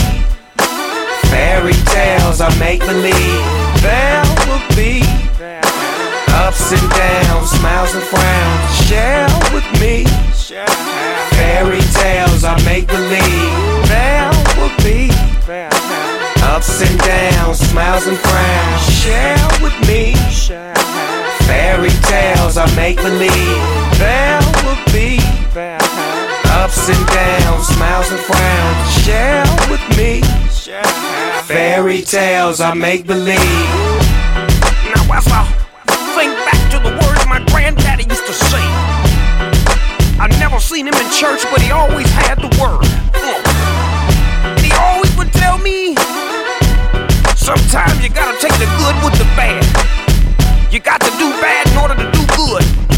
fairy 1.31 1.77
tales 1.95 2.41
I 2.41 2.51
make 2.59 2.81
believe. 2.81 3.43
There 3.79 4.23
will 4.47 4.65
be 4.75 4.99
ups 6.43 6.73
and 6.75 6.87
downs, 6.91 7.51
smiles 7.51 7.95
and 7.95 8.03
frowns. 8.03 8.71
Share 8.87 9.31
with 9.55 9.67
me 9.79 10.03
fairy 11.37 11.83
tales 12.03 12.43
I 12.43 12.55
make 12.65 12.87
believe. 12.87 13.87
There 13.87 14.29
will 14.57 14.75
be 14.83 15.07
ups 16.43 16.81
and 16.81 16.99
downs, 16.99 17.59
smiles 17.59 18.07
and 18.07 18.17
frowns. 18.17 18.83
Share 19.01 19.39
with 19.63 19.77
me 19.87 20.13
fairy 21.47 21.95
tales 22.11 22.57
I 22.57 22.67
make 22.75 22.97
believe. 22.97 23.63
There 24.03 24.41
will 24.65 24.83
be 24.91 25.19
ups 26.65 26.89
and 26.89 27.05
downs, 27.07 27.67
smiles 27.67 28.09
and 28.11 28.19
frowns. 28.21 29.03
Share 29.05 29.45
with 29.69 29.83
me 29.97 30.21
fairy 31.45 32.01
tales 32.01 32.59
I 32.59 32.73
make 32.73 33.05
believe. 33.05 33.37
Now 34.89 35.05
as 35.13 35.27
I 35.29 35.45
think 36.17 36.33
back 36.47 36.61
to 36.73 36.79
the 36.81 36.89
words 36.89 37.21
my 37.27 37.39
granddaddy 37.53 38.05
used 38.09 38.25
to 38.25 38.33
say, 38.33 38.65
I 40.17 40.25
never 40.39 40.59
seen 40.59 40.87
him 40.87 40.95
in 40.95 41.07
church, 41.11 41.45
but 41.51 41.61
he 41.61 41.69
always 41.69 42.09
had 42.09 42.41
the 42.41 42.49
word. 42.57 42.89
And 44.57 44.65
he 44.65 44.71
always 44.73 45.15
would 45.17 45.31
tell 45.33 45.59
me, 45.59 45.93
sometimes 47.37 48.01
you 48.01 48.09
gotta 48.09 48.37
take 48.41 48.57
the 48.57 48.69
good 48.81 48.97
with 49.05 49.15
the 49.21 49.29
bad. 49.37 49.61
You 50.73 50.79
got 50.79 50.99
to 51.01 51.11
do 51.21 51.29
bad 51.45 51.69
in 51.69 51.77
order 51.77 51.95
to 51.95 52.07
do 52.11 52.25
good. 52.35 52.94